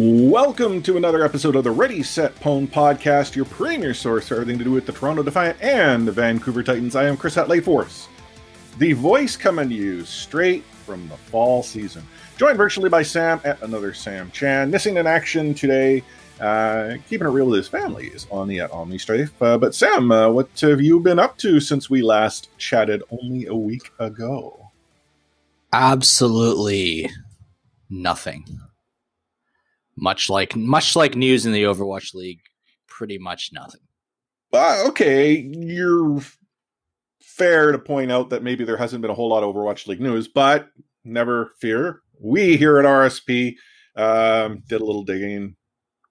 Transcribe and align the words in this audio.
Welcome 0.00 0.80
to 0.82 0.96
another 0.96 1.24
episode 1.24 1.56
of 1.56 1.64
the 1.64 1.72
Ready 1.72 2.04
Set 2.04 2.32
Pwn 2.36 2.68
podcast, 2.68 3.34
your 3.34 3.46
premier 3.46 3.92
source 3.92 4.28
for 4.28 4.34
everything 4.34 4.56
to 4.58 4.62
do 4.62 4.70
with 4.70 4.86
the 4.86 4.92
Toronto 4.92 5.24
Defiant 5.24 5.60
and 5.60 6.06
the 6.06 6.12
Vancouver 6.12 6.62
Titans. 6.62 6.94
I 6.94 7.06
am 7.06 7.16
Chris 7.16 7.36
at 7.36 7.48
Lightforce, 7.48 8.06
the 8.78 8.92
voice 8.92 9.36
coming 9.36 9.68
to 9.70 9.74
you 9.74 10.04
straight 10.04 10.62
from 10.86 11.08
the 11.08 11.16
fall 11.16 11.64
season. 11.64 12.06
Joined 12.36 12.58
virtually 12.58 12.88
by 12.88 13.02
Sam 13.02 13.40
at 13.42 13.60
another 13.60 13.92
Sam 13.92 14.30
Chan, 14.30 14.70
missing 14.70 14.98
in 14.98 15.08
action 15.08 15.52
today, 15.52 16.04
uh, 16.40 16.94
keeping 17.08 17.26
it 17.26 17.30
real 17.30 17.46
with 17.46 17.56
his 17.56 17.68
family 17.68 18.06
is 18.06 18.28
on 18.30 18.46
the 18.46 18.60
at 18.60 18.70
Omni 18.70 18.98
Strafe. 18.98 19.32
Uh, 19.42 19.58
but 19.58 19.74
Sam, 19.74 20.12
uh, 20.12 20.28
what 20.28 20.48
have 20.60 20.80
you 20.80 21.00
been 21.00 21.18
up 21.18 21.36
to 21.38 21.58
since 21.58 21.90
we 21.90 22.02
last 22.02 22.56
chatted 22.56 23.02
only 23.10 23.46
a 23.46 23.54
week 23.56 23.90
ago? 23.98 24.70
Absolutely 25.72 27.10
nothing 27.90 28.60
much 30.00 30.30
like 30.30 30.56
much 30.56 30.96
like 30.96 31.14
news 31.14 31.46
in 31.46 31.52
the 31.52 31.64
Overwatch 31.64 32.14
League, 32.14 32.40
pretty 32.86 33.18
much 33.18 33.50
nothing. 33.52 33.80
Uh, 34.52 34.84
okay, 34.88 35.36
you're 35.52 36.20
fair 37.20 37.72
to 37.72 37.78
point 37.78 38.10
out 38.10 38.30
that 38.30 38.42
maybe 38.42 38.64
there 38.64 38.76
hasn't 38.76 39.02
been 39.02 39.10
a 39.10 39.14
whole 39.14 39.28
lot 39.28 39.42
of 39.42 39.54
Overwatch 39.54 39.86
League 39.86 40.00
news, 40.00 40.28
but 40.28 40.68
never 41.04 41.52
fear. 41.60 42.00
We 42.20 42.56
here 42.56 42.78
at 42.78 42.84
RSP 42.84 43.54
um, 43.96 44.62
did 44.68 44.80
a 44.80 44.84
little 44.84 45.04
digging, 45.04 45.56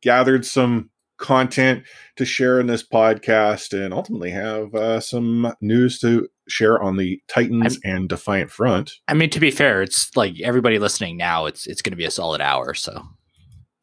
gathered 0.02 0.46
some 0.46 0.90
content 1.18 1.84
to 2.16 2.26
share 2.26 2.60
in 2.60 2.68
this 2.68 2.88
podcast, 2.88 3.74
and 3.74 3.94
ultimately 3.94 4.32
have 4.32 4.74
uh, 4.76 5.00
some 5.00 5.54
news 5.62 6.00
to 6.00 6.28
share 6.48 6.82
on 6.82 6.98
the 6.98 7.20
Titans 7.28 7.80
I'm, 7.84 7.92
and 7.92 8.10
Defiant 8.10 8.52
front. 8.52 8.94
I 9.08 9.14
mean, 9.14 9.30
to 9.32 9.40
be 9.40 9.52
fair, 9.52 9.82
it's 9.82 10.16
like 10.16 10.40
everybody 10.42 10.80
listening 10.80 11.18
now. 11.18 11.46
It's 11.46 11.68
it's 11.68 11.82
going 11.82 11.92
to 11.92 11.98
be 11.98 12.06
a 12.06 12.12
solid 12.12 12.42
hour, 12.42 12.74
so 12.74 13.04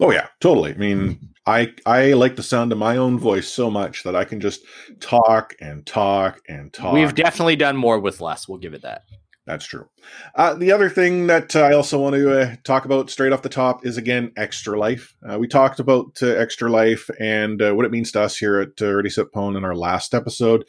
Oh 0.01 0.11
yeah, 0.11 0.27
totally. 0.41 0.73
I 0.73 0.77
mean, 0.77 1.31
I 1.47 1.73
I 1.87 2.15
like 2.15 2.37
the 2.37 2.43
sound 2.43 2.73
of 2.73 2.79
my 2.79 2.97
own 2.97 3.19
voice 3.19 3.49
so 3.49 3.71
much 3.71 4.03
that 4.03 4.17
I 4.17 4.25
can 4.25 4.41
just 4.41 4.61
talk 5.01 5.55
and 5.61 5.87
talk 5.87 6.41
and 6.49 6.73
talk. 6.73 6.95
We've 6.95 7.15
definitely 7.15 7.57
done 7.57 7.77
more 7.77 7.99
with 7.99 8.21
less. 8.21 8.49
We'll 8.49 8.59
give 8.59 8.75
it 8.75 8.83
that. 8.83 9.03
That's 9.47 9.67
true. 9.67 9.89
Uh, 10.35 10.55
the 10.55 10.73
other 10.73 10.89
thing 10.89 11.27
that 11.27 11.55
uh, 11.55 11.61
I 11.61 11.75
also 11.75 12.01
want 12.01 12.15
to 12.15 12.41
uh, 12.41 12.57
talk 12.65 12.87
about 12.87 13.11
straight 13.11 13.33
off 13.33 13.43
the 13.43 13.51
top 13.51 13.85
is 13.85 13.99
again 13.99 14.33
Extra 14.37 14.79
Life. 14.79 15.15
Uh, 15.29 15.39
we 15.39 15.47
talked 15.47 15.81
about 15.81 16.19
uh, 16.23 16.29
Extra 16.29 16.71
Life 16.71 17.11
and 17.21 17.61
uh, 17.61 17.73
what 17.75 17.85
it 17.85 17.93
means 17.93 18.11
to 18.13 18.23
us 18.23 18.39
here 18.39 18.59
at 18.61 18.81
uh, 18.81 18.95
Ready 18.95 19.11
Set 19.11 19.27
Pwn 19.35 19.57
in 19.57 19.65
our 19.65 19.77
last 19.77 20.15
episode. 20.15 20.65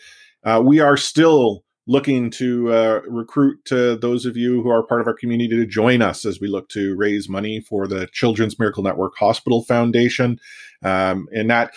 we 0.62 0.82
are 0.82 0.98
still 0.98 1.64
looking 1.88 2.32
to 2.32 2.74
uh, 2.74 3.02
recruit 3.08 3.72
uh, 3.72 3.96
those 3.96 4.26
of 4.26 4.36
you 4.36 4.62
who 4.64 4.70
are 4.70 4.84
part 4.84 5.02
of 5.02 5.08
our 5.08 5.14
community 5.14 5.56
to 5.56 5.66
join 5.66 6.02
us 6.02 6.26
as 6.26 6.40
we 6.40 6.48
look 6.48 6.68
to 6.70 6.96
raise 6.96 7.30
money 7.30 7.60
for 7.60 7.88
the 7.88 8.08
Children's 8.12 8.58
Miracle 8.58 8.84
Network 8.84 9.16
Hospital 9.18 9.64
Foundation. 9.64 10.40
Um, 10.84 11.28
and 11.34 11.50
that 11.50 11.74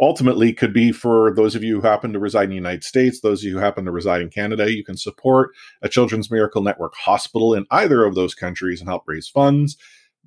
ultimately 0.00 0.52
could 0.52 0.72
be 0.72 0.92
for 0.92 1.32
those 1.34 1.54
of 1.54 1.62
you 1.62 1.80
who 1.80 1.86
happen 1.86 2.12
to 2.12 2.18
reside 2.18 2.44
in 2.44 2.50
the 2.50 2.56
United 2.56 2.84
States, 2.84 3.20
those 3.20 3.42
of 3.42 3.48
you 3.48 3.54
who 3.54 3.58
happen 3.58 3.84
to 3.84 3.92
reside 3.92 4.22
in 4.22 4.30
Canada. 4.30 4.72
You 4.72 4.84
can 4.84 4.96
support 4.96 5.50
a 5.82 5.88
Children's 5.88 6.30
Miracle 6.30 6.62
Network 6.62 6.94
hospital 6.94 7.54
in 7.54 7.66
either 7.70 8.04
of 8.04 8.14
those 8.14 8.34
countries 8.34 8.80
and 8.80 8.88
help 8.88 9.04
raise 9.06 9.28
funds 9.28 9.76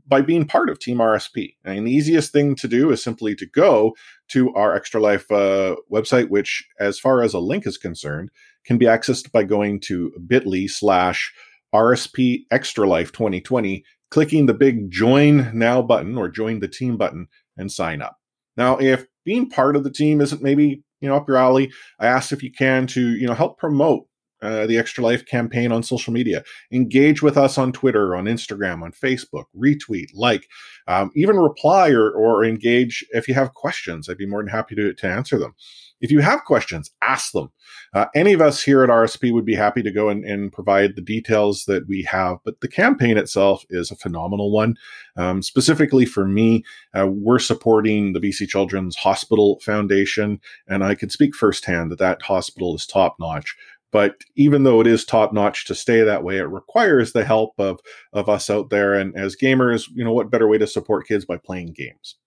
by 0.08 0.22
being 0.22 0.46
part 0.46 0.70
of 0.70 0.80
Team 0.80 1.00
RSP. 1.00 1.56
And 1.66 1.86
the 1.86 1.92
easiest 1.92 2.32
thing 2.32 2.56
to 2.56 2.68
do 2.68 2.92
is 2.92 3.04
simply 3.04 3.36
to 3.36 3.46
go 3.46 3.96
to 4.30 4.54
our 4.54 4.74
Extra 4.74 5.02
Life 5.02 5.30
uh, 5.32 5.76
website, 5.92 6.30
which, 6.30 6.66
as 6.80 6.98
far 6.98 7.22
as 7.22 7.34
a 7.34 7.40
link 7.40 7.68
is 7.68 7.78
concerned, 7.78 8.30
can 8.68 8.78
be 8.78 8.86
accessed 8.86 9.32
by 9.32 9.44
going 9.44 9.80
to 9.80 10.12
bit.ly 10.28 10.68
slash 10.68 11.34
RSP 11.74 12.42
Extra 12.52 12.88
Life 12.88 13.12
2020, 13.12 13.84
clicking 14.12 14.46
the 14.46 14.54
big 14.54 14.92
join 14.92 15.58
now 15.58 15.82
button 15.82 16.18
or 16.18 16.30
join 16.30 16.60
the 16.60 16.68
team 16.68 16.98
button 16.98 17.28
and 17.58 17.72
sign 17.72 18.02
up. 18.02 18.18
Now, 18.58 18.78
if 18.78 19.06
being 19.26 19.50
part 19.50 19.76
of 19.76 19.84
the 19.84 19.92
team 19.92 20.22
isn't 20.22 20.42
maybe, 20.42 20.84
you 21.00 21.10
know, 21.10 21.16
up 21.16 21.28
your 21.28 21.38
alley, 21.38 21.72
I 22.00 22.08
ask 22.08 22.32
if 22.32 22.44
you 22.44 22.52
can 22.52 22.88
to, 22.88 23.16
you 23.16 23.28
know, 23.28 23.34
help 23.34 23.58
promote 23.58 24.07
uh, 24.42 24.68
the 24.68 24.78
Extra 24.78 25.04
Life 25.04 25.26
campaign 25.26 25.72
on 25.72 25.84
social 25.84 26.14
media. 26.14 26.44
Engage 26.72 27.22
with 27.22 27.38
us 27.38 27.58
on 27.58 27.72
Twitter, 27.72 28.16
on 28.16 28.26
Instagram, 28.26 28.84
on 28.84 28.92
Facebook, 28.92 29.46
retweet, 29.56 30.08
like, 30.14 30.48
um, 30.88 31.12
even 31.16 31.38
reply 31.38 31.90
or, 31.90 32.12
or 32.12 32.44
engage 32.44 33.06
if 33.12 33.28
you 33.28 33.34
have 33.34 33.54
questions. 33.54 34.10
I'd 34.10 34.18
be 34.18 34.26
more 34.26 34.42
than 34.42 34.52
happy 34.52 34.76
to, 34.76 34.94
to 34.94 35.08
answer 35.08 35.38
them. 35.38 35.56
If 36.00 36.12
you 36.12 36.20
have 36.20 36.46
questions, 36.46 36.92
ask 37.02 37.32
them. 37.32 37.52
Uh, 37.94 38.06
any 38.14 38.34
of 38.34 38.42
us 38.42 38.62
here 38.62 38.84
at 38.84 38.90
RSP 38.90 39.34
would 39.34 39.46
be 39.46 39.56
happy 39.56 39.82
to 39.82 39.92
go 39.92 40.10
and, 40.10 40.24
and, 40.24 40.52
provide 40.52 40.96
the 40.96 41.02
details 41.02 41.66
that 41.66 41.88
we 41.88 42.04
have, 42.04 42.38
but 42.46 42.62
the 42.62 42.68
campaign 42.68 43.18
itself 43.18 43.66
is 43.70 43.90
a 43.90 43.96
phenomenal 43.96 44.52
one. 44.52 44.76
Um, 45.16 45.42
specifically 45.42 46.06
for 46.06 46.28
me, 46.28 46.64
uh, 46.98 47.08
we're 47.08 47.40
supporting 47.40 48.14
the 48.14 48.20
BC 48.20 48.48
Children's 48.48 48.96
Hospital 48.98 49.60
Foundation, 49.64 50.40
and 50.68 50.84
I 50.84 50.96
can 50.96 51.10
speak 51.10 51.36
firsthand 51.36 51.92
that 51.92 52.00
that 52.00 52.22
hospital 52.22 52.76
is 52.76 52.86
top 52.86 53.16
notch. 53.20 53.56
But 53.92 54.16
even 54.36 54.64
though 54.64 54.82
it 54.82 54.88
is 54.88 55.06
top 55.06 55.34
notch 55.34 55.66
to 55.66 55.76
stay 55.76 56.02
that 56.02 56.24
way, 56.24 56.38
it 56.38 56.44
requires 56.44 57.14
the 57.14 57.24
help 57.24 57.54
of 57.58 57.80
of 58.14 58.30
us 58.30 58.50
out 58.50 58.70
there. 58.70 58.94
And 58.94 59.16
as 59.18 59.36
gamers, 59.36 59.86
you 59.94 60.04
know, 60.04 60.14
what 60.14 60.32
better 60.32 60.48
way 60.48 60.58
to 60.58 60.68
support 60.68 61.08
kids 61.08 61.26
by 61.26 61.38
playing 61.38 61.74
games? 61.74 62.18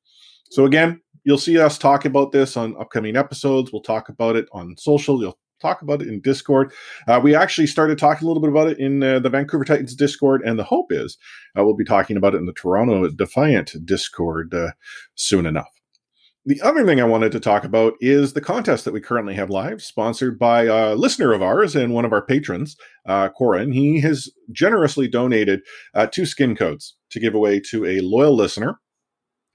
So 0.50 0.64
again, 0.64 1.00
you'll 1.24 1.38
see 1.38 1.58
us 1.58 1.78
talk 1.78 2.04
about 2.04 2.32
this 2.32 2.56
on 2.56 2.76
upcoming 2.80 3.16
episodes. 3.16 3.72
We'll 3.72 3.82
talk 3.82 4.08
about 4.08 4.36
it 4.36 4.48
on 4.52 4.76
social. 4.76 5.20
You'll 5.20 5.38
talk 5.60 5.82
about 5.82 6.02
it 6.02 6.08
in 6.08 6.20
Discord. 6.20 6.72
Uh, 7.06 7.20
we 7.22 7.34
actually 7.34 7.66
started 7.66 7.98
talking 7.98 8.26
a 8.26 8.28
little 8.28 8.42
bit 8.42 8.50
about 8.50 8.68
it 8.68 8.78
in 8.78 9.02
uh, 9.02 9.18
the 9.18 9.28
Vancouver 9.28 9.64
Titans 9.64 9.94
Discord, 9.94 10.42
and 10.42 10.58
the 10.58 10.64
hope 10.64 10.90
is 10.90 11.18
uh, 11.56 11.64
we'll 11.64 11.76
be 11.76 11.84
talking 11.84 12.16
about 12.16 12.34
it 12.34 12.38
in 12.38 12.46
the 12.46 12.52
Toronto 12.52 13.08
Defiant 13.10 13.74
Discord 13.84 14.54
uh, 14.54 14.72
soon 15.14 15.46
enough. 15.46 15.79
The 16.46 16.60
other 16.62 16.86
thing 16.86 17.00
I 17.00 17.04
wanted 17.04 17.32
to 17.32 17.40
talk 17.40 17.64
about 17.64 17.94
is 18.00 18.32
the 18.32 18.40
contest 18.40 18.86
that 18.86 18.94
we 18.94 19.00
currently 19.00 19.34
have 19.34 19.50
live, 19.50 19.82
sponsored 19.82 20.38
by 20.38 20.64
a 20.64 20.94
listener 20.94 21.32
of 21.32 21.42
ours 21.42 21.76
and 21.76 21.92
one 21.92 22.06
of 22.06 22.12
our 22.12 22.24
patrons, 22.24 22.76
uh, 23.06 23.28
Corin. 23.28 23.72
He 23.72 24.00
has 24.00 24.30
generously 24.50 25.06
donated 25.06 25.60
uh, 25.94 26.06
two 26.06 26.24
skin 26.24 26.56
codes 26.56 26.96
to 27.10 27.20
give 27.20 27.34
away 27.34 27.60
to 27.70 27.84
a 27.84 28.00
loyal 28.00 28.34
listener 28.34 28.80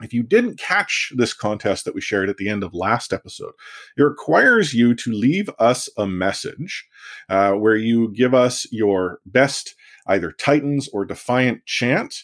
if 0.02 0.14
you 0.14 0.24
didn't 0.24 0.60
catch 0.60 1.14
this 1.16 1.34
contest 1.34 1.86
that 1.86 1.96
we 1.96 2.02
shared 2.02 2.30
at 2.30 2.38
the 2.38 2.50
end 2.50 2.64
of 2.64 2.74
last 2.74 3.14
episode, 3.14 3.54
it 3.98 4.04
requires 4.04 4.74
you 4.74 4.94
to 4.96 5.12
leave 5.12 5.50
us 5.58 5.90
a 5.98 6.06
message 6.06 6.86
uh, 7.30 7.54
where 7.54 7.78
you 7.78 8.12
give 8.12 8.34
us 8.34 8.68
your 8.72 9.20
best 9.26 9.76
either 10.08 10.32
Titans 10.32 10.90
or 10.92 11.06
Defiant 11.06 11.66
chant. 11.66 12.24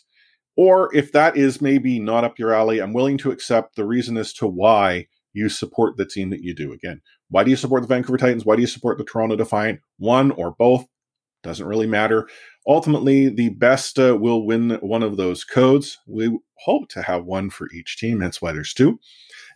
Or 0.64 0.96
if 0.96 1.12
that 1.14 1.36
is 1.36 1.60
maybe 1.60 1.98
not 1.98 2.24
up 2.24 2.38
your 2.38 2.54
alley, 2.54 2.78
I'm 2.78 2.94
willing 2.94 3.18
to 3.18 3.32
accept 3.32 3.76
the 3.76 3.84
reason 3.84 4.16
as 4.16 4.32
to 4.34 4.46
why 4.46 5.08
you 5.34 5.50
support 5.50 5.98
the 5.98 6.06
team 6.06 6.30
that 6.30 6.44
you 6.44 6.54
do. 6.54 6.72
Again, 6.72 7.02
why 7.32 7.44
do 7.44 7.50
you 7.50 7.56
support 7.56 7.82
the 7.82 7.88
Vancouver 7.88 8.20
Titans? 8.20 8.46
Why 8.46 8.58
do 8.58 8.62
you 8.62 8.68
support 8.68 9.00
the 9.00 9.04
Toronto 9.04 9.36
Defiant? 9.36 9.80
One 9.98 10.30
or 10.30 10.52
both 10.52 10.86
doesn't 11.42 11.66
really 11.66 11.88
matter. 11.88 12.30
Ultimately, 12.68 13.28
the 13.28 13.50
best 13.50 13.98
uh, 13.98 14.16
will 14.16 14.46
win 14.46 14.78
one 14.82 15.02
of 15.02 15.18
those 15.18 15.44
codes. 15.44 15.98
We 16.06 16.38
hope 16.60 16.90
to 16.90 17.02
have 17.02 17.26
one 17.26 17.50
for 17.50 17.68
each 17.74 17.98
team. 17.98 18.20
That's 18.20 18.40
why 18.40 18.52
there's 18.52 18.76
two. 18.76 19.00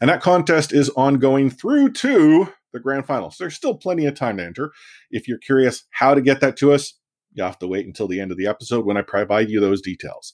And 0.01 0.09
that 0.09 0.23
contest 0.23 0.73
is 0.73 0.89
ongoing 0.97 1.51
through 1.51 1.91
to 1.91 2.51
the 2.73 2.79
grand 2.79 3.05
finals. 3.05 3.35
There's 3.37 3.53
still 3.53 3.75
plenty 3.75 4.07
of 4.07 4.15
time 4.15 4.37
to 4.37 4.43
enter. 4.43 4.71
If 5.11 5.27
you're 5.27 5.37
curious 5.37 5.83
how 5.91 6.15
to 6.15 6.21
get 6.21 6.41
that 6.41 6.57
to 6.57 6.73
us, 6.73 6.95
you 7.33 7.43
have 7.43 7.59
to 7.59 7.67
wait 7.67 7.85
until 7.85 8.07
the 8.07 8.19
end 8.19 8.31
of 8.31 8.37
the 8.37 8.47
episode 8.47 8.87
when 8.87 8.97
I 8.97 9.03
provide 9.03 9.51
you 9.51 9.59
those 9.59 9.83
details. 9.83 10.33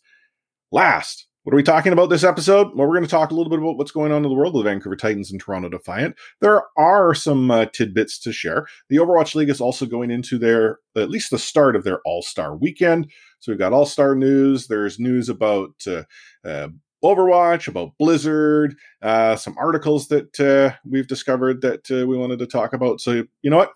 Last, 0.74 1.28
what 1.44 1.54
are 1.54 1.58
we 1.58 1.64
talking 1.64 1.92
about 1.92 2.10
this 2.10 2.24
episode? 2.24 2.68
Well, 2.68 2.88
we're 2.88 2.96
going 2.96 3.04
to 3.04 3.10
talk 3.10 3.32
a 3.32 3.34
little 3.34 3.50
bit 3.50 3.60
about 3.60 3.76
what's 3.76 3.92
going 3.92 4.14
on 4.14 4.24
in 4.24 4.30
the 4.30 4.36
world 4.36 4.56
of 4.56 4.64
the 4.64 4.70
Vancouver 4.70 4.96
Titans 4.96 5.30
and 5.30 5.42
Toronto 5.42 5.68
Defiant. 5.68 6.16
There 6.40 6.64
are 6.78 7.14
some 7.14 7.52
uh, 7.52 7.66
tidbits 7.66 8.18
to 8.20 8.32
share. 8.32 8.68
The 8.90 8.96
Overwatch 8.96 9.36
League 9.36 9.50
is 9.50 9.60
also 9.60 9.86
going 9.86 10.12
into 10.12 10.38
their, 10.38 10.80
at 10.96 11.10
least 11.10 11.30
the 11.30 11.38
start 11.38 11.76
of 11.76 11.84
their 11.84 12.00
All 12.06 12.22
Star 12.22 12.56
weekend. 12.56 13.12
So 13.40 13.52
we've 13.52 13.60
got 13.60 13.74
All 13.74 13.86
Star 13.86 14.16
news. 14.16 14.68
There's 14.68 14.98
news 14.98 15.28
about 15.28 15.74
uh, 15.86 16.04
uh, 16.48 16.70
Overwatch, 17.04 17.68
about 17.68 17.98
Blizzard, 18.00 18.78
uh, 19.02 19.36
some 19.36 19.58
articles 19.58 20.08
that 20.08 20.40
uh, 20.40 20.78
we've 20.90 21.08
discovered 21.08 21.62
that 21.64 21.92
uh, 21.92 22.08
we 22.08 22.18
wanted 22.18 22.40
to 22.40 22.48
talk 22.48 22.72
about. 22.72 23.02
So, 23.02 23.26
you 23.42 23.50
know 23.50 23.58
what? 23.58 23.74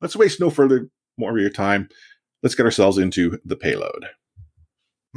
Let's 0.00 0.16
waste 0.16 0.40
no 0.40 0.50
further 0.50 0.90
more 1.16 1.30
of 1.30 1.36
your 1.36 1.48
time. 1.50 1.88
Let's 2.42 2.56
get 2.56 2.66
ourselves 2.66 2.98
into 2.98 3.38
the 3.44 3.56
payload. 3.56 4.06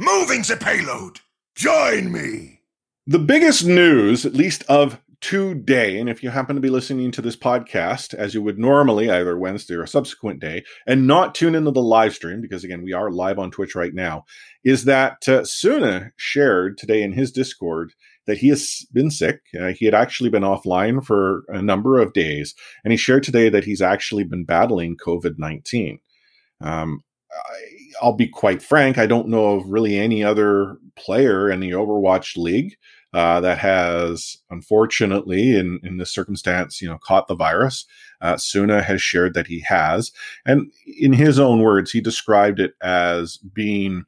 Moving 0.00 0.42
the 0.42 0.56
payload! 0.56 1.18
Join 1.56 2.12
me! 2.12 2.60
The 3.08 3.18
biggest 3.18 3.66
news, 3.66 4.24
at 4.24 4.32
least 4.32 4.62
of 4.68 5.00
today, 5.20 5.98
and 5.98 6.08
if 6.08 6.22
you 6.22 6.30
happen 6.30 6.54
to 6.54 6.62
be 6.62 6.70
listening 6.70 7.10
to 7.10 7.20
this 7.20 7.34
podcast 7.34 8.14
as 8.14 8.32
you 8.32 8.40
would 8.40 8.60
normally, 8.60 9.10
either 9.10 9.36
Wednesday 9.36 9.74
or 9.74 9.82
a 9.82 9.88
subsequent 9.88 10.38
day, 10.38 10.62
and 10.86 11.08
not 11.08 11.34
tune 11.34 11.56
into 11.56 11.72
the 11.72 11.82
live 11.82 12.14
stream, 12.14 12.40
because 12.40 12.62
again, 12.62 12.84
we 12.84 12.92
are 12.92 13.10
live 13.10 13.40
on 13.40 13.50
Twitch 13.50 13.74
right 13.74 13.92
now, 13.92 14.24
is 14.62 14.84
that 14.84 15.28
uh, 15.28 15.44
Suna 15.44 16.12
shared 16.14 16.78
today 16.78 17.02
in 17.02 17.12
his 17.12 17.32
Discord 17.32 17.92
that 18.28 18.38
he 18.38 18.50
has 18.50 18.86
been 18.92 19.10
sick. 19.10 19.40
Uh, 19.60 19.72
he 19.72 19.84
had 19.84 19.94
actually 19.94 20.30
been 20.30 20.44
offline 20.44 21.04
for 21.04 21.42
a 21.48 21.60
number 21.60 21.98
of 21.98 22.12
days, 22.12 22.54
and 22.84 22.92
he 22.92 22.96
shared 22.96 23.24
today 23.24 23.48
that 23.48 23.64
he's 23.64 23.82
actually 23.82 24.22
been 24.22 24.44
battling 24.44 24.96
COVID 24.96 25.38
19. 25.38 25.98
Um, 26.60 27.02
I'll 28.02 28.12
be 28.12 28.28
quite 28.28 28.62
frank, 28.62 28.98
I 28.98 29.06
don't 29.06 29.28
know 29.28 29.56
of 29.56 29.68
really 29.68 29.98
any 29.98 30.22
other 30.24 30.78
player 30.96 31.50
in 31.50 31.60
the 31.60 31.70
Overwatch 31.70 32.36
League 32.36 32.76
uh, 33.14 33.40
that 33.40 33.58
has, 33.58 34.38
unfortunately, 34.50 35.56
in, 35.56 35.80
in 35.82 35.96
this 35.96 36.12
circumstance, 36.12 36.82
you 36.82 36.88
know, 36.88 36.98
caught 37.02 37.28
the 37.28 37.34
virus. 37.34 37.86
Uh, 38.20 38.36
Suna 38.36 38.82
has 38.82 39.00
shared 39.00 39.34
that 39.34 39.46
he 39.46 39.60
has. 39.60 40.12
And 40.44 40.72
in 40.86 41.12
his 41.12 41.38
own 41.38 41.60
words, 41.60 41.90
he 41.90 42.00
described 42.00 42.60
it 42.60 42.74
as 42.82 43.38
being 43.38 44.04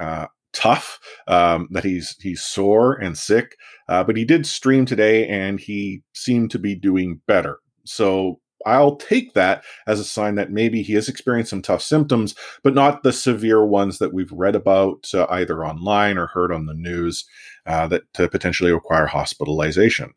uh, 0.00 0.26
tough, 0.52 0.98
um, 1.28 1.68
that 1.70 1.84
he's 1.84 2.16
he's 2.20 2.42
sore 2.42 2.94
and 2.94 3.16
sick. 3.16 3.56
Uh, 3.88 4.02
but 4.02 4.16
he 4.16 4.24
did 4.24 4.46
stream 4.46 4.84
today, 4.84 5.28
and 5.28 5.60
he 5.60 6.02
seemed 6.12 6.50
to 6.50 6.58
be 6.58 6.74
doing 6.74 7.20
better. 7.26 7.58
So 7.84 8.40
I'll 8.66 8.96
take 8.96 9.34
that 9.34 9.64
as 9.86 10.00
a 10.00 10.04
sign 10.04 10.34
that 10.36 10.50
maybe 10.50 10.82
he 10.82 10.94
has 10.94 11.08
experienced 11.08 11.50
some 11.50 11.62
tough 11.62 11.82
symptoms, 11.82 12.34
but 12.62 12.74
not 12.74 13.02
the 13.02 13.12
severe 13.12 13.64
ones 13.64 13.98
that 13.98 14.12
we've 14.12 14.32
read 14.32 14.54
about 14.54 15.08
uh, 15.14 15.26
either 15.30 15.64
online 15.64 16.18
or 16.18 16.26
heard 16.26 16.52
on 16.52 16.66
the 16.66 16.74
news 16.74 17.24
uh, 17.66 17.86
that 17.88 18.02
uh, 18.18 18.28
potentially 18.28 18.72
require 18.72 19.06
hospitalization. 19.06 20.12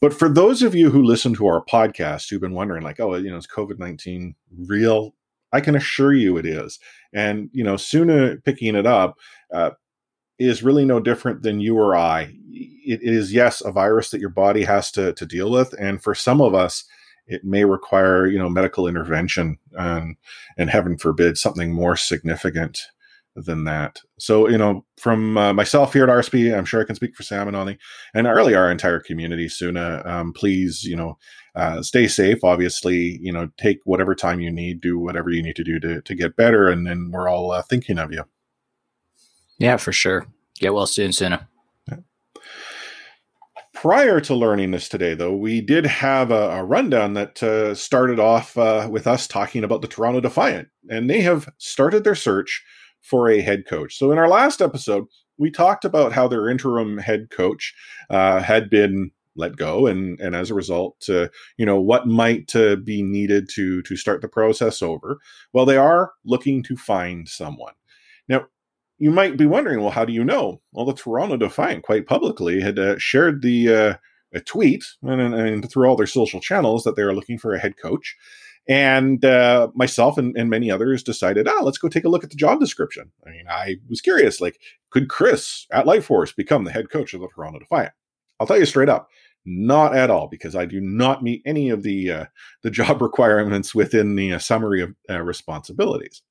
But 0.00 0.14
for 0.14 0.28
those 0.28 0.62
of 0.62 0.74
you 0.74 0.90
who 0.90 1.02
listen 1.02 1.34
to 1.34 1.46
our 1.46 1.64
podcast 1.64 2.30
who've 2.30 2.40
been 2.40 2.54
wondering, 2.54 2.82
like, 2.82 3.00
oh, 3.00 3.16
you 3.16 3.30
know, 3.30 3.36
is 3.36 3.46
COVID 3.46 3.78
19 3.78 4.34
real? 4.66 5.14
I 5.52 5.60
can 5.60 5.74
assure 5.74 6.12
you 6.12 6.36
it 6.36 6.46
is. 6.46 6.78
And, 7.12 7.48
you 7.52 7.64
know, 7.64 7.76
Suna 7.76 8.36
picking 8.44 8.76
it 8.76 8.86
up 8.86 9.16
uh, 9.52 9.70
is 10.38 10.62
really 10.62 10.84
no 10.84 11.00
different 11.00 11.42
than 11.42 11.60
you 11.60 11.76
or 11.76 11.96
I. 11.96 12.34
It 12.52 13.00
is, 13.02 13.32
yes, 13.32 13.60
a 13.60 13.72
virus 13.72 14.10
that 14.10 14.20
your 14.20 14.30
body 14.30 14.62
has 14.64 14.92
to, 14.92 15.14
to 15.14 15.26
deal 15.26 15.50
with. 15.50 15.74
And 15.80 16.02
for 16.02 16.14
some 16.14 16.40
of 16.40 16.54
us, 16.54 16.84
it 17.28 17.44
may 17.44 17.64
require 17.64 18.26
you 18.26 18.38
know 18.38 18.48
medical 18.48 18.88
intervention 18.88 19.58
and 19.72 20.16
and 20.56 20.70
heaven 20.70 20.96
forbid 20.98 21.38
something 21.38 21.72
more 21.72 21.96
significant 21.96 22.86
than 23.36 23.64
that. 23.64 24.00
So 24.18 24.48
you 24.48 24.58
know 24.58 24.84
from 24.98 25.36
uh, 25.36 25.52
myself 25.52 25.92
here 25.92 26.04
at 26.04 26.10
RSP, 26.10 26.56
I'm 26.56 26.64
sure 26.64 26.80
I 26.80 26.84
can 26.84 26.96
speak 26.96 27.14
for 27.14 27.22
Sam 27.22 27.46
and 27.46 27.56
Ollie 27.56 27.78
and 28.14 28.26
really 28.26 28.54
our 28.54 28.70
entire 28.70 29.00
community. 29.00 29.48
Suna, 29.48 30.02
um, 30.04 30.32
please 30.32 30.84
you 30.84 30.96
know 30.96 31.18
uh, 31.54 31.82
stay 31.82 32.08
safe. 32.08 32.42
Obviously, 32.42 33.18
you 33.20 33.32
know 33.32 33.50
take 33.58 33.78
whatever 33.84 34.14
time 34.14 34.40
you 34.40 34.50
need, 34.50 34.80
do 34.80 34.98
whatever 34.98 35.30
you 35.30 35.42
need 35.42 35.56
to 35.56 35.64
do 35.64 35.78
to 35.80 36.00
to 36.02 36.14
get 36.14 36.36
better, 36.36 36.68
and 36.68 36.86
then 36.86 37.10
we're 37.12 37.28
all 37.28 37.52
uh, 37.52 37.62
thinking 37.62 37.98
of 37.98 38.12
you. 38.12 38.24
Yeah, 39.58 39.76
for 39.76 39.92
sure. 39.92 40.26
Get 40.58 40.72
well 40.72 40.86
soon, 40.86 41.12
Suna. 41.12 41.48
Prior 43.80 44.20
to 44.22 44.34
learning 44.34 44.72
this 44.72 44.88
today, 44.88 45.14
though, 45.14 45.36
we 45.36 45.60
did 45.60 45.86
have 45.86 46.32
a, 46.32 46.50
a 46.50 46.64
rundown 46.64 47.14
that 47.14 47.40
uh, 47.44 47.76
started 47.76 48.18
off 48.18 48.58
uh, 48.58 48.88
with 48.90 49.06
us 49.06 49.28
talking 49.28 49.62
about 49.62 49.82
the 49.82 49.86
Toronto 49.86 50.18
Defiant, 50.18 50.66
and 50.90 51.08
they 51.08 51.20
have 51.20 51.48
started 51.58 52.02
their 52.02 52.16
search 52.16 52.64
for 53.02 53.28
a 53.28 53.40
head 53.40 53.66
coach. 53.68 53.96
So, 53.96 54.10
in 54.10 54.18
our 54.18 54.26
last 54.26 54.60
episode, 54.60 55.04
we 55.36 55.52
talked 55.52 55.84
about 55.84 56.12
how 56.12 56.26
their 56.26 56.48
interim 56.48 56.98
head 56.98 57.30
coach 57.30 57.72
uh, 58.10 58.40
had 58.40 58.68
been 58.68 59.12
let 59.36 59.54
go, 59.54 59.86
and 59.86 60.18
and 60.18 60.34
as 60.34 60.50
a 60.50 60.54
result, 60.54 61.08
uh, 61.08 61.28
you 61.56 61.64
know 61.64 61.80
what 61.80 62.08
might 62.08 62.56
uh, 62.56 62.74
be 62.74 63.00
needed 63.00 63.48
to 63.50 63.80
to 63.82 63.96
start 63.96 64.22
the 64.22 64.28
process 64.28 64.82
over. 64.82 65.20
Well, 65.52 65.66
they 65.66 65.76
are 65.76 66.10
looking 66.24 66.64
to 66.64 66.76
find 66.76 67.28
someone. 67.28 67.74
Now, 68.28 68.46
you 68.98 69.10
might 69.10 69.36
be 69.36 69.46
wondering, 69.46 69.80
well, 69.80 69.90
how 69.90 70.04
do 70.04 70.12
you 70.12 70.24
know? 70.24 70.60
Well, 70.72 70.86
the 70.86 70.94
Toronto 70.94 71.36
Defiant 71.36 71.84
quite 71.84 72.06
publicly 72.06 72.60
had 72.60 72.78
uh, 72.78 72.98
shared 72.98 73.42
the 73.42 73.74
uh, 73.74 73.94
a 74.34 74.40
tweet 74.40 74.84
and, 75.02 75.20
and, 75.20 75.70
through 75.70 75.88
all 75.88 75.96
their 75.96 76.06
social 76.06 76.40
channels 76.40 76.84
that 76.84 76.96
they 76.96 77.02
are 77.02 77.14
looking 77.14 77.38
for 77.38 77.54
a 77.54 77.58
head 77.58 77.76
coach. 77.80 78.16
And 78.68 79.24
uh, 79.24 79.68
myself 79.74 80.18
and, 80.18 80.36
and, 80.36 80.50
many 80.50 80.70
others 80.70 81.02
decided, 81.02 81.48
ah, 81.48 81.60
let's 81.62 81.78
go 81.78 81.88
take 81.88 82.04
a 82.04 82.08
look 82.10 82.22
at 82.22 82.30
the 82.30 82.36
job 82.36 82.60
description. 82.60 83.10
I 83.26 83.30
mean, 83.30 83.44
I 83.48 83.76
was 83.88 84.02
curious, 84.02 84.40
like, 84.42 84.60
could 84.90 85.08
Chris 85.08 85.66
at 85.72 85.86
Lightforce 85.86 86.36
become 86.36 86.64
the 86.64 86.72
head 86.72 86.90
coach 86.90 87.14
of 87.14 87.22
the 87.22 87.28
Toronto 87.28 87.60
Defiant? 87.60 87.92
I'll 88.38 88.46
tell 88.46 88.58
you 88.58 88.66
straight 88.66 88.90
up, 88.90 89.08
not 89.46 89.96
at 89.96 90.10
all, 90.10 90.28
because 90.28 90.54
I 90.54 90.66
do 90.66 90.80
not 90.80 91.22
meet 91.22 91.40
any 91.46 91.70
of 91.70 91.82
the 91.82 92.10
uh, 92.10 92.24
the 92.62 92.70
job 92.70 93.00
requirements 93.02 93.74
within 93.74 94.16
the 94.16 94.34
uh, 94.34 94.38
summary 94.38 94.82
of 94.82 94.94
uh, 95.08 95.22
responsibilities. 95.22 96.22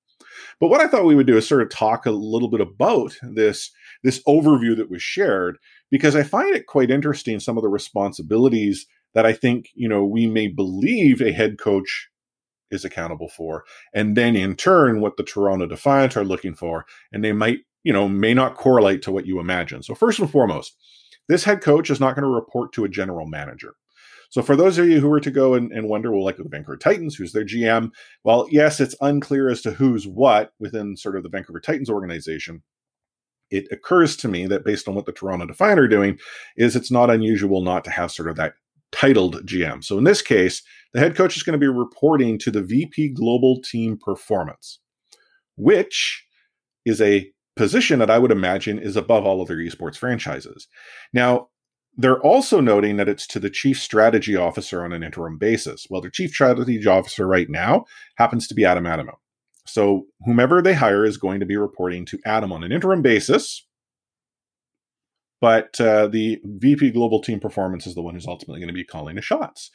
But 0.60 0.68
what 0.68 0.82
I 0.82 0.88
thought 0.88 1.06
we 1.06 1.16
would 1.16 1.28
do 1.28 1.38
is 1.38 1.48
sort 1.48 1.62
of 1.62 1.70
talk 1.70 2.06
a 2.06 2.12
little 2.12 2.50
bit 2.50 2.62
about 2.62 3.18
this 3.22 3.72
this 4.04 4.22
overview 4.28 4.76
that 4.78 4.90
was 4.90 5.02
shared 5.02 5.58
because 5.90 6.16
I 6.16 6.24
find 6.24 6.56
it 6.56 6.68
quite 6.68 6.92
interesting 6.92 7.40
some 7.40 7.58
of 7.58 7.64
the 7.64 7.70
responsibilities 7.70 8.86
that 9.14 9.26
I 9.26 9.34
think, 9.34 9.70
you 9.74 9.90
know, 9.90 10.06
we 10.06 10.28
may 10.28 10.48
believe 10.48 11.22
a 11.22 11.32
head 11.32 11.58
coach 11.58 12.10
is 12.70 12.84
accountable 12.84 13.30
for 13.30 13.64
and 13.94 14.16
then 14.18 14.36
in 14.36 14.56
turn 14.56 15.00
what 15.00 15.18
the 15.18 15.24
Toronto 15.24 15.66
Defiant 15.66 16.18
are 16.18 16.26
looking 16.26 16.54
for 16.54 16.86
and 17.12 17.24
they 17.24 17.32
might, 17.32 17.60
you 17.84 17.94
know, 17.94 18.08
may 18.08 18.34
not 18.34 18.56
correlate 18.56 19.02
to 19.04 19.12
what 19.12 19.26
you 19.26 19.40
imagine. 19.40 19.82
So 19.82 19.96
first 19.96 20.20
and 20.20 20.30
foremost, 20.30 20.76
this 21.30 21.46
head 21.46 21.62
coach 21.62 21.90
is 21.90 22.00
not 22.00 22.16
going 22.16 22.24
to 22.24 22.30
report 22.30 22.74
to 22.74 22.84
a 22.84 22.90
general 22.90 23.26
manager. 23.26 23.76
So 24.30 24.42
for 24.42 24.56
those 24.56 24.78
of 24.78 24.88
you 24.88 25.00
who 25.00 25.08
were 25.08 25.20
to 25.20 25.32
go 25.32 25.54
and, 25.54 25.72
and 25.72 25.88
wonder, 25.88 26.12
well, 26.12 26.24
like 26.24 26.38
the 26.38 26.44
Vancouver 26.44 26.78
Titans, 26.78 27.16
who's 27.16 27.32
their 27.32 27.46
GM? 27.46 27.92
Well, 28.24 28.48
yes, 28.50 28.80
it's 28.80 28.96
unclear 29.02 29.50
as 29.50 29.62
to 29.62 29.72
who's 29.72 30.06
what 30.08 30.52
within 30.60 30.98
sort 30.98 31.16
of 31.16 31.24
the 31.24 31.30
Vancouver 31.30 31.60
Titans 31.60 31.90
organization. 31.90 32.64
It 33.50 33.68
occurs 33.72 34.18
to 34.18 34.28
me 34.28 34.46
that 34.48 34.66
based 34.66 34.88
on 34.88 34.96
what 34.96 35.06
the 35.06 35.14
Toronto 35.14 35.46
Defiant 35.46 35.80
are 35.80 35.88
doing, 35.88 36.20
is 36.58 36.76
it's 36.76 36.92
not 36.92 37.10
unusual 37.10 37.62
not 37.62 37.86
to 37.86 37.92
have 37.92 38.12
sort 38.12 38.30
of 38.30 38.36
that 38.36 38.54
titled 38.92 39.46
GM. 39.46 39.84
So 39.84 39.98
in 39.98 40.04
this 40.04 40.22
case, 40.22 40.62
the 40.94 41.00
head 41.00 41.16
coach 41.16 41.38
is 41.38 41.44
going 41.44 41.60
to 41.60 41.64
be 41.64 41.68
reporting 41.68 42.38
to 42.40 42.52
the 42.52 42.62
VP 42.62 43.10
Global 43.10 43.62
Team 43.62 43.98
Performance, 43.98 44.80
which 45.56 46.26
is 46.86 47.02
a 47.02 47.32
position 47.56 48.00
that 48.00 48.10
I 48.10 48.20
would 48.20 48.32
imagine 48.32 48.80
is 48.80 48.96
above 48.96 49.26
all 49.26 49.42
other 49.42 49.58
esports 49.58 49.98
franchises. 49.98 50.68
Now, 51.14 51.50
they're 51.98 52.22
also 52.22 52.62
noting 52.62 52.98
that 52.98 53.10
it's 53.10 53.26
to 53.28 53.40
the 53.40 53.50
chief 53.50 53.82
strategy 53.82 54.36
officer 54.36 54.84
on 54.86 54.94
an 54.94 55.04
interim 55.04 55.38
basis. 55.38 55.88
Well, 55.90 56.02
their 56.02 56.12
chief 56.12 56.32
strategy 56.32 56.86
officer 56.86 57.28
right 57.28 57.50
now 57.50 57.86
happens 58.18 58.48
to 58.48 58.56
be 58.56 58.64
Adam 58.64 58.86
Adamo. 58.86 59.20
So 59.66 60.06
whomever 60.24 60.62
they 60.62 60.76
hire 60.76 61.04
is 61.04 61.18
going 61.18 61.40
to 61.40 61.46
be 61.46 61.58
reporting 61.58 62.06
to 62.06 62.20
Adam 62.26 62.54
on 62.54 62.64
an 62.64 62.72
interim 62.72 63.02
basis. 63.02 63.66
But 65.42 65.80
uh, 65.82 66.08
the 66.08 66.40
VP 66.44 66.92
Global 66.92 67.22
Team 67.22 67.40
Performance 67.40 67.86
is 67.86 67.96
the 67.96 68.02
one 68.02 68.14
who's 68.14 68.28
ultimately 68.28 68.60
going 68.60 68.70
to 68.70 68.74
be 68.74 68.86
calling 68.86 69.16
the 69.16 69.22
shots. 69.22 69.72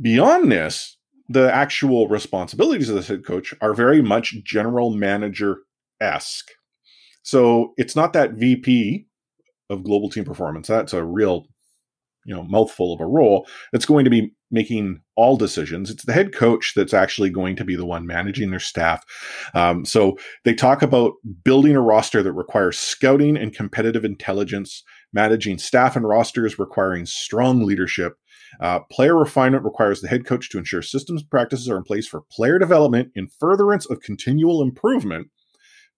Beyond 0.00 0.50
this, 0.50 0.96
the 1.28 1.52
actual 1.52 2.08
responsibilities 2.08 2.88
of 2.88 2.96
the 2.96 3.02
head 3.02 3.24
coach 3.24 3.52
are 3.60 3.74
very 3.74 4.02
much 4.02 4.36
general 4.44 4.90
manager 4.90 5.58
esque. 6.00 6.50
So 7.22 7.74
it's 7.76 7.96
not 7.96 8.12
that 8.12 8.34
VP 8.34 9.05
of 9.70 9.84
global 9.84 10.10
team 10.10 10.24
performance. 10.24 10.68
That's 10.68 10.92
a 10.92 11.04
real, 11.04 11.46
you 12.24 12.34
know, 12.34 12.42
mouthful 12.44 12.92
of 12.92 13.00
a 13.00 13.06
role 13.06 13.46
that's 13.72 13.86
going 13.86 14.04
to 14.04 14.10
be 14.10 14.32
making 14.50 15.00
all 15.16 15.36
decisions. 15.36 15.90
It's 15.90 16.04
the 16.04 16.12
head 16.12 16.34
coach 16.34 16.72
that's 16.76 16.94
actually 16.94 17.30
going 17.30 17.56
to 17.56 17.64
be 17.64 17.74
the 17.76 17.86
one 17.86 18.06
managing 18.06 18.50
their 18.50 18.60
staff. 18.60 19.04
Um, 19.54 19.84
so 19.84 20.16
they 20.44 20.54
talk 20.54 20.82
about 20.82 21.14
building 21.44 21.74
a 21.74 21.80
roster 21.80 22.22
that 22.22 22.32
requires 22.32 22.78
scouting 22.78 23.36
and 23.36 23.54
competitive 23.54 24.04
intelligence, 24.04 24.84
managing 25.12 25.58
staff 25.58 25.96
and 25.96 26.06
rosters 26.06 26.58
requiring 26.58 27.06
strong 27.06 27.64
leadership. 27.64 28.14
Uh, 28.60 28.80
player 28.90 29.16
refinement 29.16 29.64
requires 29.64 30.00
the 30.00 30.08
head 30.08 30.24
coach 30.24 30.48
to 30.50 30.58
ensure 30.58 30.82
systems 30.82 31.22
practices 31.22 31.68
are 31.68 31.76
in 31.76 31.82
place 31.82 32.06
for 32.06 32.22
player 32.30 32.58
development 32.58 33.10
in 33.14 33.26
furtherance 33.26 33.86
of 33.86 34.00
continual 34.00 34.62
improvement 34.62 35.28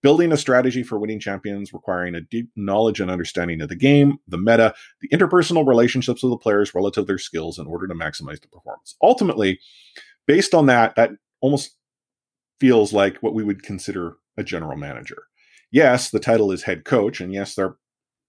building 0.03 0.33
a 0.33 0.37
strategy 0.37 0.83
for 0.83 0.99
winning 0.99 1.21
champions 1.21 1.73
requiring 1.73 2.15
a 2.15 2.21
deep 2.21 2.51
knowledge 2.57 3.01
and 3.01 3.11
understanding 3.11 3.61
of 3.61 3.69
the 3.69 3.77
game, 3.77 4.19
the 4.29 4.39
meta, 4.39 4.75
the 5.01 5.09
interpersonal 5.09 5.67
relationships 5.67 6.23
of 6.23 6.31
the 6.31 6.37
players 6.37 6.75
relative 6.75 7.05
to 7.05 7.07
their 7.07 7.19
skills 7.19 7.59
in 7.59 7.67
order 7.67 7.87
to 7.87 7.95
maximize 7.95 8.41
the 8.41 8.49
performance. 8.49 8.95
Ultimately, 9.03 9.59
based 10.27 10.55
on 10.55 10.67
that, 10.67 10.95
that 10.97 11.11
almost 11.41 11.77
feels 12.61 12.93
like 12.93 13.19
what 13.19 13.35
we 13.35 13.45
would 13.45 13.63
consider 13.63 14.17
a 14.37 14.45
general 14.45 14.77
manager. 14.77 15.25
Yes, 15.71 16.11
the 16.11 16.21
title 16.21 16.53
is 16.53 16.63
head 16.63 16.85
coach, 16.85 17.21
and 17.21 17.33
yes, 17.33 17.55
they're 17.55 17.77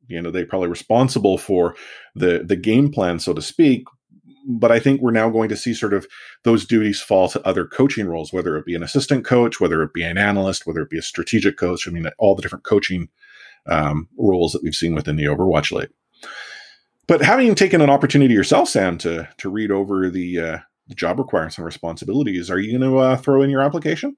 you 0.08 0.22
know 0.22 0.32
they're 0.32 0.46
probably 0.46 0.70
responsible 0.70 1.38
for 1.38 1.76
the 2.16 2.44
the 2.44 2.56
game 2.56 2.92
plan, 2.92 3.20
so 3.20 3.34
to 3.34 3.42
speak 3.42 3.84
but 4.48 4.72
I 4.72 4.80
think 4.80 5.02
we're 5.02 5.12
now 5.12 5.30
going 5.30 5.50
to 5.50 5.58
see 5.58 5.74
sort 5.74 5.94
of 5.94 6.08
those 6.44 6.66
duties 6.66 7.02
fall 7.02 7.30
to 7.30 7.46
other 7.48 7.66
coaching 7.66 8.08
roles, 8.08 8.34
whether 8.34 8.58
it 8.58 8.66
be 8.66 8.76
an 8.76 8.84
assistant 8.84 9.26
coach, 9.26 9.60
whether 9.60 9.82
it 9.84 9.94
be 9.94 10.04
an 10.04 10.18
analyst, 10.18 10.66
whether 10.66 10.82
it 10.82 10.90
be 10.90 10.98
a 10.98 11.04
strategic 11.04 11.58
coach. 11.58 11.88
I 11.88 11.92
mean, 11.92 12.08
all 12.18 12.36
the 12.36 12.42
different 12.42 12.64
coaching 12.64 13.10
um, 13.66 14.08
roles 14.18 14.54
that 14.54 14.64
we've 14.64 14.76
seen 14.76 14.96
within 14.96 15.16
the 15.16 15.26
Overwatch 15.26 15.72
League. 15.72 15.92
But 17.08 17.22
having 17.22 17.54
taken 17.56 17.82
an 17.82 17.90
opportunity 17.90 18.34
yourself, 18.34 18.70
Sam, 18.70 18.98
to 19.00 19.28
to 19.38 19.50
read 19.50 19.72
over 19.72 20.10
the, 20.10 20.40
uh, 20.40 20.58
the 20.88 20.96
job 20.96 21.18
requirements 21.18 21.58
and 21.58 21.66
responsibilities, 21.66 22.52
are 22.52 22.60
you 22.60 22.78
going 22.78 22.90
to 22.90 22.98
uh, 22.98 23.18
throw 23.18 23.42
in 23.42 23.50
your 23.50 23.62
application? 23.62 24.16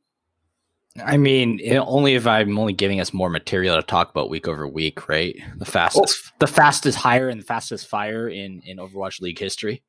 I 1.01 1.15
mean, 1.15 1.59
it, 1.61 1.77
only 1.77 2.15
if 2.15 2.27
I'm 2.27 2.59
only 2.59 2.73
giving 2.73 2.99
us 2.99 3.13
more 3.13 3.29
material 3.29 3.77
to 3.77 3.81
talk 3.81 4.09
about 4.09 4.29
week 4.29 4.45
over 4.45 4.67
week, 4.67 5.07
right? 5.07 5.39
The 5.55 5.65
fastest, 5.65 6.21
oh. 6.27 6.35
the 6.39 6.47
fastest 6.47 6.97
hire 6.97 7.29
and 7.29 7.39
the 7.39 7.45
fastest 7.45 7.87
fire 7.87 8.27
in 8.27 8.61
in 8.65 8.77
Overwatch 8.77 9.21
League 9.21 9.39
history. 9.39 9.83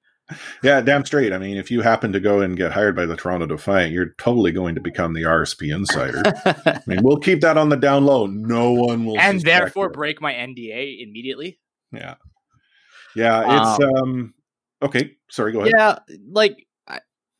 Yeah, 0.62 0.80
damn 0.80 1.04
straight. 1.04 1.32
I 1.32 1.38
mean, 1.38 1.56
if 1.56 1.70
you 1.70 1.80
happen 1.80 2.12
to 2.12 2.20
go 2.20 2.40
and 2.40 2.56
get 2.56 2.72
hired 2.72 2.96
by 2.96 3.06
the 3.06 3.16
Toronto 3.16 3.46
Defiant, 3.46 3.92
you're 3.92 4.14
totally 4.18 4.52
going 4.52 4.74
to 4.74 4.80
become 4.80 5.14
the 5.14 5.22
RSP 5.22 5.74
insider. 5.74 6.22
I 6.66 6.80
mean, 6.86 7.00
we'll 7.02 7.18
keep 7.18 7.40
that 7.40 7.58
on 7.58 7.68
the 7.68 7.76
down 7.76 8.04
low. 8.04 8.26
No 8.26 8.72
one 8.72 9.04
will, 9.04 9.18
and 9.18 9.40
therefore 9.40 9.86
it. 9.86 9.92
break 9.92 10.20
my 10.20 10.32
NDA 10.32 11.02
immediately. 11.02 11.58
Yeah, 11.92 12.14
yeah. 13.14 13.60
It's 13.60 13.84
um, 13.84 13.94
um 13.96 14.34
okay. 14.82 15.12
Sorry, 15.30 15.52
go 15.52 15.60
ahead. 15.60 15.72
Yeah, 15.76 15.98
like 16.30 16.66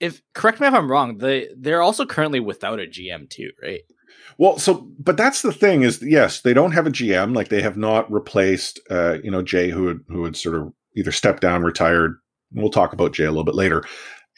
if 0.03 0.21
correct 0.35 0.61
me 0.61 0.67
if 0.67 0.75
I'm 0.75 0.91
wrong, 0.91 1.19
they 1.19 1.49
they're 1.57 1.81
also 1.81 2.05
currently 2.05 2.41
without 2.41 2.81
a 2.81 2.87
GM 2.87 3.31
too, 3.31 3.51
right? 3.63 3.83
Well, 4.37 4.59
so 4.59 4.91
but 4.99 5.17
that's 5.17 5.43
the 5.43 5.53
thing 5.53 5.83
is 5.83 6.03
yes, 6.03 6.41
they 6.41 6.53
don't 6.53 6.73
have 6.73 6.89
a 6.89 6.91
GM. 6.91 7.37
Like 7.37 7.49
they 7.49 7.63
have 7.63 7.77
not 7.77 8.11
replaced, 8.11 8.81
uh, 8.91 9.19
you 9.23 9.31
know, 9.31 9.43
Jay 9.43 9.71
who 9.71 9.87
had 9.87 10.01
who 10.09 10.25
had 10.25 10.37
sort 10.37 10.57
of 10.57 10.73
either 10.97 11.13
stepped 11.13 11.41
down, 11.41 11.63
retired. 11.63 12.17
We'll 12.55 12.71
talk 12.71 12.93
about 12.93 13.13
Jay 13.13 13.25
a 13.25 13.31
little 13.31 13.45
bit 13.45 13.55
later. 13.55 13.85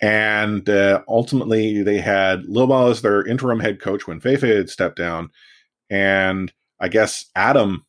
And 0.03 0.69
uh, 0.69 1.03
ultimately, 1.09 1.83
they 1.83 1.99
had 1.99 2.45
Lil 2.47 2.73
as 2.89 3.03
their 3.03 3.25
interim 3.25 3.61
head 3.61 3.81
coach 3.81 4.07
when 4.07 4.21
Feifei 4.21 4.57
had 4.57 4.69
stepped 4.69 4.97
down, 4.97 5.31
and 5.89 6.53
I 6.81 6.89
guess 6.89 7.27
Adam 7.37 7.87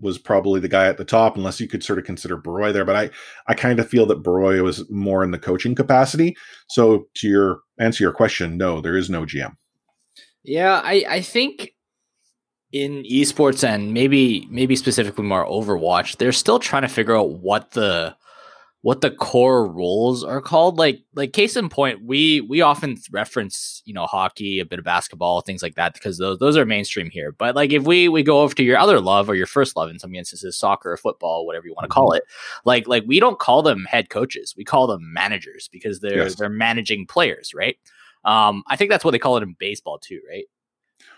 was 0.00 0.18
probably 0.18 0.60
the 0.60 0.68
guy 0.68 0.86
at 0.86 0.96
the 0.96 1.04
top, 1.04 1.36
unless 1.36 1.60
you 1.60 1.68
could 1.68 1.84
sort 1.84 1.98
of 1.98 2.04
consider 2.04 2.36
Baroy 2.36 2.72
there. 2.72 2.84
But 2.84 2.96
I, 2.96 3.10
I 3.46 3.54
kind 3.54 3.78
of 3.78 3.88
feel 3.88 4.06
that 4.06 4.22
Baroy 4.22 4.60
was 4.62 4.88
more 4.90 5.22
in 5.22 5.30
the 5.30 5.38
coaching 5.38 5.74
capacity. 5.74 6.36
So 6.68 7.06
to 7.14 7.28
your 7.28 7.60
answer 7.78 8.02
your 8.02 8.12
question, 8.12 8.56
no, 8.56 8.80
there 8.80 8.96
is 8.96 9.08
no 9.08 9.22
GM. 9.22 9.54
Yeah, 10.42 10.80
I, 10.84 11.04
I 11.08 11.20
think 11.20 11.70
in 12.72 13.04
esports 13.04 13.66
and 13.66 13.94
maybe 13.94 14.46
maybe 14.50 14.76
specifically 14.76 15.24
more 15.24 15.46
Overwatch, 15.46 16.16
they're 16.16 16.32
still 16.32 16.58
trying 16.58 16.82
to 16.82 16.88
figure 16.88 17.16
out 17.16 17.30
what 17.30 17.70
the 17.70 18.16
what 18.84 19.00
the 19.00 19.10
core 19.10 19.66
roles 19.66 20.22
are 20.22 20.42
called. 20.42 20.76
Like 20.76 21.00
like 21.14 21.32
case 21.32 21.56
in 21.56 21.70
point, 21.70 22.04
we 22.04 22.42
we 22.42 22.60
often 22.60 22.98
reference 23.10 23.80
you 23.86 23.94
know 23.94 24.04
hockey, 24.04 24.60
a 24.60 24.66
bit 24.66 24.78
of 24.78 24.84
basketball, 24.84 25.40
things 25.40 25.62
like 25.62 25.74
that 25.76 25.94
because 25.94 26.18
those 26.18 26.38
those 26.38 26.54
are 26.58 26.66
mainstream 26.66 27.08
here. 27.08 27.32
But 27.32 27.56
like 27.56 27.72
if 27.72 27.84
we 27.84 28.10
we 28.10 28.22
go 28.22 28.42
over 28.42 28.54
to 28.54 28.62
your 28.62 28.76
other 28.76 29.00
love 29.00 29.30
or 29.30 29.36
your 29.36 29.46
first 29.46 29.74
love 29.74 29.88
in 29.88 29.98
some 29.98 30.14
instances, 30.14 30.58
soccer 30.58 30.92
or 30.92 30.96
football, 30.98 31.46
whatever 31.46 31.66
you 31.66 31.72
want 31.72 31.84
to 31.84 31.94
call 31.94 32.10
mm-hmm. 32.10 32.18
it, 32.18 32.24
like 32.66 32.86
like 32.86 33.04
we 33.06 33.20
don't 33.20 33.38
call 33.38 33.62
them 33.62 33.86
head 33.86 34.10
coaches, 34.10 34.52
we 34.54 34.64
call 34.64 34.86
them 34.86 35.14
managers 35.14 35.66
because 35.72 36.00
they're 36.00 36.24
yes. 36.24 36.34
they're 36.34 36.50
managing 36.50 37.06
players, 37.06 37.54
right? 37.54 37.78
Um, 38.26 38.64
I 38.68 38.76
think 38.76 38.90
that's 38.90 39.04
what 39.04 39.12
they 39.12 39.18
call 39.18 39.38
it 39.38 39.42
in 39.42 39.56
baseball 39.58 39.98
too, 39.98 40.20
right? 40.28 40.44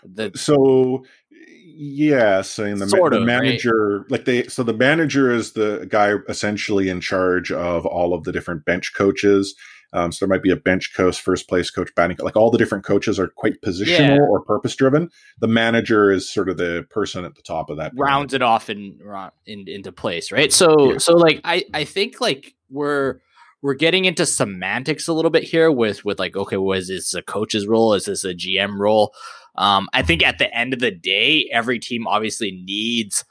The, 0.03 0.31
so 0.35 1.03
yes, 1.29 2.59
and 2.59 2.81
the, 2.81 2.85
the 2.85 3.21
manager, 3.21 3.99
right? 3.99 4.11
like 4.11 4.25
they, 4.25 4.43
so 4.47 4.63
the 4.63 4.73
manager 4.73 5.31
is 5.31 5.53
the 5.53 5.87
guy 5.89 6.13
essentially 6.27 6.89
in 6.89 7.01
charge 7.01 7.51
of 7.51 7.85
all 7.85 8.13
of 8.13 8.23
the 8.23 8.31
different 8.31 8.65
bench 8.65 8.93
coaches. 8.93 9.55
Um, 9.93 10.11
so 10.11 10.25
there 10.25 10.35
might 10.35 10.43
be 10.43 10.51
a 10.51 10.57
bench 10.57 10.93
coach, 10.93 11.21
first 11.21 11.47
place 11.47 11.71
coach, 11.71 11.93
batting, 11.95 12.17
like 12.19 12.35
all 12.35 12.51
the 12.51 12.57
different 12.57 12.83
coaches 12.83 13.17
are 13.19 13.29
quite 13.29 13.61
positional 13.61 14.17
yeah. 14.17 14.21
or 14.29 14.41
purpose 14.41 14.75
driven. 14.75 15.09
The 15.39 15.47
manager 15.47 16.11
is 16.11 16.29
sort 16.29 16.49
of 16.49 16.57
the 16.57 16.85
person 16.89 17.23
at 17.23 17.35
the 17.35 17.41
top 17.41 17.69
of 17.69 17.77
that. 17.77 17.93
Rounds 17.95 18.33
it 18.33 18.41
off 18.41 18.69
in, 18.69 18.99
in 19.45 19.65
into 19.67 19.93
place, 19.93 20.31
right? 20.31 20.51
So, 20.51 20.91
yeah. 20.91 20.97
so 20.97 21.13
like 21.13 21.39
I, 21.45 21.63
I 21.73 21.85
think 21.85 22.19
like 22.19 22.53
we're 22.69 23.19
we're 23.61 23.75
getting 23.75 24.05
into 24.05 24.25
semantics 24.25 25.07
a 25.07 25.13
little 25.13 25.31
bit 25.31 25.43
here 25.43 25.71
with 25.71 26.03
with 26.03 26.19
like 26.19 26.35
okay, 26.35 26.57
was 26.57 26.89
this 26.89 27.13
a 27.13 27.21
coach's 27.21 27.65
role? 27.65 27.93
Is 27.93 28.05
this 28.05 28.25
a 28.25 28.33
GM 28.33 28.77
role? 28.77 29.13
Um, 29.57 29.89
I 29.93 30.01
think 30.01 30.23
at 30.23 30.37
the 30.37 30.53
end 30.55 30.73
of 30.73 30.79
the 30.79 30.91
day, 30.91 31.49
every 31.51 31.79
team 31.79 32.07
obviously 32.07 32.51
needs, 32.51 33.25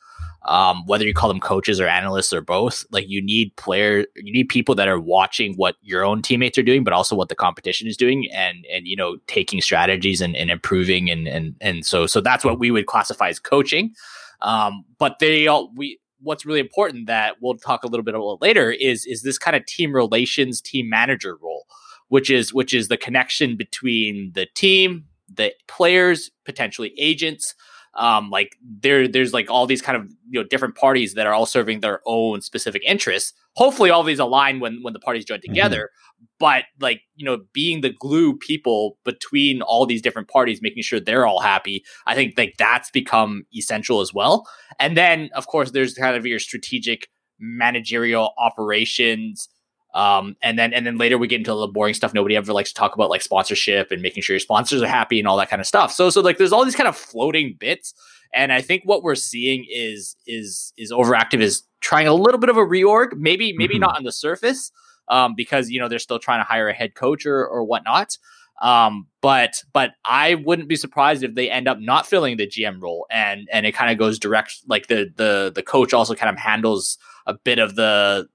um, 0.46 0.84
whether 0.86 1.04
you 1.04 1.14
call 1.14 1.28
them 1.28 1.40
coaches 1.40 1.80
or 1.80 1.88
analysts 1.88 2.32
or 2.32 2.40
both, 2.40 2.84
like 2.90 3.08
you 3.08 3.22
need 3.22 3.54
players, 3.56 4.06
you 4.16 4.32
need 4.32 4.48
people 4.48 4.74
that 4.76 4.88
are 4.88 5.00
watching 5.00 5.54
what 5.54 5.76
your 5.82 6.04
own 6.04 6.22
teammates 6.22 6.58
are 6.58 6.62
doing, 6.62 6.84
but 6.84 6.92
also 6.92 7.16
what 7.16 7.28
the 7.28 7.34
competition 7.34 7.86
is 7.86 7.96
doing, 7.96 8.28
and 8.32 8.64
and 8.72 8.86
you 8.86 8.96
know 8.96 9.16
taking 9.26 9.60
strategies 9.60 10.20
and, 10.20 10.36
and 10.36 10.50
improving, 10.50 11.10
and 11.10 11.26
and 11.26 11.54
and 11.60 11.84
so 11.84 12.06
so 12.06 12.20
that's 12.20 12.44
what 12.44 12.58
we 12.58 12.70
would 12.70 12.86
classify 12.86 13.28
as 13.28 13.38
coaching. 13.38 13.94
Um, 14.42 14.84
but 14.98 15.18
they 15.18 15.46
all 15.46 15.72
we 15.74 15.98
what's 16.20 16.46
really 16.46 16.60
important 16.60 17.06
that 17.06 17.36
we'll 17.40 17.56
talk 17.56 17.84
a 17.84 17.86
little 17.86 18.04
bit 18.04 18.14
about 18.14 18.40
later 18.40 18.70
is 18.70 19.06
is 19.06 19.22
this 19.22 19.38
kind 19.38 19.56
of 19.56 19.64
team 19.66 19.92
relations, 19.92 20.60
team 20.60 20.88
manager 20.88 21.36
role, 21.42 21.66
which 22.08 22.30
is 22.30 22.54
which 22.54 22.72
is 22.72 22.88
the 22.88 22.96
connection 22.96 23.56
between 23.56 24.32
the 24.34 24.46
team, 24.54 25.06
the 25.32 25.52
players, 25.68 26.30
potentially 26.44 26.92
agents. 26.98 27.54
Um, 27.94 28.28
like 28.28 28.56
there, 28.62 29.08
there's 29.08 29.32
like 29.32 29.50
all 29.50 29.66
these 29.66 29.80
kind 29.80 29.96
of 29.96 30.10
you 30.28 30.40
know 30.40 30.46
different 30.46 30.76
parties 30.76 31.14
that 31.14 31.26
are 31.26 31.32
all 31.32 31.46
serving 31.46 31.80
their 31.80 32.00
own 32.06 32.42
specific 32.42 32.82
interests. 32.84 33.32
Hopefully, 33.54 33.88
all 33.90 34.02
these 34.02 34.18
align 34.18 34.60
when 34.60 34.82
when 34.82 34.92
the 34.92 35.00
parties 35.00 35.24
join 35.24 35.38
mm-hmm. 35.38 35.52
together. 35.52 35.78
Mm-hmm. 35.78 36.24
But 36.38 36.64
like 36.78 37.00
you 37.14 37.24
know, 37.24 37.38
being 37.54 37.80
the 37.80 37.94
glue 37.98 38.36
people 38.36 38.98
between 39.04 39.62
all 39.62 39.86
these 39.86 40.02
different 40.02 40.28
parties, 40.28 40.60
making 40.60 40.82
sure 40.82 41.00
they're 41.00 41.26
all 41.26 41.40
happy. 41.40 41.84
I 42.06 42.14
think 42.14 42.34
like 42.36 42.54
that's 42.58 42.90
become 42.90 43.44
essential 43.56 44.00
as 44.00 44.12
well. 44.12 44.46
And 44.78 44.96
then 44.96 45.30
of 45.34 45.46
course, 45.46 45.70
there's 45.70 45.94
kind 45.94 46.16
of 46.16 46.26
your 46.26 46.38
strategic 46.38 47.08
managerial 47.38 48.34
operations 48.38 49.48
um, 49.96 50.36
and 50.42 50.58
then 50.58 50.74
and 50.74 50.86
then 50.86 50.98
later 50.98 51.16
we 51.16 51.26
get 51.26 51.38
into 51.38 51.54
the 51.54 51.66
boring 51.66 51.94
stuff 51.94 52.12
nobody 52.12 52.36
ever 52.36 52.52
likes 52.52 52.68
to 52.68 52.74
talk 52.74 52.94
about, 52.94 53.08
like 53.08 53.22
sponsorship 53.22 53.90
and 53.90 54.02
making 54.02 54.22
sure 54.22 54.34
your 54.34 54.40
sponsors 54.40 54.82
are 54.82 54.86
happy 54.86 55.18
and 55.18 55.26
all 55.26 55.38
that 55.38 55.48
kind 55.48 55.58
of 55.58 55.66
stuff. 55.66 55.90
So 55.90 56.10
so 56.10 56.20
like 56.20 56.36
there's 56.36 56.52
all 56.52 56.66
these 56.66 56.76
kind 56.76 56.86
of 56.86 56.94
floating 56.94 57.56
bits, 57.58 57.94
and 58.34 58.52
I 58.52 58.60
think 58.60 58.82
what 58.84 59.02
we're 59.02 59.14
seeing 59.14 59.66
is 59.70 60.14
is 60.26 60.74
is 60.76 60.92
overactive 60.92 61.40
is 61.40 61.62
trying 61.80 62.06
a 62.06 62.12
little 62.12 62.38
bit 62.38 62.50
of 62.50 62.58
a 62.58 62.60
reorg, 62.60 63.16
maybe 63.16 63.54
maybe 63.56 63.76
mm-hmm. 63.76 63.80
not 63.80 63.96
on 63.96 64.04
the 64.04 64.12
surface, 64.12 64.70
um, 65.08 65.32
because 65.34 65.70
you 65.70 65.80
know 65.80 65.88
they're 65.88 65.98
still 65.98 66.18
trying 66.18 66.40
to 66.40 66.44
hire 66.44 66.68
a 66.68 66.74
head 66.74 66.94
coach 66.94 67.24
or 67.24 67.46
or 67.46 67.64
whatnot. 67.64 68.18
Um, 68.60 69.06
but 69.22 69.62
but 69.72 69.92
I 70.04 70.34
wouldn't 70.34 70.68
be 70.68 70.76
surprised 70.76 71.22
if 71.22 71.34
they 71.34 71.50
end 71.50 71.68
up 71.68 71.80
not 71.80 72.06
filling 72.06 72.36
the 72.36 72.46
GM 72.46 72.82
role 72.82 73.06
and 73.10 73.48
and 73.50 73.64
it 73.64 73.72
kind 73.72 73.90
of 73.90 73.96
goes 73.96 74.18
direct 74.18 74.56
like 74.68 74.88
the 74.88 75.10
the 75.16 75.52
the 75.54 75.62
coach 75.62 75.94
also 75.94 76.14
kind 76.14 76.30
of 76.30 76.38
handles 76.38 76.98
a 77.26 77.32
bit 77.32 77.58
of 77.58 77.76
the 77.76 78.28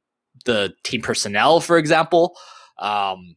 the 0.45 0.73
team 0.83 1.01
personnel, 1.01 1.59
for 1.59 1.77
example. 1.77 2.37
Um, 2.79 3.35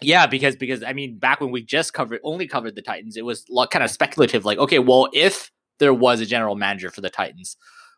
yeah, 0.00 0.26
because 0.26 0.56
because 0.56 0.82
I 0.82 0.92
mean, 0.92 1.18
back 1.18 1.40
when 1.40 1.50
we 1.50 1.62
just 1.62 1.92
covered 1.92 2.20
only 2.22 2.46
covered 2.46 2.76
the 2.76 2.82
Titans, 2.82 3.16
it 3.16 3.24
was 3.24 3.44
kind 3.70 3.82
of 3.84 3.90
speculative. 3.90 4.44
Like, 4.44 4.58
okay, 4.58 4.78
well, 4.78 5.08
if 5.12 5.50
there 5.78 5.94
was 5.94 6.20
a 6.20 6.26
general 6.26 6.54
manager 6.54 6.90
for 6.90 7.00
the 7.00 7.10
Titans, 7.10 7.56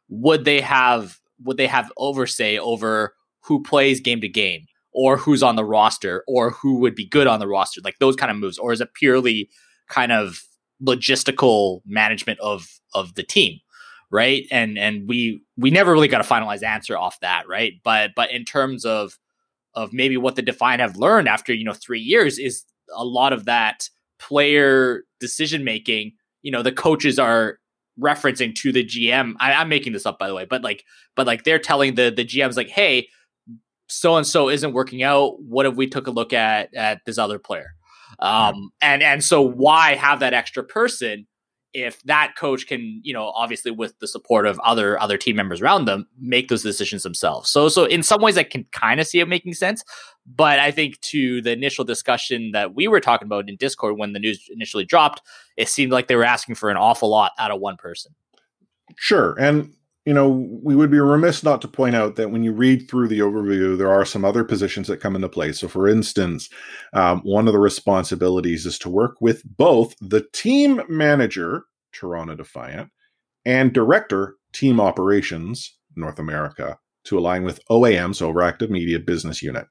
would 0.09 0.45
they 0.45 0.61
have 0.61 1.19
would 1.43 1.57
they 1.57 1.67
have 1.67 1.93
oversight 1.97 2.59
over 2.59 3.15
who 3.41 3.63
plays 3.63 4.01
game 4.01 4.21
to 4.21 4.29
game, 4.29 4.67
or 4.93 5.17
who's 5.17 5.43
on 5.43 5.57
the 5.57 5.65
roster, 5.65 6.25
or 6.27 6.51
who 6.51 6.79
would 6.79 6.95
be 6.95 7.07
good 7.07 7.27
on 7.27 7.41
the 7.41 7.49
roster, 7.49 7.81
like 7.85 7.99
those 7.99 8.17
kind 8.17 8.31
of 8.31 8.37
moves, 8.37 8.59
or 8.59 8.73
is 8.73 8.81
it 8.81 8.95
purely 8.95 9.51
kind 9.89 10.13
of 10.13 10.43
logistical 10.83 11.81
management 11.85 12.41
of 12.41 12.81
of 12.95 13.15
the 13.15 13.23
team? 13.23 13.59
Right? 14.11 14.47
And 14.51 14.79
and 14.79 15.09
we 15.09 15.43
we 15.57 15.71
never 15.71 15.93
really 15.93 16.09
got 16.09 16.21
a 16.21 16.25
finalized 16.25 16.63
answer 16.63 16.99
off 16.99 17.21
that, 17.21 17.49
right? 17.49 17.75
But 17.83 18.13
but 18.17 18.31
in 18.31 18.45
terms 18.45 18.85
of 18.85 19.19
of 19.75 19.93
maybe 19.93 20.17
what 20.17 20.37
the 20.37 20.43
Defiant 20.43 20.81
have 20.81 20.97
learned 20.97 21.29
after 21.29 21.55
you 21.55 21.65
know 21.65 21.73
three 21.73 22.01
years 22.01 22.39
is 22.39 22.65
a 22.95 23.05
lot 23.05 23.33
of 23.33 23.45
that 23.45 23.89
player 24.19 25.05
decision 25.21 25.65
making. 25.65 26.13
You 26.43 26.53
know, 26.53 26.63
the 26.63 26.73
coaches 26.73 27.19
are 27.19 27.59
referencing 27.99 28.55
to 28.57 28.73
the 28.73 28.85
GM. 28.85 29.35
I, 29.39 29.53
I'm 29.53 29.69
making 29.69 29.93
this 29.93 30.07
up 30.07 30.19
by 30.19 30.29
the 30.29 30.35
way, 30.35 30.45
but 30.45 30.63
like 30.63 30.85
but 31.15 31.27
like 31.27 31.45
they're 31.45 31.59
telling 31.59 31.95
the 31.95 32.11
the 32.11 32.25
GMs 32.25 32.57
like, 32.57 32.69
hey, 32.69 33.09
so 33.87 34.17
and 34.17 34.27
so 34.27 34.49
isn't 34.49 34.73
working 34.73 35.03
out. 35.03 35.41
What 35.43 35.67
if 35.67 35.75
we 35.75 35.87
took 35.87 36.07
a 36.07 36.13
look 36.13 36.33
at 36.33 36.75
at 36.75 37.01
this 37.07 37.19
other 37.19 37.39
player? 37.39 37.75
Um, 38.19 38.71
and 38.83 39.03
and 39.03 39.23
so 39.23 39.41
why 39.41 39.95
have 39.95 40.21
that 40.21 40.35
extra 40.35 40.65
person 40.65 41.27
if 41.73 42.03
that 42.03 42.35
coach 42.37 42.67
can, 42.67 43.01
you 43.05 43.13
know, 43.13 43.31
obviously 43.31 43.71
with 43.71 43.99
the 44.01 44.09
support 44.09 44.47
of 44.47 44.59
other 44.61 45.01
other 45.01 45.17
team 45.17 45.37
members 45.37 45.61
around 45.61 45.85
them, 45.85 46.07
make 46.19 46.49
those 46.49 46.63
decisions 46.63 47.03
themselves. 47.03 47.51
So 47.51 47.69
so 47.69 47.85
in 47.85 48.03
some 48.03 48.21
ways 48.21 48.37
I 48.37 48.43
can 48.43 48.65
kind 48.73 49.01
of 49.01 49.07
see 49.07 49.21
it 49.21 49.29
making 49.29 49.55
sense, 49.55 49.85
but 50.27 50.59
I 50.59 50.71
think 50.71 51.01
to 51.03 51.41
the 51.43 51.53
initial 51.53 51.85
discussion 51.85 52.51
that 52.53 52.75
we 52.75 52.89
were 52.89 53.01
talking 53.01 53.27
about 53.27 53.49
in 53.49 53.57
Discord 53.57 53.99
when 53.99 54.13
the 54.13 54.19
news 54.19 54.49
initially 54.51 54.85
dropped, 54.85 55.23
it 55.57 55.69
seemed 55.69 55.93
like 55.93 56.09
they 56.09 56.17
were 56.17 56.25
asking 56.25 56.57
for 56.57 56.71
an 56.71 56.77
awful 56.77 57.09
lot 57.09 57.33
out 57.39 57.51
of 57.51 57.61
one 57.61 57.77
person. 57.77 58.15
Sure. 58.97 59.37
And 59.39 59.75
you 60.11 60.15
know, 60.15 60.45
we 60.61 60.75
would 60.75 60.91
be 60.91 60.99
remiss 60.99 61.45
not 61.45 61.63
to 61.63 61.69
point 61.69 61.95
out 61.95 62.17
that 62.17 62.33
when 62.33 62.43
you 62.43 62.53
read 62.53 62.91
through 62.91 63.07
the 63.07 63.21
overview, 63.21 63.79
there 63.79 63.93
are 63.93 64.05
some 64.05 64.25
other 64.25 64.43
positions 64.43 64.89
that 64.89 64.97
come 64.97 65.15
into 65.15 65.29
play. 65.29 65.53
So, 65.53 65.69
for 65.69 65.87
instance, 65.87 66.49
um, 66.95 67.21
one 67.21 67.47
of 67.47 67.53
the 67.53 67.61
responsibilities 67.61 68.67
is 68.67 68.77
to 68.81 68.89
work 68.89 69.19
with 69.21 69.41
both 69.57 69.95
the 70.01 70.27
team 70.33 70.83
manager, 70.89 71.63
Toronto 71.93 72.35
Defiant, 72.35 72.91
and 73.45 73.73
director, 73.73 74.35
team 74.53 74.81
operations, 74.81 75.79
North 75.95 76.19
America, 76.19 76.77
to 77.05 77.17
align 77.17 77.45
with 77.45 77.61
OAM's 77.71 78.19
Overactive 78.19 78.69
Media 78.69 78.99
business 78.99 79.41
unit. 79.41 79.69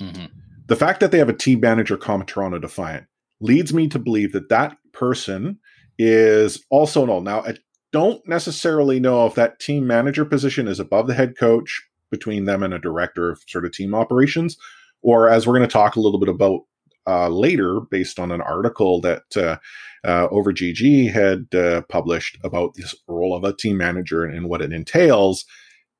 Mhm. 0.00 0.30
The 0.68 0.76
fact 0.76 1.00
that 1.00 1.10
they 1.10 1.18
have 1.18 1.28
a 1.28 1.34
team 1.34 1.60
manager, 1.60 1.98
comma 1.98 2.24
Toronto 2.24 2.58
Defiant, 2.58 3.04
leads 3.42 3.74
me 3.74 3.88
to 3.88 3.98
believe 3.98 4.32
that 4.32 4.48
that 4.48 4.74
person 4.92 5.58
is 5.98 6.64
also 6.70 7.04
null. 7.04 7.20
Now, 7.20 7.42
I 7.42 7.56
don't 7.92 8.26
necessarily 8.26 8.98
know 8.98 9.26
if 9.26 9.34
that 9.34 9.60
team 9.60 9.86
manager 9.86 10.24
position 10.24 10.66
is 10.66 10.80
above 10.80 11.06
the 11.06 11.14
head 11.14 11.36
coach 11.38 11.82
between 12.10 12.44
them 12.44 12.62
and 12.62 12.74
a 12.74 12.78
director 12.78 13.30
of 13.30 13.42
sort 13.46 13.64
of 13.64 13.72
team 13.72 13.94
operations, 13.94 14.56
or 15.02 15.28
as 15.28 15.46
we're 15.46 15.56
going 15.56 15.68
to 15.68 15.72
talk 15.72 15.96
a 15.96 16.00
little 16.00 16.20
bit 16.20 16.28
about 16.28 16.60
uh, 17.06 17.28
later, 17.28 17.80
based 17.80 18.20
on 18.20 18.30
an 18.30 18.40
article 18.40 19.00
that 19.00 19.24
uh, 19.36 19.56
uh, 20.04 20.28
Over 20.30 20.52
GG 20.52 21.10
had 21.12 21.52
uh, 21.58 21.82
published 21.88 22.38
about 22.44 22.74
this 22.74 22.94
role 23.08 23.34
of 23.34 23.44
a 23.44 23.52
team 23.52 23.76
manager 23.76 24.24
and, 24.24 24.34
and 24.34 24.48
what 24.48 24.62
it 24.62 24.72
entails, 24.72 25.44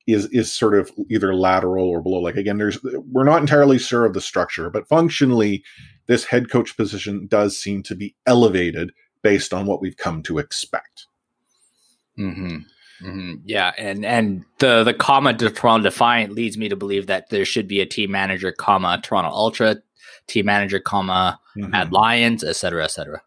is 0.07 0.27
is 0.27 0.53
sort 0.53 0.75
of 0.75 0.91
either 1.11 1.35
lateral 1.35 1.89
or 1.89 2.03
below. 2.03 2.19
Like 2.21 2.37
again, 2.37 2.59
there's 2.59 2.83
we're 2.83 3.25
not 3.25 3.41
entirely 3.41 3.79
sure 3.79 4.05
of 4.05 4.15
the 4.15 4.21
structure, 4.21 4.71
but 4.71 4.89
functionally, 4.89 5.63
this 6.07 6.25
head 6.25 6.51
coach 6.51 6.77
position 6.77 7.27
does 7.27 7.59
seem 7.59 7.83
to 7.85 7.95
be 7.95 8.15
elevated 8.27 8.93
based 9.23 9.55
on 9.55 9.67
what 9.67 9.81
we've 9.81 9.97
come 9.97 10.23
to 10.25 10.39
expect. 10.39 11.07
Hmm 12.17 12.59
hmm 13.01 13.35
Yeah, 13.45 13.73
and 13.79 14.05
and 14.05 14.45
the 14.59 14.85
the 14.85 14.95
comma 14.95 15.35
to 15.35 15.51
Toronto 15.51 15.85
Defiant 15.85 16.33
leads 16.33 16.57
me 16.57 16.69
to 16.69 16.77
believe 16.77 17.07
that 17.07 17.31
there 17.31 17.45
should 17.45 17.67
be 17.67 17.81
a 17.81 17.87
team 17.87 18.11
manager, 18.11 18.53
comma 18.53 19.01
Toronto 19.03 19.31
Ultra, 19.31 19.77
team 20.27 20.47
manager, 20.47 20.79
comma 20.79 21.41
Mhm. 21.57 21.71
Mad 21.71 21.93
Lions, 21.93 22.43
et 22.45 22.57
cetera, 22.57 22.85
et 22.85 22.91
cetera. 22.91 23.23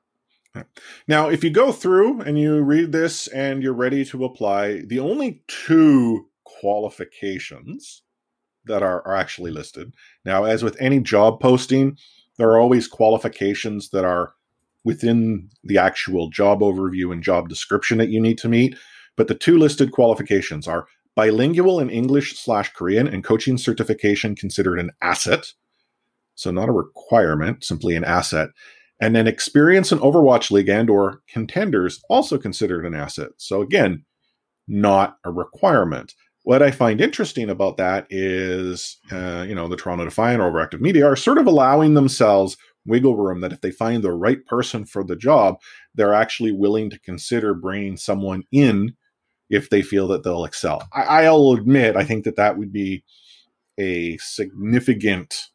Now, 1.08 1.28
if 1.28 1.44
you 1.44 1.50
go 1.50 1.72
through 1.74 2.22
and 2.22 2.40
you 2.40 2.62
read 2.62 2.92
this 2.94 3.28
and 3.28 3.62
you're 3.62 3.74
ready 3.74 4.06
to 4.06 4.24
apply, 4.24 4.84
the 4.86 5.00
only 5.00 5.44
two 5.48 6.30
qualifications 6.46 8.04
that 8.66 8.82
are, 8.82 9.06
are 9.06 9.16
actually 9.16 9.52
listed. 9.52 9.94
Now, 10.24 10.46
as 10.46 10.64
with 10.64 10.78
any 10.80 11.00
job 11.02 11.40
posting, 11.42 11.98
there 12.38 12.50
are 12.50 12.60
always 12.60 12.88
qualifications 12.88 13.90
that 13.90 14.06
are 14.06 14.34
within 14.86 15.50
the 15.64 15.78
actual 15.78 16.30
job 16.30 16.62
overview 16.62 17.12
and 17.12 17.22
job 17.22 17.50
description 17.50 17.98
that 17.98 18.10
you 18.10 18.22
need 18.22 18.38
to 18.38 18.48
meet. 18.48 18.78
But 19.18 19.28
the 19.28 19.36
two 19.36 19.58
listed 19.58 19.92
qualifications 19.92 20.68
are 20.68 20.88
bilingual 21.16 21.80
in 21.82 21.90
English 21.90 22.38
slash 22.38 22.72
Korean 22.72 23.08
and 23.08 23.24
coaching 23.24 23.58
certification 23.58 24.36
considered 24.36 24.80
an 24.80 24.92
asset. 25.02 25.52
So 26.36 26.52
not 26.52 26.70
a 26.70 26.74
requirement, 26.74 27.64
simply 27.64 27.96
an 27.96 28.06
asset 28.06 28.50
and 29.00 29.16
then 29.16 29.28
experience 29.28 29.92
in 29.92 30.00
Overwatch 30.00 30.52
League 30.52 30.70
and 30.70 30.90
or 30.90 31.22
contenders 31.28 32.02
also 32.10 32.38
considered 32.38 32.86
an 32.86 32.96
asset. 32.96 33.30
So 33.38 33.62
again, 33.62 34.06
not 34.68 35.18
a 35.24 35.32
requirement. 35.32 36.14
What 36.44 36.62
I 36.62 36.72
find 36.72 37.02
interesting 37.02 37.50
about 37.50 37.78
that 37.78 38.08
is, 38.10 38.98
uh, 39.12 39.46
you 39.48 39.56
know, 39.56 39.68
the 39.68 39.76
Toronto 39.76 40.06
Defiant 40.06 40.42
or 40.42 40.52
Overactive 40.52 40.80
Media 40.80 41.06
are 41.06 41.16
sort 41.16 41.38
of 41.38 41.48
allowing 41.48 41.96
themselves 41.96 42.56
wiggle 42.86 43.18
room 43.18 43.42
that 43.42 43.54
if 43.54 43.62
they 43.62 43.72
find 43.72 44.04
the 44.04 44.12
right 44.12 44.46
person 44.46 44.86
for 44.86 45.04
the 45.04 45.16
job, 45.16 45.56
they're 45.94 46.14
actually 46.14 46.52
willing 46.52 46.90
to 46.90 47.00
consider 47.00 47.54
bringing 47.54 47.98
someone 47.98 48.44
in 48.52 48.96
if 49.50 49.70
they 49.70 49.82
feel 49.82 50.08
that 50.08 50.24
they'll 50.24 50.46
excel. 50.46 50.88
I, 50.94 51.26
I'll 51.26 51.52
admit, 51.52 51.96
I 51.96 52.04
think 52.04 52.26
that 52.26 52.36
that 52.36 52.58
would 52.58 52.72
be 52.72 53.04
a 53.78 54.18
significant 54.18 55.50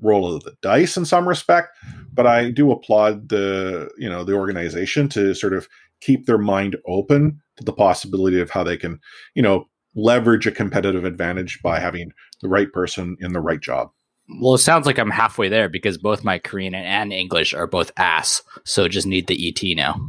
roll 0.00 0.34
of 0.34 0.42
the 0.44 0.56
dice 0.62 0.96
in 0.96 1.04
some 1.04 1.28
respect 1.28 1.76
but 2.12 2.26
i 2.26 2.50
do 2.50 2.72
applaud 2.72 3.28
the 3.28 3.90
you 3.98 4.08
know 4.08 4.24
the 4.24 4.32
organization 4.32 5.08
to 5.08 5.34
sort 5.34 5.52
of 5.52 5.68
keep 6.00 6.26
their 6.26 6.38
mind 6.38 6.76
open 6.86 7.40
to 7.56 7.64
the 7.64 7.72
possibility 7.72 8.40
of 8.40 8.50
how 8.50 8.64
they 8.64 8.76
can 8.76 8.98
you 9.34 9.42
know 9.42 9.68
leverage 9.94 10.46
a 10.46 10.52
competitive 10.52 11.04
advantage 11.04 11.60
by 11.62 11.78
having 11.78 12.12
the 12.40 12.48
right 12.48 12.72
person 12.72 13.16
in 13.20 13.32
the 13.32 13.40
right 13.40 13.60
job 13.60 13.90
Well, 14.38 14.54
it 14.54 14.58
sounds 14.58 14.86
like 14.86 14.98
I'm 14.98 15.10
halfway 15.10 15.48
there 15.48 15.68
because 15.68 15.98
both 15.98 16.24
my 16.24 16.38
Korean 16.38 16.74
and 16.74 17.12
English 17.12 17.54
are 17.54 17.66
both 17.66 17.90
ass, 17.96 18.42
so 18.64 18.86
just 18.88 19.06
need 19.06 19.26
the 19.26 19.48
ET 19.48 19.76
now. 19.76 20.00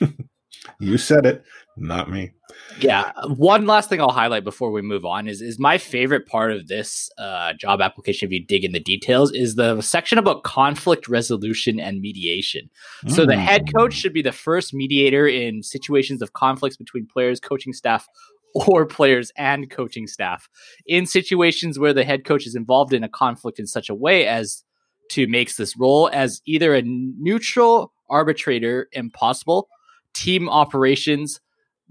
you 0.80 0.98
said 0.98 1.26
it 1.26 1.44
not 1.76 2.10
me 2.10 2.30
Yeah. 2.80 3.12
One 3.26 3.66
last 3.66 3.88
thing 3.88 4.00
I'll 4.00 4.10
highlight 4.10 4.44
before 4.44 4.70
we 4.70 4.82
move 4.82 5.04
on 5.04 5.28
is 5.28 5.40
is 5.40 5.58
my 5.58 5.78
favorite 5.78 6.26
part 6.26 6.52
of 6.52 6.68
this 6.68 7.08
uh, 7.16 7.52
job 7.54 7.80
application. 7.80 8.26
If 8.26 8.32
you 8.32 8.44
dig 8.44 8.64
in 8.64 8.72
the 8.72 8.80
details, 8.80 9.32
is 9.32 9.54
the 9.54 9.80
section 9.80 10.18
about 10.18 10.42
conflict 10.42 11.08
resolution 11.08 11.80
and 11.80 12.00
mediation. 12.00 12.68
So 13.08 13.24
the 13.24 13.36
head 13.36 13.66
Mm. 13.66 13.78
coach 13.78 13.94
should 13.94 14.12
be 14.12 14.22
the 14.22 14.32
first 14.32 14.74
mediator 14.74 15.26
in 15.26 15.62
situations 15.62 16.22
of 16.22 16.32
conflicts 16.32 16.76
between 16.76 17.06
players, 17.06 17.40
coaching 17.40 17.72
staff, 17.72 18.06
or 18.54 18.86
players 18.86 19.30
and 19.36 19.70
coaching 19.70 20.06
staff. 20.06 20.48
In 20.86 21.06
situations 21.06 21.78
where 21.78 21.92
the 21.92 22.04
head 22.04 22.24
coach 22.24 22.46
is 22.46 22.54
involved 22.54 22.92
in 22.92 23.04
a 23.04 23.08
conflict 23.08 23.58
in 23.58 23.66
such 23.66 23.88
a 23.88 23.94
way 23.94 24.26
as 24.26 24.64
to 25.10 25.26
makes 25.26 25.56
this 25.56 25.76
role 25.76 26.08
as 26.12 26.40
either 26.46 26.74
a 26.74 26.82
neutral 26.82 27.92
arbitrator 28.08 28.88
impossible, 28.92 29.68
team 30.14 30.48
operations 30.48 31.40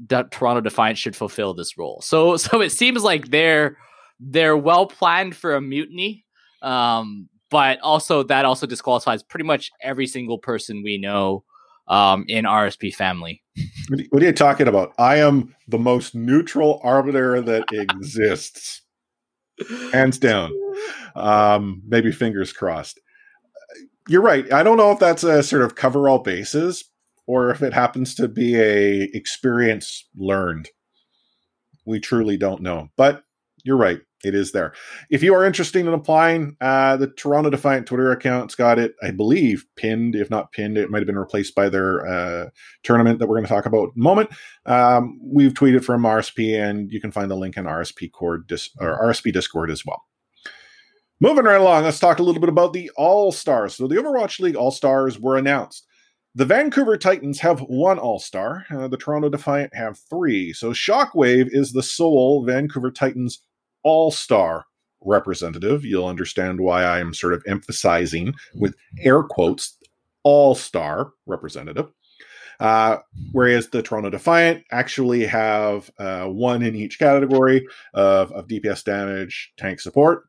that 0.08 0.32
Toronto 0.32 0.62
Defiant 0.62 0.98
should 0.98 1.16
fulfill 1.16 1.54
this 1.54 1.78
role. 1.78 2.02
So 2.02 2.38
so 2.38 2.62
it 2.62 2.72
seems 2.72 3.04
like 3.04 3.30
they're 3.30 3.78
they're 4.20 4.58
well 4.58 4.88
planned 4.88 5.36
for 5.36 5.56
a 5.56 5.62
mutiny. 5.62 6.26
Um, 6.62 7.30
but 7.50 7.80
also 7.80 8.22
that 8.24 8.46
also 8.46 8.68
disqualifies 8.68 9.24
pretty 9.24 9.46
much 9.46 9.72
every 9.82 10.06
single 10.06 10.38
person 10.38 10.84
we 10.84 10.98
know 10.98 11.44
um, 11.88 12.26
in 12.28 12.46
RSP 12.46 12.94
family. 12.94 13.42
What 14.10 14.22
are- 14.22 14.26
you 14.26 14.32
talking 14.34 14.68
about? 14.68 14.94
I 14.98 15.18
am 15.18 15.56
the 15.68 15.78
most 15.80 16.14
neutral 16.16 16.80
arbiter 16.84 17.42
that 17.42 17.66
exists, 17.72 18.82
hands 19.92 20.18
down. 20.18 20.52
Um, 21.16 21.82
maybe 21.88 22.12
fingers 22.12 22.54
crossed. 22.54 23.00
You're 24.08 24.22
right. 24.22 24.52
I 24.52 24.64
don't 24.64 24.78
know 24.78 24.92
if 24.92 25.00
that's 25.00 25.24
a 25.24 25.44
sort 25.44 25.62
of 25.62 25.76
cover 25.76 26.10
all 26.10 26.20
bases 26.20 26.86
or 27.28 27.52
if 27.52 27.62
it 27.62 27.74
happens 27.74 28.16
to 28.16 28.28
be 28.28 28.56
a 28.60 29.04
experience 29.14 30.08
learned. 30.16 30.70
We 31.86 32.00
truly 32.00 32.38
don't 32.38 32.62
know, 32.62 32.90
but 32.98 33.24
you're 33.64 33.78
right. 33.78 34.00
It 34.24 34.36
is 34.36 34.52
there. 34.52 34.74
If 35.10 35.24
you 35.24 35.34
are 35.34 35.46
interested 35.46 35.80
in 35.80 35.94
applying, 35.94 36.58
uh, 36.60 36.98
the 36.98 37.08
Toronto 37.08 37.50
Defiant 37.50 37.88
Twitter 37.88 38.12
account's 38.12 38.54
got 38.54 38.78
it, 38.78 38.96
I 39.02 39.12
believe, 39.12 39.66
pinned. 39.78 40.14
If 40.14 40.30
not 40.30 40.52
pinned, 40.52 40.78
it 40.78 40.92
might 40.92 41.00
have 41.00 41.08
been 41.08 41.18
replaced 41.18 41.56
by 41.56 41.70
their 41.70 42.06
uh, 42.06 42.50
tournament 42.84 43.20
that 43.20 43.28
we're 43.28 43.38
going 43.38 43.46
to 43.46 43.54
talk 43.54 43.66
about 43.66 43.92
in 43.96 44.02
a 44.02 44.04
moment. 44.04 44.30
Um, 44.66 45.20
we've 45.24 45.54
tweeted 45.54 45.86
from 45.86 46.04
RSP, 46.04 46.60
and 46.62 46.92
you 46.92 47.00
can 47.00 47.12
find 47.12 47.32
the 47.32 47.38
link 47.38 47.56
in 47.56 47.64
RSP 47.64 48.12
Cord 48.12 48.46
dis- 48.48 48.72
or 48.80 49.02
RSP 49.02 49.32
Discord 49.32 49.72
as 49.72 49.86
well. 49.86 50.04
Moving 51.22 51.46
right 51.46 51.60
along, 51.60 51.84
let's 51.84 52.00
talk 52.00 52.20
a 52.20 52.24
little 52.24 52.42
bit 52.42 52.50
about 52.50 52.74
the 52.74 52.92
All 52.98 53.32
Stars. 53.32 53.76
So 53.76 53.88
the 53.88 53.96
Overwatch 53.96 54.40
League 54.40 54.56
All 54.56 54.72
Stars 54.72 55.18
were 55.18 55.38
announced. 55.38 55.86
The 56.36 56.46
Vancouver 56.46 56.98
Titans 56.98 57.40
have 57.40 57.60
one 57.62 58.00
All 58.00 58.20
Star. 58.20 58.66
Uh, 58.70 58.88
the 58.88 58.98
Toronto 58.98 59.30
Defiant 59.30 59.74
have 59.74 59.98
three. 60.10 60.54
So 60.54 60.72
Shockwave 60.72 61.48
is 61.52 61.72
the 61.72 61.84
sole 61.84 62.46
Vancouver 62.46 62.92
Titans 62.92 63.44
All 63.84 64.12
Star 64.12 64.66
representative. 65.02 65.86
You'll 65.86 66.08
understand 66.08 66.60
why 66.60 66.84
I 66.84 67.00
am 67.00 67.14
sort 67.14 67.34
of 67.34 67.44
emphasizing 67.48 68.34
with 68.56 68.76
air 69.02 69.24
quotes 69.24 69.78
All 70.24 70.56
Star 70.56 71.12
representative. 71.26 71.92
Uh, 72.60 72.98
whereas 73.32 73.70
the 73.70 73.82
Toronto 73.82 74.10
Defiant 74.10 74.66
actually 74.70 75.26
have 75.26 75.90
uh, 75.98 76.26
one 76.26 76.62
in 76.62 76.76
each 76.76 77.00
category 77.00 77.66
of, 77.94 78.34
of 78.34 78.48
DPS 78.48 78.84
damage, 78.84 79.54
tank 79.58 79.80
support. 79.80 80.24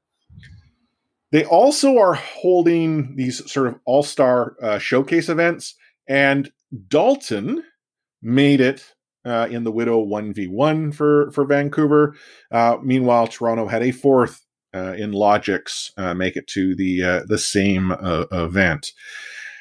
They 1.32 1.44
also 1.44 1.98
are 1.98 2.14
holding 2.14 3.16
these 3.16 3.50
sort 3.50 3.68
of 3.68 3.80
all 3.84 4.02
star 4.02 4.56
uh, 4.62 4.78
showcase 4.78 5.28
events, 5.28 5.76
and 6.08 6.50
Dalton 6.88 7.64
made 8.22 8.60
it 8.60 8.94
uh, 9.24 9.48
in 9.50 9.64
the 9.64 9.72
Widow 9.72 10.04
1v1 10.04 10.94
for, 10.94 11.30
for 11.32 11.44
Vancouver. 11.44 12.14
Uh, 12.50 12.76
meanwhile, 12.82 13.26
Toronto 13.26 13.66
had 13.66 13.82
a 13.82 13.92
fourth 13.92 14.44
uh, 14.74 14.94
in 14.96 15.12
Logix 15.12 15.90
uh, 15.96 16.14
make 16.14 16.36
it 16.36 16.46
to 16.48 16.74
the 16.74 17.02
uh, 17.02 17.20
the 17.26 17.38
same 17.38 17.90
uh, 17.92 18.26
event. 18.32 18.92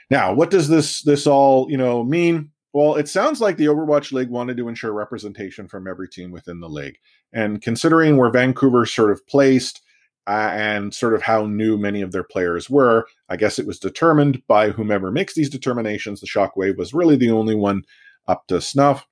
Now, 0.10 0.34
what 0.34 0.52
does 0.52 0.68
this 0.68 1.02
this 1.02 1.28
all 1.28 1.70
you 1.70 1.78
know 1.78 2.04
mean? 2.04 2.52
Well, 2.74 2.96
it 2.96 3.10
sounds 3.10 3.42
like 3.42 3.58
the 3.58 3.66
Overwatch 3.66 4.12
League 4.12 4.30
wanted 4.30 4.58
to 4.58 4.68
ensure 4.68 4.94
representation 4.94 5.68
from 5.68 5.88
every 5.88 6.08
team 6.08 6.32
within 6.32 6.60
the 6.60 6.70
league, 6.70 6.98
and 7.34 7.62
considering 7.62 8.18
where 8.18 8.30
Vancouver 8.30 8.86
sort 8.86 9.12
of 9.12 9.26
placed 9.28 9.82
uh, 10.28 10.52
and 10.54 10.94
sort 10.94 11.16
of 11.16 11.24
how 11.24 11.48
new 11.48 11.78
many 11.78 12.04
of 12.04 12.12
their 12.12 12.24
players 12.24 12.70
were, 12.70 13.08
I 13.30 13.36
guess 13.36 13.58
it 13.58 13.66
was 13.66 13.80
determined 13.80 14.44
by 14.48 14.70
whomever 14.70 15.12
makes 15.12 15.34
these 15.34 15.50
determinations. 15.50 16.22
The 16.22 16.28
Shockwave 16.28 16.78
was 16.78 16.94
really 16.94 17.16
the 17.16 17.32
only 17.32 17.56
one 17.56 17.82
up 18.28 18.46
to 18.48 18.62
snuff. 18.62 19.08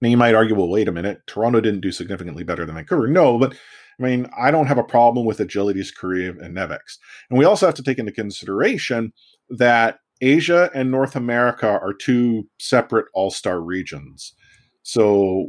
Now, 0.00 0.08
you 0.08 0.16
might 0.16 0.34
argue, 0.34 0.54
well, 0.54 0.68
wait 0.68 0.88
a 0.88 0.92
minute, 0.92 1.22
Toronto 1.26 1.60
didn't 1.60 1.80
do 1.80 1.90
significantly 1.90 2.44
better 2.44 2.64
than 2.64 2.76
Vancouver. 2.76 3.08
No, 3.08 3.38
but 3.38 3.54
I 3.98 4.02
mean, 4.02 4.28
I 4.38 4.50
don't 4.50 4.66
have 4.66 4.78
a 4.78 4.84
problem 4.84 5.26
with 5.26 5.40
Agility's 5.40 5.90
Korea 5.90 6.30
and 6.30 6.56
Nevix. 6.56 6.98
And 7.30 7.38
we 7.38 7.44
also 7.44 7.66
have 7.66 7.74
to 7.76 7.82
take 7.82 7.98
into 7.98 8.12
consideration 8.12 9.12
that 9.50 9.98
Asia 10.20 10.70
and 10.74 10.90
North 10.90 11.16
America 11.16 11.66
are 11.66 11.92
two 11.92 12.44
separate 12.58 13.06
all 13.14 13.30
star 13.30 13.60
regions. 13.60 14.34
So 14.82 15.46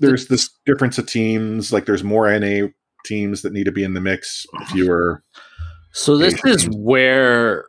there's 0.00 0.28
this 0.28 0.50
difference 0.66 0.98
of 0.98 1.06
teams. 1.06 1.72
Like 1.72 1.86
there's 1.86 2.04
more 2.04 2.30
NA 2.38 2.68
teams 3.04 3.42
that 3.42 3.52
need 3.52 3.64
to 3.64 3.72
be 3.72 3.84
in 3.84 3.94
the 3.94 4.00
mix. 4.00 4.46
Fewer. 4.68 5.22
So 5.92 6.16
this 6.16 6.34
Asian 6.34 6.48
is 6.50 6.68
where 6.70 7.66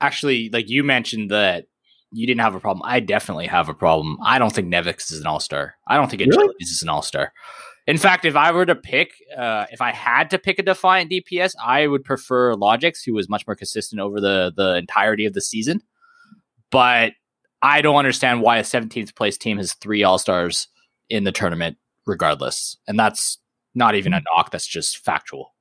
actually, 0.00 0.50
like 0.52 0.68
you 0.68 0.84
mentioned 0.84 1.30
that 1.30 1.66
you 2.12 2.26
didn't 2.26 2.40
have 2.40 2.54
a 2.54 2.60
problem. 2.60 2.82
I 2.84 3.00
definitely 3.00 3.46
have 3.46 3.68
a 3.68 3.74
problem. 3.74 4.18
I 4.24 4.38
don't 4.38 4.52
think 4.52 4.72
Nevix 4.72 5.12
is 5.12 5.20
an 5.20 5.26
all 5.26 5.40
star. 5.40 5.74
I 5.86 5.96
don't 5.96 6.10
think 6.10 6.22
Really? 6.22 6.48
Agilities 6.48 6.70
is 6.70 6.82
an 6.82 6.88
all 6.88 7.02
star. 7.02 7.32
In 7.86 7.96
fact, 7.96 8.24
if 8.24 8.36
I 8.36 8.52
were 8.52 8.66
to 8.66 8.74
pick, 8.74 9.12
uh, 9.36 9.66
if 9.72 9.80
I 9.80 9.90
had 9.92 10.30
to 10.30 10.38
pick 10.38 10.58
a 10.58 10.62
Defiant 10.62 11.10
DPS, 11.10 11.54
I 11.62 11.86
would 11.86 12.04
prefer 12.04 12.54
Logix, 12.54 12.98
who 13.04 13.14
was 13.14 13.28
much 13.28 13.46
more 13.46 13.56
consistent 13.56 14.00
over 14.00 14.20
the 14.20 14.52
the 14.56 14.76
entirety 14.76 15.24
of 15.24 15.32
the 15.32 15.40
season. 15.40 15.80
But 16.70 17.12
I 17.62 17.82
don't 17.82 17.96
understand 17.96 18.42
why 18.42 18.58
a 18.58 18.62
17th 18.62 19.14
place 19.14 19.36
team 19.36 19.56
has 19.58 19.74
three 19.74 20.02
all 20.02 20.18
stars 20.18 20.68
in 21.08 21.24
the 21.24 21.32
tournament, 21.32 21.76
regardless. 22.06 22.76
And 22.86 22.98
that's 22.98 23.38
not 23.74 23.94
even 23.94 24.14
a 24.14 24.20
knock. 24.20 24.50
That's 24.50 24.66
just 24.66 24.98
factual. 24.98 25.54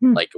Hmm. 0.00 0.14
Like, 0.14 0.30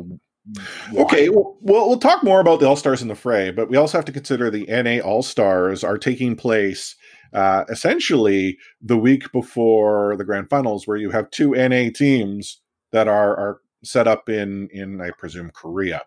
why? 0.91 1.03
Okay, 1.03 1.29
well, 1.29 1.57
we'll 1.61 1.99
talk 1.99 2.23
more 2.23 2.41
about 2.41 2.61
the 2.61 2.67
All 2.67 2.77
Stars 2.77 3.03
in 3.03 3.09
the 3.09 3.15
fray, 3.15 3.51
but 3.51 3.69
we 3.69 3.77
also 3.77 3.99
have 3.99 4.05
to 4.07 4.13
consider 4.13 4.51
the 4.51 4.67
NA 4.67 4.99
All 5.05 5.23
Stars 5.23 5.85
are 5.85 5.99
taking 5.99 6.37
place 6.37 6.97
uh, 7.33 7.65
essentially 7.71 8.59
the 8.81 8.99
week 8.99 9.31
before 9.33 10.17
the 10.17 10.25
grand 10.25 10.51
finals, 10.51 10.87
where 10.87 10.97
you 10.97 11.11
have 11.11 11.31
two 11.31 11.53
NA 11.53 11.91
teams 11.95 12.61
that 12.91 13.09
are 13.09 13.37
are 13.37 13.61
set 13.85 14.07
up 14.09 14.29
in 14.29 14.69
in 14.73 15.01
I 15.01 15.11
presume 15.17 15.51
Korea. 15.51 16.03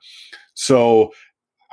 So 0.54 1.12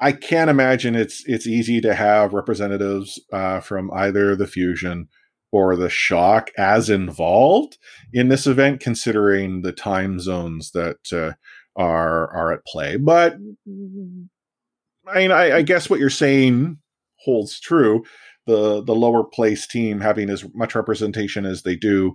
I 0.00 0.12
can't 0.12 0.50
imagine 0.50 0.94
it's 0.94 1.24
it's 1.26 1.46
easy 1.46 1.80
to 1.80 1.94
have 1.94 2.32
representatives 2.32 3.20
uh, 3.32 3.60
from 3.60 3.90
either 3.92 4.36
the 4.36 4.46
Fusion 4.46 5.08
or 5.50 5.76
the 5.76 5.90
Shock 5.90 6.50
as 6.56 6.88
involved 6.88 7.76
in 8.12 8.28
this 8.28 8.46
event, 8.46 8.80
considering 8.80 9.62
the 9.62 9.72
time 9.72 10.20
zones 10.20 10.70
that. 10.72 11.12
Uh, 11.12 11.32
are 11.76 12.30
are 12.32 12.52
at 12.52 12.64
play. 12.66 12.96
But 12.96 13.34
I 15.08 15.18
mean, 15.18 15.32
I, 15.32 15.56
I 15.58 15.62
guess 15.62 15.90
what 15.90 16.00
you're 16.00 16.10
saying 16.10 16.78
holds 17.16 17.60
true. 17.60 18.04
The 18.46 18.82
the 18.82 18.94
lower 18.94 19.24
place 19.24 19.66
team 19.66 20.00
having 20.00 20.28
as 20.30 20.44
much 20.54 20.74
representation 20.74 21.46
as 21.46 21.62
they 21.62 21.76
do 21.76 22.14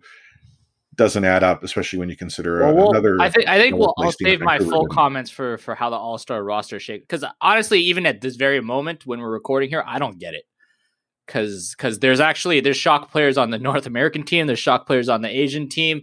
doesn't 0.95 1.23
add 1.25 1.43
up, 1.43 1.63
especially 1.63 1.99
when 1.99 2.09
you 2.09 2.17
consider 2.17 2.59
Well, 2.59 2.75
we'll- 2.75 2.89
another. 2.91 3.17
I 3.21 3.29
think 3.29 3.47
I 3.47 3.59
think 3.59 3.75
we'll 3.77 3.93
I'll 3.97 4.11
save 4.11 4.41
my 4.41 4.57
full 4.57 4.81
didn't. 4.83 4.91
comments 4.91 5.29
for 5.31 5.57
for 5.57 5.75
how 5.75 5.89
the 5.89 5.95
All 5.95 6.17
Star 6.17 6.43
roster 6.43 6.79
shape. 6.79 7.01
Because 7.07 7.23
honestly, 7.39 7.79
even 7.81 8.05
at 8.05 8.21
this 8.21 8.35
very 8.35 8.59
moment 8.61 9.05
when 9.05 9.19
we're 9.21 9.29
recording 9.31 9.69
here, 9.69 9.83
I 9.85 9.99
don't 9.99 10.19
get 10.19 10.33
it. 10.33 10.43
Because 11.25 11.75
because 11.77 11.99
there's 11.99 12.19
actually 12.19 12.59
there's 12.61 12.77
shock 12.77 13.11
players 13.11 13.37
on 13.37 13.51
the 13.51 13.59
North 13.69 13.85
American 13.85 14.23
team, 14.23 14.47
there's 14.47 14.59
shock 14.59 14.85
players 14.87 15.07
on 15.09 15.21
the 15.21 15.29
Asian 15.29 15.69
team. 15.69 16.01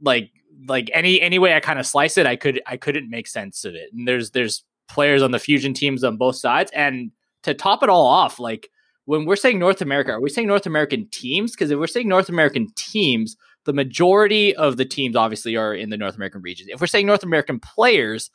Like 0.00 0.30
like 0.66 0.90
any 0.92 1.20
any 1.20 1.38
way 1.38 1.54
I 1.54 1.60
kind 1.60 1.78
of 1.78 1.86
slice 1.86 2.16
it, 2.18 2.26
I 2.26 2.36
could 2.36 2.60
I 2.66 2.76
couldn't 2.76 3.10
make 3.10 3.26
sense 3.26 3.64
of 3.64 3.74
it. 3.74 3.90
And 3.92 4.08
there's 4.08 4.30
there's 4.30 4.64
players 4.88 5.22
on 5.22 5.30
the 5.30 5.38
fusion 5.38 5.74
teams 5.74 6.02
on 6.02 6.16
both 6.16 6.36
sides. 6.36 6.70
And 6.74 7.12
to 7.42 7.54
top 7.54 7.82
it 7.82 7.88
all 7.88 8.06
off, 8.06 8.40
like 8.40 8.68
when 9.04 9.24
we're 9.24 9.36
saying 9.36 9.58
North 9.58 9.80
America, 9.80 10.12
are 10.12 10.20
we 10.20 10.30
saying 10.30 10.48
North 10.48 10.66
American 10.66 11.08
teams? 11.10 11.52
Because 11.52 11.70
if 11.70 11.78
we're 11.78 11.86
saying 11.86 12.08
North 12.08 12.28
American 12.28 12.68
teams, 12.76 13.36
the 13.64 13.72
majority 13.72 14.54
of 14.56 14.76
the 14.76 14.84
teams 14.84 15.14
obviously 15.14 15.56
are 15.56 15.74
in 15.74 15.90
the 15.90 15.96
North 15.96 16.16
American 16.16 16.42
region. 16.42 16.66
If 16.70 16.80
we're 16.80 16.86
saying 16.86 17.06
North 17.06 17.22
American 17.22 17.60
players, 17.60 18.30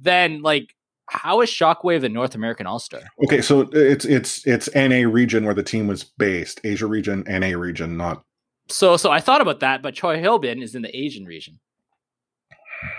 then 0.00 0.42
like 0.42 0.74
how 1.10 1.40
is 1.40 1.50
Shockwave 1.50 2.02
the 2.02 2.08
North 2.08 2.34
American 2.34 2.66
All 2.66 2.78
Star? 2.78 3.00
Okay, 3.24 3.40
so 3.40 3.68
it's 3.72 4.04
it's 4.04 4.46
it's 4.46 4.68
NA 4.74 5.08
region 5.08 5.44
where 5.44 5.54
the 5.54 5.62
team 5.62 5.86
was 5.86 6.04
based, 6.04 6.60
Asia 6.64 6.86
region, 6.86 7.24
NA 7.26 7.56
region, 7.56 7.96
not 7.96 8.22
So 8.68 8.96
so 8.96 9.10
I 9.10 9.20
thought 9.20 9.40
about 9.40 9.60
that, 9.60 9.82
but 9.82 9.94
Choi 9.94 10.20
Hilbin 10.20 10.62
is 10.62 10.74
in 10.74 10.82
the 10.82 10.96
Asian 10.96 11.24
region. 11.24 11.60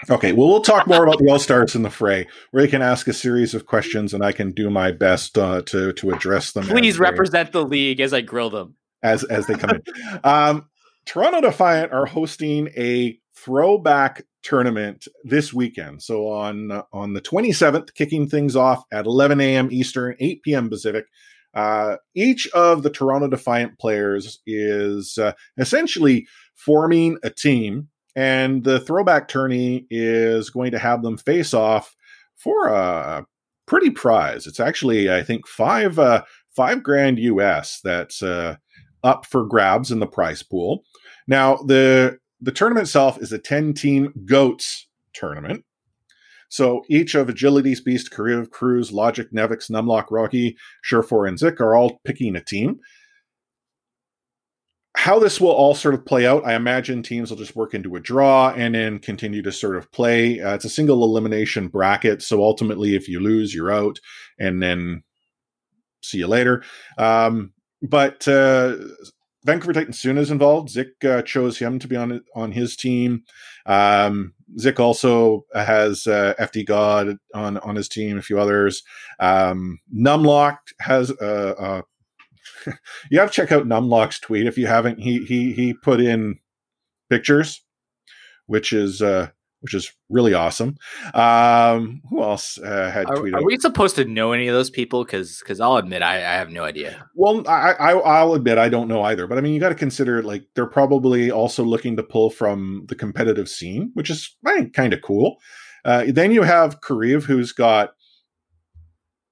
Okay, 0.10 0.32
well, 0.34 0.48
we'll 0.50 0.62
talk 0.62 0.88
more 0.88 1.04
about 1.04 1.20
the 1.20 1.30
All 1.32 1.40
Stars 1.40 1.76
in 1.76 1.84
the 1.84 1.90
fray, 1.90 2.28
where 2.52 2.64
you 2.64 2.70
can 2.70 2.82
ask 2.82 3.08
a 3.08 3.14
series 3.14 3.54
of 3.54 3.66
questions, 3.66 4.14
and 4.14 4.24
I 4.24 4.32
can 4.32 4.52
do 4.52 4.70
my 4.70 4.92
best 4.92 5.38
uh, 5.38 5.62
to 5.64 5.94
to 5.94 6.12
address 6.12 6.52
them. 6.52 6.66
Please 6.66 6.96
as 6.96 6.98
they- 7.00 7.04
represent 7.04 7.52
the 7.52 7.64
league 7.64 8.00
as 8.00 8.14
I 8.14 8.22
grill 8.22 8.50
them. 8.50 8.76
as 9.04 9.24
as 9.26 9.48
they 9.48 9.56
come 9.56 9.72
in. 9.72 10.20
Um, 10.24 10.70
Toronto 11.06 11.42
Defiant 11.42 11.92
are 11.94 12.06
hosting 12.06 12.68
a 12.78 13.18
throwback 13.36 14.24
tournament 14.44 15.08
this 15.24 15.54
weekend. 15.54 16.02
So 16.04 16.28
on 16.30 16.84
on 16.92 17.14
the 17.14 17.22
27th, 17.22 17.94
kicking 17.94 18.28
things 18.28 18.56
off 18.56 18.84
at 18.92 19.06
11 19.06 19.40
a.m. 19.40 19.70
Eastern, 19.72 20.16
8 20.20 20.44
p.m. 20.44 20.70
Pacific. 20.70 21.06
Uh, 21.54 21.96
each 22.16 22.48
of 22.50 22.84
the 22.84 22.90
Toronto 22.92 23.28
Defiant 23.28 23.80
players 23.80 24.40
is 24.46 25.18
uh, 25.18 25.32
essentially 25.58 26.28
forming 26.56 27.18
a 27.24 27.30
team, 27.32 27.88
and 28.16 28.64
the 28.64 28.80
throwback 28.80 29.28
tourney 29.28 29.86
is 29.90 30.50
going 30.50 30.72
to 30.72 30.80
have 30.80 31.02
them 31.02 31.18
face 31.18 31.54
off 31.54 31.96
for 32.36 32.68
a 32.68 33.26
pretty 33.66 33.90
prize. 33.90 34.48
It's 34.48 34.60
actually, 34.60 35.12
I 35.12 35.24
think, 35.24 35.48
five 35.48 36.00
uh, 36.00 36.24
five 36.56 36.84
grand 36.84 37.20
US. 37.20 37.80
That's 37.84 38.24
uh, 38.24 38.56
up 39.04 39.26
for 39.26 39.46
grabs 39.46 39.92
in 39.92 40.00
the 40.00 40.08
prize 40.08 40.44
pool. 40.44 40.84
Now, 41.28 41.58
the 41.58 42.18
the 42.42 42.52
tournament 42.52 42.88
itself 42.88 43.22
is 43.22 43.32
a 43.32 43.40
10 43.40 43.74
team 43.74 44.14
goats 44.26 44.88
tournament. 45.14 45.66
So 46.50 46.84
each 46.90 47.14
of 47.14 47.30
Agility's 47.30 47.82
Beast, 47.82 48.12
of 48.18 48.50
Cruise, 48.50 48.92
Logic, 48.92 49.32
Nevix, 49.32 49.70
Numlock, 49.70 50.06
Rocky, 50.10 50.58
Surefour, 50.82 51.28
and 51.28 51.38
Zik 51.38 51.62
are 51.62 51.76
all 51.76 52.02
picking 52.04 52.36
a 52.36 52.44
team. 52.44 52.80
How 55.00 55.18
this 55.18 55.40
will 55.40 55.52
all 55.52 55.76
sort 55.76 55.96
of 55.96 56.06
play 56.06 56.28
out, 56.28 56.46
I 56.46 56.56
imagine 56.56 57.02
teams 57.02 57.30
will 57.30 57.38
just 57.38 57.56
work 57.56 57.74
into 57.74 57.96
a 57.96 58.02
draw 58.02 58.50
and 58.50 58.76
then 58.76 59.00
continue 59.00 59.42
to 59.44 59.52
sort 59.52 59.78
of 59.78 59.90
play. 59.94 60.42
Uh, 60.42 60.56
it's 60.56 60.66
a 60.66 60.70
single 60.70 61.06
elimination 61.06 61.70
bracket. 61.70 62.22
So 62.22 62.44
ultimately, 62.44 62.96
if 62.96 63.08
you 63.08 63.22
lose, 63.22 63.56
you're 63.56 63.72
out. 63.72 63.98
And 64.38 64.62
then 64.62 65.04
see 66.02 66.18
you 66.18 66.28
later. 66.28 66.64
Um, 66.98 67.54
but 67.82 68.28
uh, 68.28 68.76
Vancouver 69.46 69.72
Titan 69.72 69.94
soon 69.94 70.18
is 70.18 70.32
involved. 70.32 70.70
Zick 70.70 70.90
uh, 71.06 71.22
chose 71.22 71.58
him 71.58 71.80
to 71.80 71.88
be 71.88 71.96
on 71.96 72.22
on 72.36 72.52
his 72.52 72.76
team. 72.76 73.24
Um, 73.66 74.34
Zik 74.60 74.82
also 74.82 75.46
has 75.54 76.08
uh, 76.08 76.34
FD 76.38 76.66
God 76.66 77.16
on 77.34 77.58
on 77.60 77.78
his 77.78 77.88
team. 77.88 78.18
A 78.18 78.22
few 78.22 78.38
others. 78.38 78.84
Um, 79.22 79.80
Numlock 79.96 80.58
has 80.82 81.10
uh, 81.22 81.56
uh, 81.58 81.82
you 83.12 83.20
have 83.20 83.32
to 83.32 83.36
check 83.36 83.52
out 83.52 83.68
Numlock's 83.68 84.20
tweet 84.20 84.48
if 84.48 84.58
you 84.58 84.68
haven't. 84.68 85.00
He 85.00 85.26
he 85.26 85.54
he 85.54 85.74
put 85.74 86.00
in 86.00 86.40
pictures, 87.10 87.64
which 88.46 88.74
is 88.74 89.02
uh, 89.02 89.30
which 89.62 89.74
is 89.74 89.92
really 90.10 90.34
awesome. 90.34 90.78
Um, 91.14 92.02
who 92.10 92.22
else 92.24 92.58
uh, 92.58 92.90
had 92.92 93.08
Are, 93.08 93.18
tweeted? 93.18 93.36
are 93.36 93.44
we 93.44 93.58
supposed 93.60 93.96
to 93.98 94.06
know 94.06 94.32
any 94.32 94.48
of 94.48 94.56
those 94.56 94.70
people? 94.70 95.04
Because 95.04 95.40
because 95.40 95.60
I'll 95.60 95.78
admit 95.78 96.02
I, 96.02 96.18
I 96.18 96.36
have 96.36 96.50
no 96.50 96.64
idea. 96.64 97.06
Well, 97.16 97.48
I, 97.48 97.74
I 97.74 97.92
I'll 97.92 98.34
admit 98.34 98.58
I 98.58 98.70
don't 98.70 98.88
know 98.88 99.04
either, 99.04 99.28
but 99.28 99.38
I 99.38 99.42
mean 99.42 99.54
you 99.54 99.60
got 99.60 99.70
to 99.70 99.76
consider 99.76 100.24
like 100.24 100.46
they're 100.56 100.66
probably 100.66 101.32
also 101.32 101.64
looking 101.64 101.98
to 101.98 102.04
pull 102.04 102.30
from 102.30 102.86
the 102.88 102.96
competitive 102.96 103.50
scene, 103.50 103.92
which 103.94 104.10
is 104.10 104.36
I 104.46 104.56
think 104.56 104.74
kind 104.74 104.94
of 104.94 105.02
cool. 105.02 105.38
Uh, 105.86 106.06
then 106.08 106.32
you 106.32 106.44
have 106.44 106.82
Kariv, 106.82 107.24
who's 107.24 107.52
got 107.52 107.92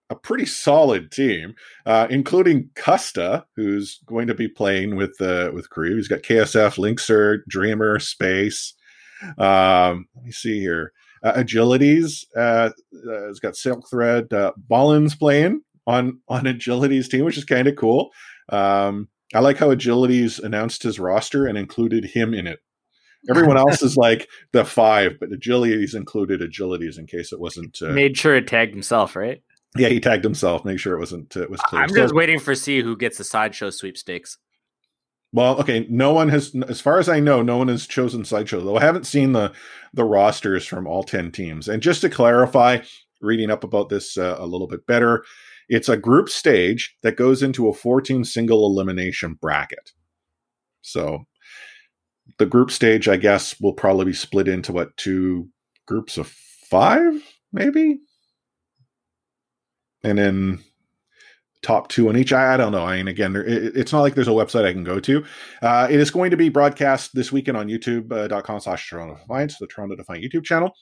a 0.10 0.16
pretty 0.16 0.46
solid 0.46 1.12
team, 1.12 1.56
uh, 1.86 2.08
including 2.10 2.70
Custa, 2.76 3.44
who's 3.56 4.00
going 4.06 4.28
to 4.28 4.34
be 4.34 4.48
playing 4.48 4.96
with 4.96 5.20
uh, 5.20 5.52
with 5.54 5.70
Kariv. 5.70 5.96
He's 5.96 6.08
got 6.08 6.22
KSF, 6.22 6.78
Linkzr, 6.78 7.40
Dreamer, 7.48 8.00
Space. 8.00 8.74
Um, 9.38 10.08
let 10.16 10.26
me 10.26 10.32
see 10.32 10.60
here. 10.60 10.94
Uh, 11.24 11.34
Agilities 11.34 12.26
uh, 12.36 12.70
uh, 13.10 13.28
has 13.28 13.40
got 13.40 13.56
Silk 13.56 13.90
Thread. 13.90 14.32
Uh, 14.32 14.54
Ballin's 14.58 15.16
playing 15.16 15.62
on 15.86 16.20
on 16.28 16.48
Agility's 16.48 17.10
team, 17.10 17.26
which 17.26 17.38
is 17.38 17.46
kind 17.46 17.68
of 17.68 17.76
cool. 17.76 18.12
Um, 18.50 19.10
I 19.34 19.40
like 19.40 19.58
how 19.58 19.72
Agility's 19.72 20.40
announced 20.40 20.84
his 20.84 21.00
roster 21.00 21.48
and 21.48 21.58
included 21.58 22.06
him 22.06 22.34
in 22.34 22.48
it. 22.48 22.60
Everyone 23.30 23.58
else 23.58 23.82
is 23.82 23.98
like 23.98 24.30
the 24.54 24.64
five, 24.64 25.18
but 25.20 25.32
Agility's 25.34 25.96
included 25.96 26.40
Agilities 26.40 26.98
in 26.98 27.08
case 27.08 27.34
it 27.34 27.40
wasn't. 27.40 27.78
Uh, 27.82 27.90
Made 27.90 28.18
sure 28.18 28.36
it 28.36 28.48
tagged 28.48 28.74
himself, 28.74 29.16
right? 29.16 29.42
Yeah, 29.76 29.90
he 29.90 30.00
tagged 30.00 30.24
himself. 30.24 30.64
Make 30.66 30.80
sure 30.80 30.96
it 30.96 31.00
wasn't. 31.00 31.36
It 31.36 31.50
was 31.50 31.60
clear. 31.62 31.82
I'm 31.82 31.90
So- 31.90 31.96
just 31.96 32.16
waiting 32.16 32.40
for 32.40 32.56
see 32.56 32.82
who 32.82 32.96
gets 32.96 33.18
the 33.18 33.24
sideshow 33.24 33.70
sweepstakes. 33.70 34.38
Well, 35.34 35.60
okay, 35.60 35.86
no 35.90 36.14
one 36.14 36.30
has, 36.30 36.56
as 36.70 36.80
far 36.80 37.00
as 37.00 37.10
I 37.10 37.20
know, 37.20 37.42
no 37.42 37.58
one 37.58 37.68
has 37.68 37.86
chosen 37.86 38.24
sideshow. 38.24 38.62
Though 38.62 38.78
I 38.78 38.82
haven't 38.82 39.06
seen 39.06 39.34
the 39.34 39.52
the 39.94 40.06
rosters 40.06 40.66
from 40.66 40.88
all 40.88 41.04
ten 41.04 41.32
teams. 41.32 41.68
And 41.68 41.84
just 41.84 42.02
to 42.02 42.10
clarify, 42.10 42.80
reading 43.22 43.52
up 43.52 43.64
about 43.64 43.90
this 43.90 44.18
uh, 44.18 44.38
a 44.40 44.46
little 44.46 44.68
bit 44.68 44.88
better, 44.88 45.26
it's 45.68 45.90
a 45.90 45.98
group 45.98 46.30
stage 46.30 46.96
that 47.04 47.18
goes 47.18 47.44
into 47.44 47.68
a 47.68 47.74
fourteen 47.74 48.24
single 48.24 48.66
elimination 48.66 49.34
bracket. 49.42 49.92
So, 50.82 51.26
the 52.40 52.46
group 52.46 52.72
stage, 52.72 53.10
I 53.10 53.18
guess, 53.18 53.60
will 53.60 53.74
probably 53.74 54.06
be 54.06 54.14
split 54.14 54.48
into 54.48 54.72
what 54.72 54.96
two 54.96 55.50
groups 55.86 56.18
of 56.18 56.28
five, 56.70 57.22
maybe, 57.52 58.00
and 60.04 60.18
then 60.18 60.64
top 61.62 61.90
two 61.90 62.10
on 62.10 62.18
each. 62.18 62.34
I, 62.34 62.54
I 62.54 62.58
don't 62.58 62.72
know. 62.72 62.86
I 62.86 62.98
mean, 62.98 63.08
again, 63.08 63.36
it, 63.36 63.76
it's 63.76 63.92
not 63.92 64.02
like 64.02 64.16
there's 64.16 64.28
a 64.28 64.32
website 64.32 64.66
I 64.66 64.74
can 64.74 64.84
go 64.84 65.00
to. 65.00 65.26
Uh, 65.62 65.88
it 65.90 66.00
is 66.00 66.12
going 66.12 66.32
to 66.32 66.38
be 66.38 66.50
broadcast 66.50 67.14
this 67.14 67.32
weekend 67.32 67.58
on 67.58 67.68
youtube.com 67.68 68.56
uh, 68.56 68.60
slash 68.60 68.90
Toronto 68.90 69.18
Defiance, 69.18 69.58
the 69.58 69.68
Toronto 69.68 69.96
Defiant 69.96 70.24
YouTube 70.24 70.46
channel. 70.46 70.74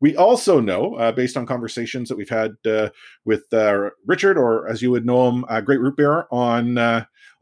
We 0.00 0.14
also 0.14 0.60
know, 0.60 0.94
uh, 0.96 1.12
based 1.12 1.36
on 1.38 1.46
conversations 1.46 2.08
that 2.08 2.18
we've 2.18 2.28
had 2.28 2.56
uh, 2.66 2.90
with 3.24 3.44
uh, 3.52 3.90
Richard, 4.04 4.36
or 4.36 4.68
as 4.68 4.82
you 4.82 4.90
would 4.90 5.06
know 5.06 5.28
him, 5.28 5.44
uh, 5.48 5.62
Great 5.62 5.80
Root 5.80 5.96
Beer 5.96 6.26
on 6.30 6.76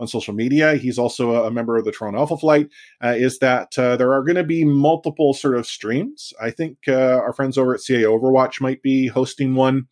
on 0.00 0.08
social 0.08 0.34
media. 0.34 0.74
He's 0.74 0.98
also 0.98 1.44
a 1.44 1.50
member 1.50 1.76
of 1.76 1.84
the 1.84 1.92
Toronto 1.92 2.20
Alpha 2.20 2.36
Flight. 2.36 2.68
Is 3.02 3.38
that 3.40 3.72
there 3.76 4.12
are 4.12 4.22
going 4.22 4.36
to 4.36 4.44
be 4.44 4.64
multiple 4.64 5.34
sort 5.34 5.56
of 5.56 5.66
streams? 5.66 6.32
I 6.40 6.50
think 6.50 6.78
our 6.88 7.32
friends 7.32 7.58
over 7.58 7.74
at 7.74 7.80
CA 7.80 8.02
Overwatch 8.02 8.60
might 8.60 8.82
be 8.82 9.08
hosting 9.08 9.54
one. 9.56 9.88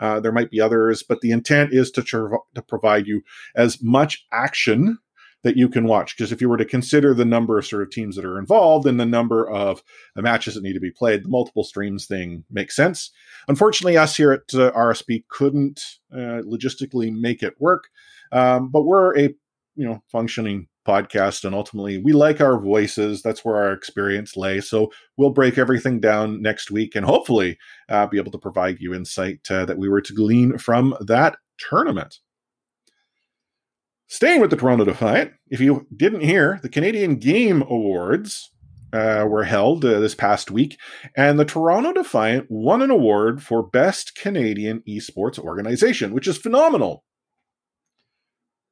There 0.00 0.32
might 0.32 0.50
be 0.50 0.60
others, 0.60 1.02
but 1.02 1.20
the 1.20 1.30
intent 1.30 1.72
is 1.72 1.90
to, 1.92 2.02
tr- 2.02 2.36
to 2.54 2.62
provide 2.62 3.06
you 3.06 3.22
as 3.54 3.82
much 3.82 4.26
action 4.32 4.98
that 5.42 5.56
you 5.56 5.68
can 5.68 5.84
watch. 5.84 6.16
Because 6.16 6.32
if 6.32 6.40
you 6.40 6.48
were 6.48 6.56
to 6.56 6.64
consider 6.64 7.14
the 7.14 7.24
number 7.24 7.58
of 7.58 7.66
sort 7.66 7.82
of 7.82 7.90
teams 7.90 8.16
that 8.16 8.24
are 8.24 8.38
involved 8.38 8.86
and 8.86 9.00
the 9.00 9.06
number 9.06 9.48
of 9.48 9.82
matches 10.16 10.54
that 10.54 10.62
need 10.62 10.74
to 10.74 10.80
be 10.80 10.90
played, 10.90 11.24
the 11.24 11.28
multiple 11.28 11.64
streams 11.64 12.06
thing 12.06 12.44
makes 12.50 12.76
sense. 12.76 13.10
Unfortunately, 13.48 13.96
us 13.96 14.16
here 14.16 14.32
at 14.32 14.54
uh, 14.54 14.70
RSP 14.72 15.24
couldn't 15.28 15.80
uh, 16.12 16.42
logistically 16.44 17.12
make 17.12 17.42
it 17.42 17.54
work, 17.58 17.84
um, 18.32 18.70
but 18.70 18.82
we're 18.82 19.16
a 19.18 19.30
you 19.76 19.86
know 19.86 20.02
functioning 20.10 20.66
podcast 20.86 21.44
and 21.44 21.54
ultimately 21.54 21.98
we 21.98 22.12
like 22.12 22.40
our 22.40 22.58
voices. 22.58 23.22
That's 23.22 23.44
where 23.44 23.56
our 23.56 23.72
experience 23.72 24.36
lay. 24.36 24.60
So 24.60 24.90
we'll 25.16 25.30
break 25.30 25.58
everything 25.58 26.00
down 26.00 26.42
next 26.42 26.70
week 26.70 26.94
and 26.94 27.04
hopefully 27.04 27.58
uh, 27.88 28.06
be 28.06 28.18
able 28.18 28.32
to 28.32 28.38
provide 28.38 28.80
you 28.80 28.94
insight 28.94 29.40
uh, 29.50 29.64
that 29.66 29.78
we 29.78 29.88
were 29.88 30.00
to 30.00 30.14
glean 30.14 30.58
from 30.58 30.94
that 31.00 31.36
tournament. 31.58 32.18
Staying 34.08 34.40
with 34.40 34.50
the 34.50 34.56
Toronto 34.56 34.84
Defiant, 34.84 35.32
if 35.50 35.60
you 35.60 35.86
didn't 35.96 36.22
hear, 36.22 36.58
the 36.62 36.68
Canadian 36.68 37.16
Game 37.16 37.62
Awards 37.62 38.50
uh, 38.92 39.24
were 39.28 39.44
held 39.44 39.84
uh, 39.84 40.00
this 40.00 40.16
past 40.16 40.50
week, 40.50 40.78
and 41.16 41.38
the 41.38 41.44
Toronto 41.44 41.92
Defiant 41.92 42.46
won 42.50 42.82
an 42.82 42.90
award 42.90 43.40
for 43.40 43.62
Best 43.62 44.16
Canadian 44.16 44.82
Esports 44.88 45.38
Organization, 45.38 46.12
which 46.12 46.26
is 46.26 46.36
phenomenal. 46.36 47.04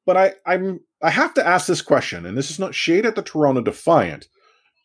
But 0.08 0.16
I, 0.16 0.32
I'm 0.46 0.80
I 1.02 1.10
have 1.10 1.34
to 1.34 1.46
ask 1.46 1.66
this 1.66 1.82
question, 1.82 2.24
and 2.24 2.34
this 2.34 2.50
is 2.50 2.58
not 2.58 2.74
shade 2.74 3.04
at 3.04 3.14
the 3.14 3.20
Toronto 3.20 3.60
Defiant. 3.60 4.26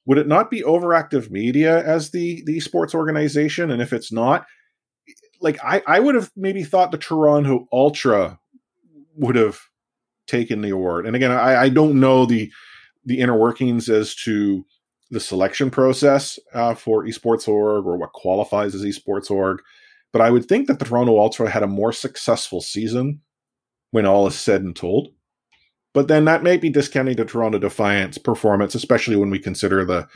Would 0.05 0.17
it 0.17 0.27
not 0.27 0.51
be 0.51 0.63
overactive 0.63 1.31
media 1.31 1.81
as 1.81 2.11
the 2.11 2.43
the 2.45 2.57
esports 2.57 2.93
organization? 2.93 3.71
And 3.71 3.81
if 3.81 3.93
it's 3.93 4.11
not, 4.11 4.45
like 5.39 5.57
I, 5.63 5.81
I 5.87 6.01
would 6.01 6.15
have 6.15 6.29
maybe 6.35 6.65
thought 6.65 6.91
the 6.91 6.97
Toronto 6.97 7.69
Ultra 7.71 8.37
would 9.15 9.37
have 9.37 9.61
taken 10.27 10.59
the 10.59 10.71
award. 10.71 11.05
And 11.05 11.15
again, 11.15 11.31
I, 11.31 11.55
I 11.55 11.69
don't 11.69 12.01
know 12.01 12.25
the 12.25 12.51
the 13.05 13.21
inner 13.21 13.37
workings 13.37 13.87
as 13.87 14.15
to 14.25 14.65
the 15.09 15.21
selection 15.21 15.71
process 15.71 16.37
uh, 16.53 16.75
for 16.75 17.05
esports 17.05 17.47
org 17.47 17.85
or 17.85 17.95
what 17.95 18.11
qualifies 18.11 18.75
as 18.75 18.83
esports 18.83 19.31
org, 19.31 19.61
but 20.11 20.21
I 20.21 20.31
would 20.31 20.47
think 20.47 20.67
that 20.67 20.79
the 20.79 20.85
Toronto 20.85 21.17
Ultra 21.17 21.49
had 21.49 21.63
a 21.63 21.67
more 21.67 21.93
successful 21.93 22.59
season 22.59 23.21
when 23.93 24.07
all 24.07 24.25
is 24.25 24.35
said 24.35 24.63
and 24.63 24.75
told. 24.75 25.09
But 25.93 26.07
then 26.07 26.25
that 26.25 26.41
may 26.41 26.57
be 26.57 26.71
discounting 26.71 27.15
the 27.15 27.25
Toronto 27.25 27.59
Defiance 27.59 28.17
performance, 28.17 28.73
especially 28.73 29.15
when 29.15 29.29
we 29.29 29.37
consider 29.37 29.85
the 29.85 30.07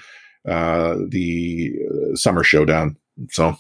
uh, 0.52 0.96
the 1.10 1.76
uh, 1.88 2.16
summer 2.16 2.44
showdown. 2.44 2.98
So, 3.30 3.56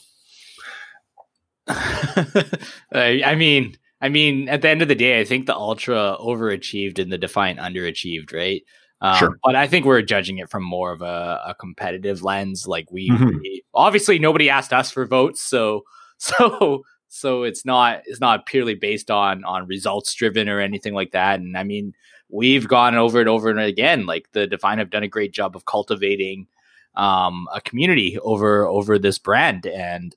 I 1.67 3.35
mean, 3.37 3.77
I 4.01 4.09
mean, 4.09 4.49
at 4.49 4.63
the 4.63 4.69
end 4.69 4.81
of 4.81 4.87
the 4.87 4.95
day, 4.95 5.19
I 5.19 5.23
think 5.23 5.45
the 5.45 5.55
Ultra 5.55 6.17
overachieved 6.19 6.97
and 6.97 7.11
the 7.11 7.19
Defiant 7.19 7.59
underachieved, 7.59 8.33
right? 8.33 8.63
Um, 9.01 9.17
sure. 9.17 9.37
But 9.43 9.55
I 9.55 9.67
think 9.67 9.85
we're 9.85 10.01
judging 10.01 10.39
it 10.39 10.49
from 10.49 10.63
more 10.63 10.91
of 10.91 11.03
a, 11.03 11.41
a 11.45 11.55
competitive 11.59 12.23
lens. 12.23 12.65
Like 12.65 12.91
we, 12.91 13.11
mm-hmm. 13.11 13.37
we, 13.37 13.63
obviously 13.75 14.17
nobody 14.17 14.49
asked 14.49 14.73
us 14.73 14.89
for 14.89 15.05
votes, 15.05 15.41
so 15.43 15.83
so 16.17 16.81
so 17.09 17.43
it's 17.43 17.65
not 17.65 18.01
it's 18.05 18.21
not 18.21 18.45
purely 18.45 18.75
based 18.75 19.09
on 19.11 19.43
on 19.43 19.67
results 19.67 20.13
driven 20.13 20.49
or 20.49 20.59
anything 20.59 20.93
like 20.93 21.11
that. 21.11 21.39
And 21.39 21.57
I 21.57 21.63
mean, 21.63 21.93
we've 22.29 22.67
gone 22.67 22.95
over 22.95 23.19
and 23.19 23.29
over 23.29 23.49
and 23.49 23.59
again. 23.59 24.05
Like 24.05 24.31
the 24.33 24.47
Defiant 24.47 24.79
have 24.79 24.89
done 24.89 25.03
a 25.03 25.07
great 25.07 25.33
job 25.33 25.55
of 25.55 25.65
cultivating 25.65 26.47
um, 26.95 27.47
a 27.53 27.61
community 27.61 28.17
over 28.19 28.65
over 28.65 28.97
this 28.99 29.19
brand, 29.19 29.65
and 29.65 30.15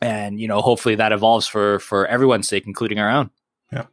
and 0.00 0.40
you 0.40 0.48
know 0.48 0.60
hopefully 0.60 0.94
that 0.94 1.12
evolves 1.12 1.46
for 1.46 1.78
for 1.78 2.06
everyone's 2.06 2.48
sake 2.48 2.66
including 2.66 2.98
our 2.98 3.10
own 3.10 3.30
yeah 3.72 3.86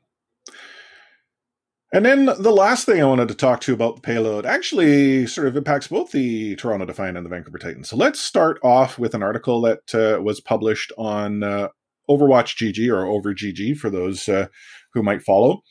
and 1.93 2.05
then 2.05 2.25
the 2.25 2.51
last 2.51 2.85
thing 2.85 3.01
i 3.01 3.05
wanted 3.05 3.27
to 3.27 3.35
talk 3.35 3.61
to 3.61 3.71
you 3.71 3.75
about 3.75 3.95
the 3.95 4.01
payload 4.01 4.45
actually 4.45 5.27
sort 5.27 5.47
of 5.47 5.57
impacts 5.57 5.87
both 5.87 6.11
the 6.11 6.55
toronto 6.55 6.85
defiant 6.85 7.17
and 7.17 7.25
the 7.25 7.29
vancouver 7.29 7.57
titans 7.57 7.89
so 7.89 7.95
let's 7.95 8.19
start 8.19 8.59
off 8.63 8.97
with 8.97 9.13
an 9.13 9.23
article 9.23 9.61
that 9.61 9.95
uh, 9.95 10.21
was 10.21 10.39
published 10.39 10.91
on 10.97 11.43
uh, 11.43 11.67
overwatch 12.09 12.55
gg 12.57 12.91
or 12.91 13.05
over 13.05 13.33
gg 13.33 13.77
for 13.77 13.89
those 13.89 14.27
uh, 14.29 14.47
who 14.93 15.03
might 15.03 15.21
follow 15.21 15.61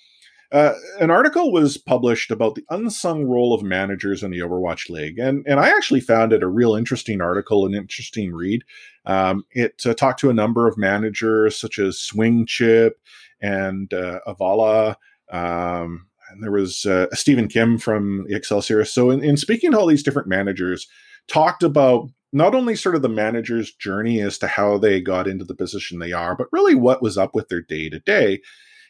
uh, 0.53 0.75
an 1.01 1.11
article 1.11 1.51
was 1.51 1.77
published 1.77 2.31
about 2.31 2.55
the 2.55 2.65
unsung 2.71 3.25
role 3.25 3.53
of 3.53 3.63
managers 3.63 4.23
in 4.23 4.31
the 4.31 4.39
Overwatch 4.39 4.89
League, 4.89 5.19
and 5.19 5.45
and 5.47 5.59
I 5.59 5.71
actually 5.71 6.01
found 6.01 6.33
it 6.33 6.43
a 6.43 6.49
real 6.49 6.77
interesting 6.77 7.21
article, 7.21 7.67
an 7.67 7.75
interesting 7.75 8.33
read. 8.33 8.63
Um, 9.07 9.45
it 9.51 9.83
uh, 9.85 9.95
talked 9.95 10.21
to 10.21 10.31
a 10.31 10.35
number 10.35 10.69
of 10.69 10.79
managers 10.79 11.59
such 11.59 11.79
as 11.79 11.99
Swing 11.99 12.47
Chip 12.47 12.99
and 13.41 13.93
uh, 13.93 14.21
Avala. 14.27 14.97
Um, 15.33 16.07
and 16.31 16.43
there 16.43 16.53
was 16.53 16.87
uh, 16.87 17.07
Stephen 17.13 17.49
Kim 17.49 17.79
from 17.79 18.25
Excelsior. 18.29 18.85
So, 18.85 19.11
in, 19.11 19.23
in 19.23 19.37
speaking 19.37 19.73
to 19.73 19.79
all 19.79 19.87
these 19.87 20.03
different 20.03 20.29
managers, 20.29 20.87
talked 21.29 21.65
about 21.65 22.09
not 22.37 22.55
only 22.55 22.77
sort 22.77 22.95
of 22.95 23.01
the 23.01 23.09
manager's 23.09 23.73
journey 23.73 24.21
as 24.21 24.37
to 24.37 24.47
how 24.47 24.77
they 24.77 25.01
got 25.01 25.27
into 25.27 25.43
the 25.43 25.55
position 25.55 25.99
they 25.99 26.13
are, 26.13 26.37
but 26.37 26.49
really 26.53 26.75
what 26.75 27.01
was 27.01 27.17
up 27.17 27.35
with 27.35 27.49
their 27.49 27.63
day 27.63 27.89
to 27.89 27.99
day. 27.99 28.43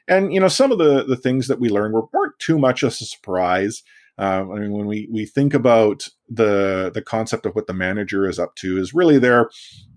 And 0.09 0.35
you 0.35 0.41
know, 0.41 0.49
some 0.49 0.73
of 0.73 0.79
the 0.79 1.05
the 1.05 1.17
things 1.17 1.47
that 1.47 1.61
we 1.61 1.69
learned 1.69 1.95
were, 1.95 2.07
weren't 2.13 2.37
too 2.41 2.59
much 2.59 2.83
of 2.83 2.89
a 2.89 2.93
surprise. 2.93 3.85
Um, 4.19 4.51
I 4.51 4.59
mean, 4.59 4.73
when 4.73 4.87
we 4.87 5.09
we 5.13 5.27
think 5.27 5.55
about 5.55 6.09
the 6.29 6.91
the 6.93 7.03
concept 7.03 7.47
of 7.47 7.55
what 7.55 7.69
the 7.69 7.73
manager 7.73 8.29
is 8.29 8.41
up 8.41 8.57
to, 8.57 8.81
is 8.81 8.93
really 8.93 9.19
they're 9.21 9.49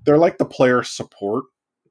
they're 0.04 0.20
like 0.20 0.38
the 0.38 0.46
player 0.46 0.84
support, 0.84 1.46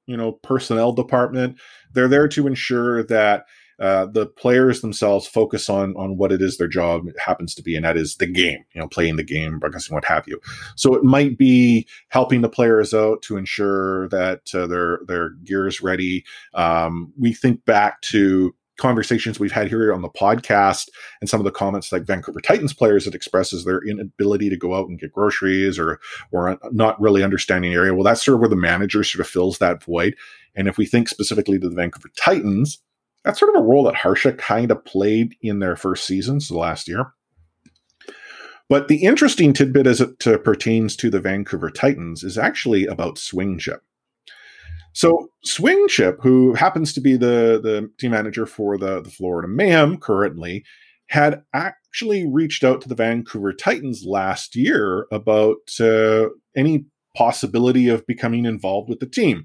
you 0.07 0.16
know, 0.16 0.33
personnel 0.33 0.92
department. 0.92 1.59
They're 1.92 2.07
there 2.07 2.29
to 2.29 2.47
ensure 2.47 3.03
that 3.05 3.47
uh, 3.81 4.07
the 4.07 4.27
players 4.27 4.81
themselves 4.81 5.27
focus 5.27 5.69
on 5.69 5.95
on 5.97 6.17
what 6.17 6.33
it 6.33 6.43
is 6.43 6.59
their 6.59 6.69
job 6.69 7.07
happens 7.25 7.55
to 7.55 7.62
be, 7.62 7.77
and 7.77 7.85
that 7.85 7.97
is 7.97 8.17
the 8.17 8.27
game. 8.27 8.64
You 8.75 8.81
know, 8.81 8.88
playing 8.88 9.17
the 9.17 9.25
game, 9.25 9.59
broadcasting, 9.59 9.95
what 9.95 10.05
have 10.05 10.27
you. 10.27 10.41
So 10.77 10.95
it 10.95 11.05
might 11.05 11.38
be 11.38 11.87
helping 12.09 12.41
the 12.41 12.49
players 12.49 12.93
out 12.93 13.23
to 13.23 13.37
ensure 13.37 14.09
that 14.09 14.53
uh, 14.55 14.67
their 14.67 15.01
their 15.07 15.31
gear 15.45 15.67
is 15.67 15.81
ready. 15.81 16.25
Um, 16.55 17.12
we 17.19 17.33
think 17.33 17.64
back 17.64 18.01
to 18.03 18.55
conversations 18.79 19.38
we've 19.38 19.53
had 19.53 19.69
here 19.69 19.93
on 19.93 20.03
the 20.03 20.09
podcast 20.09 20.88
and 21.21 21.29
some 21.29 21.41
of 21.41 21.45
the 21.45 21.51
comments 21.51 21.93
like 21.93 22.05
Vancouver 22.05 22.41
Titans 22.41 22.73
players 22.73 23.05
that 23.05 23.14
expresses 23.14 23.64
their 23.64 23.81
inability 23.87 24.49
to 24.49 24.57
go 24.57 24.75
out 24.75 24.88
and 24.88 24.99
get 24.99 25.12
groceries 25.12 25.79
or 25.79 26.01
or 26.33 26.59
not 26.73 27.01
really 27.01 27.23
understanding 27.23 27.73
the 27.73 27.77
area. 27.77 27.93
Well, 27.93 28.05
that's 28.05 28.25
sort 28.25 28.37
of 28.37 28.41
where 28.41 28.49
the 28.49 28.57
manager 28.57 29.05
sort 29.05 29.21
of 29.21 29.29
fills 29.31 29.59
that 29.59 29.83
void. 29.83 30.17
And 30.55 30.67
if 30.67 30.79
we 30.79 30.87
think 30.87 31.09
specifically 31.09 31.59
to 31.59 31.69
the 31.69 31.75
Vancouver 31.77 32.11
Titans, 32.17 32.81
that's 33.24 33.38
sort 33.38 33.54
of 33.54 33.62
a 33.62 33.64
role 33.64 33.85
that 33.85 33.96
Harsha 33.96 34.33
kind 34.33 34.70
of 34.70 34.85
played 34.85 35.35
in 35.42 35.59
their 35.59 35.76
first 35.76 36.07
seasons 36.07 36.50
last 36.50 36.88
year. 36.88 37.12
But 38.68 38.88
the 38.88 39.04
interesting 39.04 39.52
tidbit 39.52 39.87
as 39.87 40.00
it 40.00 40.26
uh, 40.26 40.38
pertains 40.38 40.94
to 40.96 41.11
the 41.11 41.20
Vancouver 41.20 41.70
Titans 41.70 42.22
is 42.22 42.37
actually 42.37 42.87
about 42.87 43.18
Swing 43.18 43.59
Chip. 43.59 43.83
So 44.92 45.31
Swing 45.44 45.87
Chip, 45.88 46.18
who 46.22 46.54
happens 46.54 46.92
to 46.92 47.00
be 47.00 47.16
the, 47.16 47.61
the 47.62 47.90
team 47.98 48.11
manager 48.11 48.46
for 48.46 48.76
the, 48.76 49.00
the 49.00 49.11
Florida 49.11 49.48
Mayhem 49.48 49.96
currently, 49.96 50.64
had 51.09 51.42
actually 51.54 52.26
reached 52.31 52.62
out 52.62 52.83
to 52.83 52.88
the 52.88 52.94
Vancouver 52.94 53.52
Titans 53.52 54.04
last 54.04 54.54
year 54.54 55.07
about 55.11 55.70
uh, 55.81 56.26
any 56.54 56.85
possibility 57.16 57.88
of 57.88 58.07
becoming 58.07 58.44
involved 58.44 58.90
with 58.90 59.00
the 59.00 59.07
team. 59.07 59.44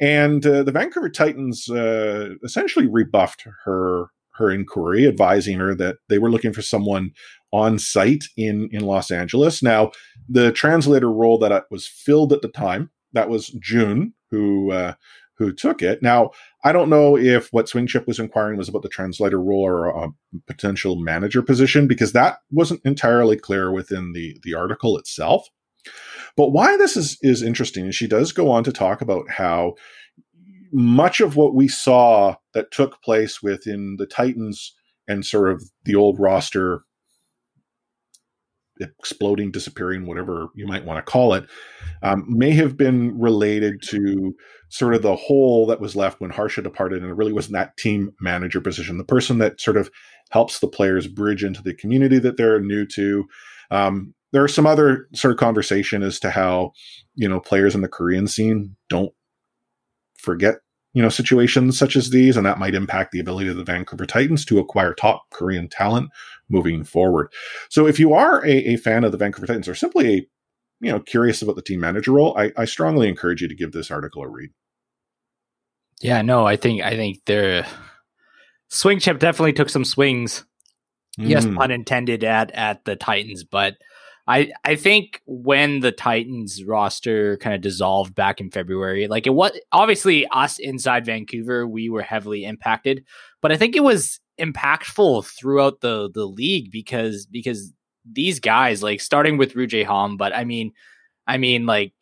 And 0.00 0.44
uh, 0.46 0.62
the 0.62 0.72
Vancouver 0.72 1.10
Titans 1.10 1.68
uh, 1.68 2.30
essentially 2.42 2.86
rebuffed 2.86 3.44
her 3.64 4.08
her 4.34 4.50
inquiry, 4.50 5.06
advising 5.06 5.58
her 5.58 5.74
that 5.74 5.96
they 6.08 6.18
were 6.18 6.30
looking 6.30 6.54
for 6.54 6.62
someone 6.62 7.10
on 7.52 7.78
site 7.78 8.24
in 8.36 8.68
in 8.72 8.86
Los 8.86 9.10
Angeles. 9.10 9.62
Now, 9.62 9.90
the 10.28 10.52
translator 10.52 11.10
role 11.10 11.38
that 11.38 11.64
was 11.70 11.86
filled 11.86 12.32
at 12.32 12.42
the 12.42 12.48
time 12.48 12.90
that 13.12 13.28
was 13.28 13.48
June, 13.60 14.14
who 14.30 14.72
uh, 14.72 14.94
who 15.36 15.52
took 15.52 15.82
it. 15.82 16.02
Now, 16.02 16.30
I 16.64 16.72
don't 16.72 16.90
know 16.90 17.16
if 17.16 17.48
what 17.50 17.68
Swing 17.68 17.86
Chip 17.86 18.06
was 18.06 18.18
inquiring 18.18 18.58
was 18.58 18.68
about 18.68 18.82
the 18.82 18.88
translator 18.88 19.40
role 19.40 19.62
or 19.62 19.86
a 19.88 20.08
potential 20.46 20.96
manager 20.96 21.42
position 21.42 21.86
because 21.86 22.12
that 22.12 22.38
wasn't 22.50 22.82
entirely 22.84 23.36
clear 23.36 23.72
within 23.72 24.12
the 24.12 24.38
the 24.42 24.54
article 24.54 24.98
itself. 24.98 25.48
But 26.36 26.50
why 26.50 26.76
this 26.76 26.96
is, 26.96 27.18
is 27.22 27.42
interesting 27.42 27.90
she 27.90 28.06
does 28.06 28.32
go 28.32 28.50
on 28.50 28.64
to 28.64 28.72
talk 28.72 29.00
about 29.00 29.28
how 29.30 29.74
much 30.72 31.20
of 31.20 31.36
what 31.36 31.54
we 31.54 31.68
saw 31.68 32.36
that 32.54 32.70
took 32.70 33.02
place 33.02 33.42
within 33.42 33.96
the 33.98 34.06
Titans 34.06 34.74
and 35.08 35.26
sort 35.26 35.50
of 35.50 35.62
the 35.84 35.94
old 35.94 36.18
roster 36.18 36.82
exploding, 38.80 39.50
disappearing, 39.50 40.06
whatever 40.06 40.48
you 40.54 40.66
might 40.66 40.84
want 40.84 41.04
to 41.04 41.10
call 41.10 41.34
it, 41.34 41.44
um, 42.02 42.24
may 42.28 42.50
have 42.50 42.76
been 42.76 43.18
related 43.18 43.82
to 43.82 44.34
sort 44.70 44.94
of 44.94 45.02
the 45.02 45.16
hole 45.16 45.66
that 45.66 45.80
was 45.80 45.96
left 45.96 46.20
when 46.20 46.30
Harsha 46.30 46.62
departed, 46.62 47.02
and 47.02 47.10
it 47.10 47.14
really 47.14 47.32
wasn't 47.32 47.54
that 47.54 47.76
team 47.76 48.12
manager 48.20 48.60
position, 48.60 48.98
the 48.98 49.04
person 49.04 49.38
that 49.38 49.60
sort 49.60 49.76
of 49.76 49.90
helps 50.30 50.60
the 50.60 50.68
players 50.68 51.06
bridge 51.06 51.44
into 51.44 51.62
the 51.62 51.74
community 51.74 52.18
that 52.18 52.36
they're 52.36 52.60
new 52.60 52.86
to. 52.86 53.24
Um, 53.70 54.14
there 54.32 54.44
are 54.44 54.48
some 54.48 54.66
other 54.66 55.08
sort 55.14 55.32
of 55.32 55.38
conversation 55.38 56.02
as 56.02 56.20
to 56.20 56.30
how 56.30 56.72
you 57.14 57.28
know 57.28 57.40
players 57.40 57.74
in 57.74 57.80
the 57.80 57.88
Korean 57.88 58.26
scene 58.26 58.76
don't 58.88 59.12
forget 60.18 60.56
you 60.92 61.02
know 61.02 61.08
situations 61.08 61.78
such 61.78 61.96
as 61.96 62.10
these, 62.10 62.36
and 62.36 62.46
that 62.46 62.58
might 62.58 62.74
impact 62.74 63.12
the 63.12 63.20
ability 63.20 63.48
of 63.48 63.56
the 63.56 63.64
Vancouver 63.64 64.06
Titans 64.06 64.44
to 64.46 64.58
acquire 64.58 64.94
top 64.94 65.24
Korean 65.30 65.68
talent 65.68 66.10
moving 66.48 66.84
forward. 66.84 67.32
So, 67.68 67.86
if 67.86 67.98
you 67.98 68.12
are 68.12 68.44
a, 68.44 68.74
a 68.74 68.76
fan 68.76 69.04
of 69.04 69.12
the 69.12 69.18
Vancouver 69.18 69.46
Titans 69.46 69.68
or 69.68 69.74
simply 69.74 70.08
a 70.08 70.26
you 70.80 70.92
know 70.92 71.00
curious 71.00 71.42
about 71.42 71.56
the 71.56 71.62
team 71.62 71.80
manager 71.80 72.12
role, 72.12 72.36
I, 72.36 72.52
I 72.56 72.64
strongly 72.64 73.08
encourage 73.08 73.42
you 73.42 73.48
to 73.48 73.54
give 73.54 73.72
this 73.72 73.90
article 73.90 74.22
a 74.22 74.28
read. 74.28 74.50
Yeah, 76.00 76.22
no, 76.22 76.46
I 76.46 76.56
think 76.56 76.82
I 76.82 76.96
think 76.96 77.24
their 77.26 77.66
swing 78.68 79.00
chip 79.00 79.18
definitely 79.18 79.52
took 79.52 79.68
some 79.68 79.84
swings. 79.84 80.44
Mm. 81.18 81.28
Yes, 81.28 81.46
pun 81.46 81.70
intended 81.70 82.24
at 82.24 82.50
at 82.52 82.84
the 82.84 82.96
Titans, 82.96 83.44
but 83.44 83.76
I 84.30 84.52
I 84.64 84.76
think 84.76 85.20
when 85.26 85.80
the 85.80 85.90
Titans 85.90 86.62
roster 86.62 87.36
kind 87.38 87.54
of 87.54 87.60
dissolved 87.60 88.14
back 88.14 88.40
in 88.40 88.50
February, 88.50 89.08
like 89.08 89.26
it 89.26 89.30
was 89.34 89.50
obviously 89.72 90.24
us 90.28 90.60
inside 90.60 91.04
Vancouver, 91.04 91.66
we 91.66 91.90
were 91.90 92.02
heavily 92.02 92.44
impacted, 92.44 93.04
but 93.42 93.50
I 93.50 93.56
think 93.56 93.74
it 93.74 93.82
was 93.82 94.20
impactful 94.40 95.26
throughout 95.26 95.80
the 95.80 96.10
the 96.14 96.26
league 96.26 96.70
because 96.70 97.26
because 97.26 97.74
these 98.10 98.38
guys 98.38 98.84
like 98.84 99.00
starting 99.00 99.36
with 99.36 99.54
Ruje 99.54 99.84
Hom, 99.84 100.16
but 100.16 100.34
I 100.34 100.44
mean 100.44 100.72
I 101.26 101.36
mean 101.36 101.66
like 101.66 101.92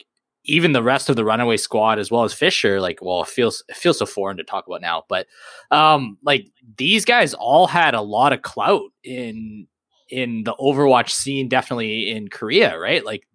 even 0.45 0.73
the 0.73 0.83
rest 0.83 1.09
of 1.09 1.17
the 1.17 1.25
runaway 1.25 1.57
squad 1.57 1.99
as 1.99 2.11
well 2.11 2.25
as 2.25 2.35
Fissure, 2.35 2.81
like, 2.81 3.01
well, 3.01 3.23
it 3.23 3.29
feels 3.29 3.65
it 3.69 3.77
feels 3.77 3.99
so 3.99 4.07
foreign 4.07 4.37
to 4.37 4.45
talk 4.45 4.67
about 4.67 4.83
now, 4.83 5.05
but 5.09 5.27
um, 5.71 6.19
like 6.23 6.47
these 6.77 7.07
guys 7.07 7.33
all 7.33 7.67
had 7.67 7.95
a 7.95 8.03
lot 8.03 8.35
of 8.35 8.43
clout 8.43 8.91
in 9.03 9.67
in 10.09 10.45
the 10.45 10.55
Overwatch 10.55 11.11
scene, 11.11 11.49
definitely 11.49 12.11
in 12.11 12.29
Korea, 12.29 12.79
right? 12.79 13.05
Like, 13.05 13.27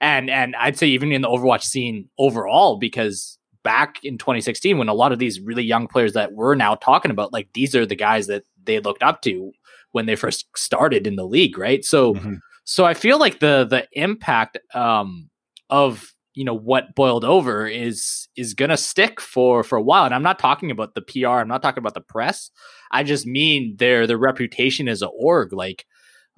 and 0.00 0.30
and 0.30 0.54
I'd 0.56 0.76
say 0.76 0.88
even 0.88 1.12
in 1.12 1.22
the 1.22 1.28
Overwatch 1.28 1.62
scene 1.62 2.08
overall, 2.18 2.76
because 2.76 3.38
back 3.62 3.96
in 4.04 4.18
2016, 4.18 4.78
when 4.78 4.88
a 4.88 4.94
lot 4.94 5.12
of 5.12 5.18
these 5.18 5.40
really 5.40 5.64
young 5.64 5.88
players 5.88 6.12
that 6.12 6.32
we're 6.32 6.54
now 6.54 6.74
talking 6.76 7.10
about, 7.10 7.32
like 7.32 7.48
these 7.54 7.74
are 7.74 7.86
the 7.86 7.96
guys 7.96 8.26
that 8.26 8.44
they 8.64 8.78
looked 8.80 9.02
up 9.02 9.22
to 9.22 9.52
when 9.92 10.06
they 10.06 10.16
first 10.16 10.46
started 10.56 11.06
in 11.06 11.16
the 11.16 11.26
league, 11.26 11.58
right? 11.58 11.84
So, 11.84 12.14
mm-hmm. 12.14 12.34
so 12.64 12.84
I 12.84 12.94
feel 12.94 13.18
like 13.18 13.40
the 13.40 13.66
the 13.68 13.88
impact 13.92 14.58
um, 14.74 15.30
of 15.70 16.12
you 16.36 16.44
know 16.44 16.54
what 16.54 16.94
boiled 16.94 17.24
over 17.24 17.66
is 17.66 18.28
is 18.36 18.54
gonna 18.54 18.76
stick 18.76 19.20
for 19.20 19.64
for 19.64 19.76
a 19.76 19.82
while 19.82 20.04
and 20.04 20.14
i'm 20.14 20.22
not 20.22 20.38
talking 20.38 20.70
about 20.70 20.94
the 20.94 21.00
pr 21.00 21.26
i'm 21.26 21.48
not 21.48 21.62
talking 21.62 21.80
about 21.80 21.94
the 21.94 22.00
press 22.00 22.50
i 22.92 23.02
just 23.02 23.26
mean 23.26 23.74
their 23.78 24.06
their 24.06 24.18
reputation 24.18 24.86
as 24.86 25.00
an 25.00 25.08
org 25.16 25.52
like 25.52 25.86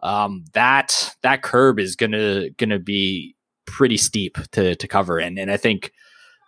um, 0.02 0.44
that 0.52 1.14
that 1.22 1.42
curb 1.42 1.78
is 1.78 1.96
gonna 1.96 2.50
gonna 2.50 2.78
be 2.78 3.34
pretty 3.66 3.96
steep 3.96 4.38
to 4.52 4.74
to 4.76 4.88
cover 4.88 5.18
in. 5.18 5.38
And 5.38 5.50
I 5.50 5.56
think, 5.56 5.92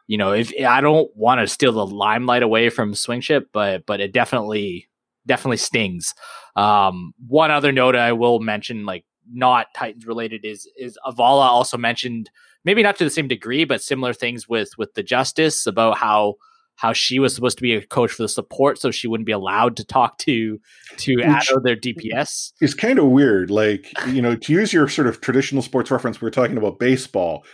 you 0.07 0.19
know, 0.19 0.33
if 0.33 0.53
I 0.67 0.81
don't 0.81 1.15
want 1.17 1.41
to 1.41 1.47
steal 1.47 1.73
the 1.73 1.87
limelight 1.87 2.43
away 2.43 2.71
from 2.71 2.95
Swingship, 2.95 3.49
but 3.53 3.87
but 3.87 4.01
it 4.01 4.13
definitely 4.13 4.89
definitely 5.27 5.59
stings. 5.59 6.15
Um, 6.57 7.13
one 7.27 7.51
other 7.51 7.73
note 7.73 7.97
I 7.97 8.13
will 8.13 8.41
mention, 8.41 8.87
like 8.87 9.05
not 9.33 9.69
Titans 9.75 10.07
related, 10.07 10.45
is 10.45 10.69
is 10.77 10.99
Avala 11.07 11.47
also 11.47 11.77
mentioned 11.77 12.31
maybe 12.65 12.83
not 12.83 12.97
to 12.97 13.05
the 13.05 13.11
same 13.11 13.29
degree, 13.29 13.65
but 13.65 13.83
similar 13.83 14.13
things 14.13 14.49
with 14.49 14.77
with 14.79 14.95
the 14.95 15.03
Justice 15.03 15.67
about 15.67 15.99
how 15.99 16.37
how 16.81 16.95
she 16.95 17.19
was 17.19 17.35
supposed 17.35 17.59
to 17.59 17.63
be 17.63 17.75
a 17.75 17.85
coach 17.85 18.11
for 18.13 18.23
the 18.23 18.29
support, 18.29 18.79
so 18.79 18.91
she 18.91 19.07
wouldn't 19.07 19.27
be 19.27 19.33
allowed 19.33 19.77
to 19.77 19.85
talk 19.85 20.17
to 20.17 20.59
to 20.97 21.13
Ado, 21.21 21.61
their 21.63 21.77
DPS. 21.77 22.53
It's 22.63 22.73
kind 22.73 22.99
of 22.99 23.07
weird. 23.07 23.51
Like, 23.51 23.93
you 24.07 24.23
know, 24.23 24.35
to 24.35 24.53
use 24.53 24.73
your 24.73 24.89
sort 24.89 25.07
of 25.07 25.21
traditional 25.21 25.63
sports 25.63 25.91
reference, 25.91 26.23
we 26.23 26.29
are 26.29 26.31
talking 26.31 26.57
about 26.57 26.79
baseball. 26.79 27.45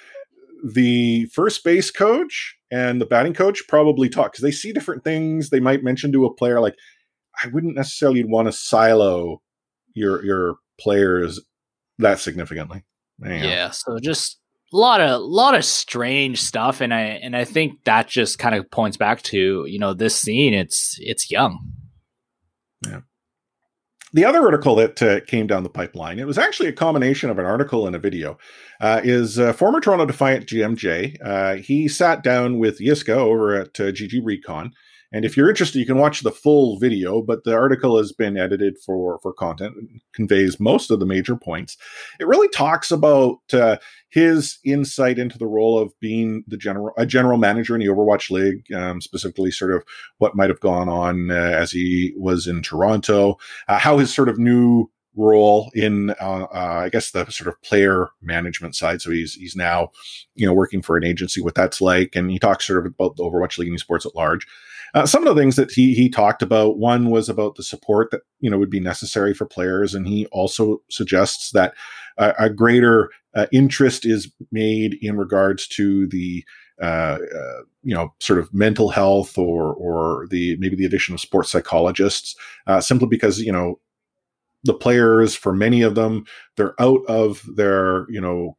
The 0.65 1.25
first 1.27 1.65
base 1.65 1.91
coach 1.91 2.57
and 2.71 3.01
the 3.01 3.07
batting 3.07 3.35
coach 3.35 3.63
probably 3.67 4.09
talk 4.09 4.33
because 4.33 4.45
they 4.45 4.53
see 4.53 4.73
different 4.73 5.03
things. 5.03 5.51
They 5.51 5.61
might 5.61 5.83
mention 5.83 6.13
to 6.13 6.25
a 6.25 6.33
player 6.33 6.61
like, 6.61 6.77
I 7.43 7.49
wouldn't 7.49 7.75
necessarily 7.75 8.23
want 8.23 8.47
to 8.47 8.53
silo 8.53 9.43
your 9.93 10.25
your 10.25 10.57
players 10.79 11.41
that 11.99 12.21
significantly. 12.21 12.85
Man. 13.19 13.43
Yeah, 13.43 13.71
so 13.71 13.99
just 13.99 14.39
a 14.73 14.77
lot 14.77 15.01
of 15.01 15.21
lot 15.23 15.55
of 15.55 15.65
strange 15.65 16.43
stuff 16.43 16.81
and 16.81 16.93
i 16.93 17.01
and 17.01 17.37
i 17.37 17.45
think 17.45 17.85
that 17.85 18.09
just 18.09 18.39
kind 18.39 18.55
of 18.55 18.71
points 18.71 18.97
back 18.97 19.23
to 19.23 19.65
you 19.67 19.79
know 19.79 19.95
this 19.95 20.19
scene 20.19 20.55
it's 20.55 20.97
it's 21.01 21.31
young. 21.31 21.73
Yeah. 22.87 23.01
The 24.13 24.25
other 24.25 24.41
article 24.41 24.77
that 24.77 25.03
uh, 25.03 25.21
came 25.21 25.47
down 25.47 25.63
the 25.63 25.69
pipeline 25.69 26.19
it 26.19 26.27
was 26.27 26.39
actually 26.39 26.69
a 26.69 26.73
combination 26.73 27.31
of 27.31 27.39
an 27.39 27.45
article 27.45 27.87
and 27.87 27.95
a 27.95 27.99
video 27.99 28.39
uh, 28.81 29.01
is 29.05 29.39
uh, 29.39 29.53
former 29.53 29.81
toronto 29.81 30.07
defiant 30.07 30.47
gmj 30.47 31.17
uh, 31.25 31.57
he 31.57 31.87
sat 31.87 32.23
down 32.23 32.59
with 32.59 32.81
yiska 32.81 33.17
over 33.17 33.55
at 33.55 33.75
gg 33.75 34.19
uh, 34.19 34.23
recon 34.25 34.73
and 35.17 35.25
if 35.25 35.35
you're 35.35 35.49
interested, 35.49 35.79
you 35.79 35.87
can 35.87 35.97
watch 35.97 36.21
the 36.21 36.31
full 36.31 36.79
video, 36.79 37.23
but 37.23 37.45
the 37.45 37.55
article 37.55 37.97
has 37.97 38.13
been 38.13 38.37
edited 38.37 38.77
for, 38.79 39.19
for 39.23 39.33
content 39.33 39.75
and 39.75 40.03
conveys 40.13 40.61
most 40.61 40.91
of 40.91 41.01
the 41.01 41.07
major 41.07 41.37
points. 41.37 41.79
It 42.21 42.27
really 42.27 42.49
talks 42.49 42.91
about 42.91 43.39
uh, 43.55 43.79
his 44.11 44.59
insight 44.63 45.19
into 45.19 45.39
the 45.39 45.47
role 45.47 45.79
of 45.79 45.99
being 46.01 46.45
the 46.47 46.59
general 46.59 46.93
a 46.99 47.07
general 47.07 47.39
manager 47.39 47.75
in 47.75 47.81
the 47.81 47.87
Overwatch 47.87 48.31
League, 48.31 48.71
um, 48.75 49.01
specifically 49.01 49.51
sort 49.51 49.73
of 49.73 49.85
what 50.19 50.37
might 50.37 50.51
have 50.51 50.61
gone 50.61 50.91
on 50.91 51.31
uh, 51.31 51.35
as 51.35 51.73
he 51.73 52.13
was 52.19 52.47
in 52.47 52.61
Toronto, 52.61 53.39
uh, 53.69 53.79
how 53.79 53.97
his 53.97 54.15
sort 54.15 54.29
of 54.29 54.39
new 54.39 54.91
role 55.17 55.71
in 55.75 56.11
uh, 56.21 56.47
uh, 56.53 56.81
I 56.85 56.91
guess 56.91 57.11
the 57.11 57.25
sort 57.31 57.49
of 57.49 57.61
player 57.63 58.09
management 58.21 58.77
side. 58.77 59.01
So 59.01 59.11
he's 59.11 59.35
he's 59.35 59.57
now 59.57 59.91
you 60.35 60.47
know 60.47 60.53
working 60.53 60.83
for 60.83 60.99
an 60.99 61.05
agency, 61.05 61.41
what 61.41 61.55
that's 61.55 61.81
like, 61.81 62.15
and 62.15 62.31
he 62.31 62.39
talks 62.39 62.67
sort 62.67 62.81
of 62.81 62.93
about 62.93 63.17
the 63.17 63.25
Overwatch 63.25 63.57
League 63.57 63.71
and 63.71 63.81
sports 63.81 64.05
at 64.05 64.15
large. 64.15 64.47
Uh, 64.95 65.07
some 65.07 65.27
of 65.27 65.35
the 65.35 65.41
things 65.41 65.57
that 65.57 65.71
he 65.71 65.95
he 65.95 66.09
talked 66.09 66.43
about, 66.43 66.79
one 66.79 67.11
was 67.11 67.29
about 67.29 67.57
the 67.57 67.63
support 67.63 68.11
that 68.11 68.23
you 68.41 68.51
know 68.51 68.59
would 68.59 68.71
be 68.71 68.81
necessary 68.81 69.35
for 69.35 69.47
players, 69.47 69.95
and 69.95 70.07
he 70.07 70.27
also 70.27 70.81
suggests 70.91 71.51
that 71.53 71.75
a 72.19 72.49
greater 72.49 73.11
uh, 73.35 73.47
interest 73.53 74.07
is 74.07 74.33
made 74.51 74.97
in 75.03 75.19
regards 75.19 75.69
to 75.69 76.07
the 76.07 76.43
uh, 76.83 77.19
uh, 77.35 77.63
you 77.83 77.95
know, 77.95 78.13
sort 78.21 78.39
of 78.39 78.53
mental 78.53 78.91
health 78.91 79.39
or 79.39 79.73
or 79.75 80.27
the 80.31 80.57
maybe 80.59 80.77
the 80.77 80.85
addition 80.85 81.15
of 81.15 81.21
sports 81.21 81.51
psychologists, 81.51 82.37
uh, 82.67 82.81
simply 82.81 83.09
because 83.09 83.41
you 83.41 83.53
know 83.53 83.81
the 84.65 84.75
players 84.75 85.35
for 85.35 85.55
many 85.55 85.81
of 85.81 85.95
them 85.95 86.25
they're 86.57 86.75
out 86.81 87.01
of 87.09 87.43
their 87.55 88.11
you 88.11 88.21
know 88.21 88.57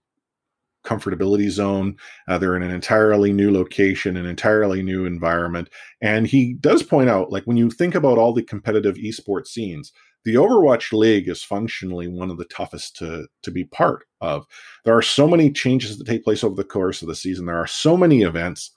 comfortability 0.88 1.50
zone. 1.50 1.96
Uh, 2.28 2.38
they're 2.38 2.56
in 2.56 2.64
an 2.64 2.72
entirely 2.72 3.34
new 3.34 3.52
location, 3.52 4.16
an 4.16 4.26
entirely 4.26 4.82
new 4.82 5.06
environment. 5.06 5.70
And 6.02 6.28
he 6.28 6.54
does 6.54 6.84
point 6.84 7.10
out, 7.10 7.32
like, 7.32 7.44
when 7.44 7.58
you 7.58 7.70
think 7.70 7.96
about 7.96 8.18
all 8.18 8.34
the 8.34 8.44
competitive 8.44 8.96
esports 8.96 9.48
scenes, 9.48 9.92
the 10.24 10.36
Overwatch 10.36 10.92
League 10.92 11.30
is 11.30 11.44
functionally 11.44 12.08
one 12.08 12.30
of 12.30 12.38
the 12.38 12.46
toughest 12.46 12.96
to, 12.98 13.28
to 13.44 13.52
be 13.52 13.66
part 13.66 14.06
of. 14.20 14.46
There 14.84 14.96
are 14.96 15.02
so 15.02 15.28
many 15.28 15.52
changes 15.52 15.98
that 15.98 16.08
take 16.08 16.24
place 16.24 16.44
over 16.44 16.56
the 16.56 16.64
course 16.64 17.02
of 17.02 17.08
the 17.08 17.16
season. 17.16 17.46
There 17.46 17.58
are 17.58 17.68
so 17.68 17.96
many 17.96 18.24
events, 18.24 18.72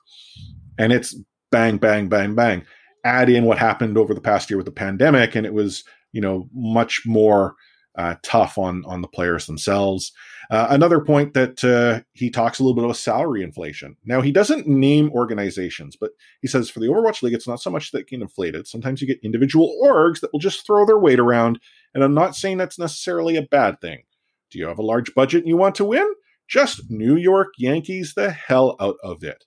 and 0.78 0.92
it's 0.92 1.16
bang, 1.50 1.78
bang, 1.78 2.08
bang, 2.08 2.34
bang. 2.34 2.64
Add 3.04 3.30
in 3.30 3.46
what 3.46 3.58
happened 3.58 3.96
over 3.98 4.14
the 4.14 4.20
past 4.20 4.50
year 4.50 4.58
with 4.58 4.66
the 4.66 4.72
pandemic, 4.72 5.34
and 5.34 5.46
it 5.46 5.54
was, 5.54 5.82
you 6.12 6.20
know, 6.20 6.48
much 6.52 7.02
more 7.06 7.56
uh, 7.96 8.14
tough 8.22 8.58
on 8.58 8.84
on 8.86 9.02
the 9.02 9.08
players 9.08 9.46
themselves. 9.46 10.12
Uh, 10.50 10.66
another 10.70 11.00
point 11.00 11.34
that 11.34 11.62
uh, 11.64 12.02
he 12.12 12.30
talks 12.30 12.58
a 12.58 12.62
little 12.62 12.74
bit 12.74 12.84
about 12.84 12.96
salary 12.96 13.42
inflation. 13.42 13.96
Now 14.04 14.20
he 14.20 14.32
doesn't 14.32 14.66
name 14.66 15.10
organizations, 15.12 15.96
but 15.96 16.10
he 16.40 16.48
says 16.48 16.68
for 16.68 16.80
the 16.80 16.86
Overwatch 16.86 17.22
League, 17.22 17.34
it's 17.34 17.48
not 17.48 17.60
so 17.60 17.70
much 17.70 17.92
that 17.92 18.06
can 18.06 18.22
inflate 18.22 18.54
it. 18.54 18.66
Sometimes 18.66 19.00
you 19.00 19.06
get 19.06 19.20
individual 19.22 19.78
orgs 19.84 20.20
that 20.20 20.32
will 20.32 20.40
just 20.40 20.66
throw 20.66 20.84
their 20.84 20.98
weight 20.98 21.20
around, 21.20 21.60
and 21.94 22.02
I'm 22.02 22.14
not 22.14 22.34
saying 22.34 22.58
that's 22.58 22.78
necessarily 22.78 23.36
a 23.36 23.42
bad 23.42 23.80
thing. 23.80 24.02
Do 24.50 24.58
you 24.58 24.66
have 24.66 24.78
a 24.78 24.82
large 24.82 25.14
budget 25.14 25.40
and 25.40 25.48
you 25.48 25.56
want 25.56 25.76
to 25.76 25.84
win? 25.84 26.06
Just 26.48 26.90
New 26.90 27.16
York 27.16 27.48
Yankees 27.58 28.14
the 28.14 28.30
hell 28.30 28.76
out 28.80 28.96
of 29.04 29.22
it. 29.22 29.44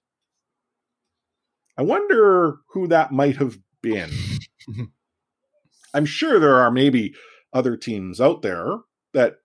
I 1.78 1.82
wonder 1.82 2.58
who 2.70 2.88
that 2.88 3.12
might 3.12 3.38
have 3.38 3.58
been. 3.82 4.12
I'm 5.94 6.06
sure 6.06 6.40
there 6.40 6.56
are 6.56 6.72
maybe 6.72 7.14
other 7.54 7.78
teams 7.78 8.20
out 8.20 8.42
there 8.42 8.78
that 9.14 9.36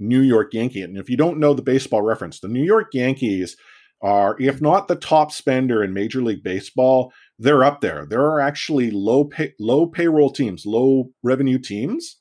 New 0.00 0.20
York 0.20 0.52
Yankee. 0.52 0.82
And 0.82 0.96
if 0.96 1.08
you 1.08 1.16
don't 1.16 1.38
know 1.38 1.54
the 1.54 1.62
baseball 1.62 2.02
reference, 2.02 2.40
the 2.40 2.48
New 2.48 2.62
York 2.62 2.88
Yankees 2.92 3.56
are, 4.02 4.36
if 4.40 4.60
not 4.60 4.88
the 4.88 4.96
top 4.96 5.30
spender 5.30 5.82
in 5.82 5.94
Major 5.94 6.22
League 6.22 6.42
Baseball, 6.42 7.12
they're 7.38 7.64
up 7.64 7.80
there. 7.80 8.04
There 8.04 8.22
are 8.22 8.40
actually 8.40 8.90
low 8.90 9.24
pay, 9.24 9.52
low 9.60 9.86
payroll 9.86 10.30
teams, 10.30 10.66
low 10.66 11.10
revenue 11.22 11.58
teams 11.58 12.18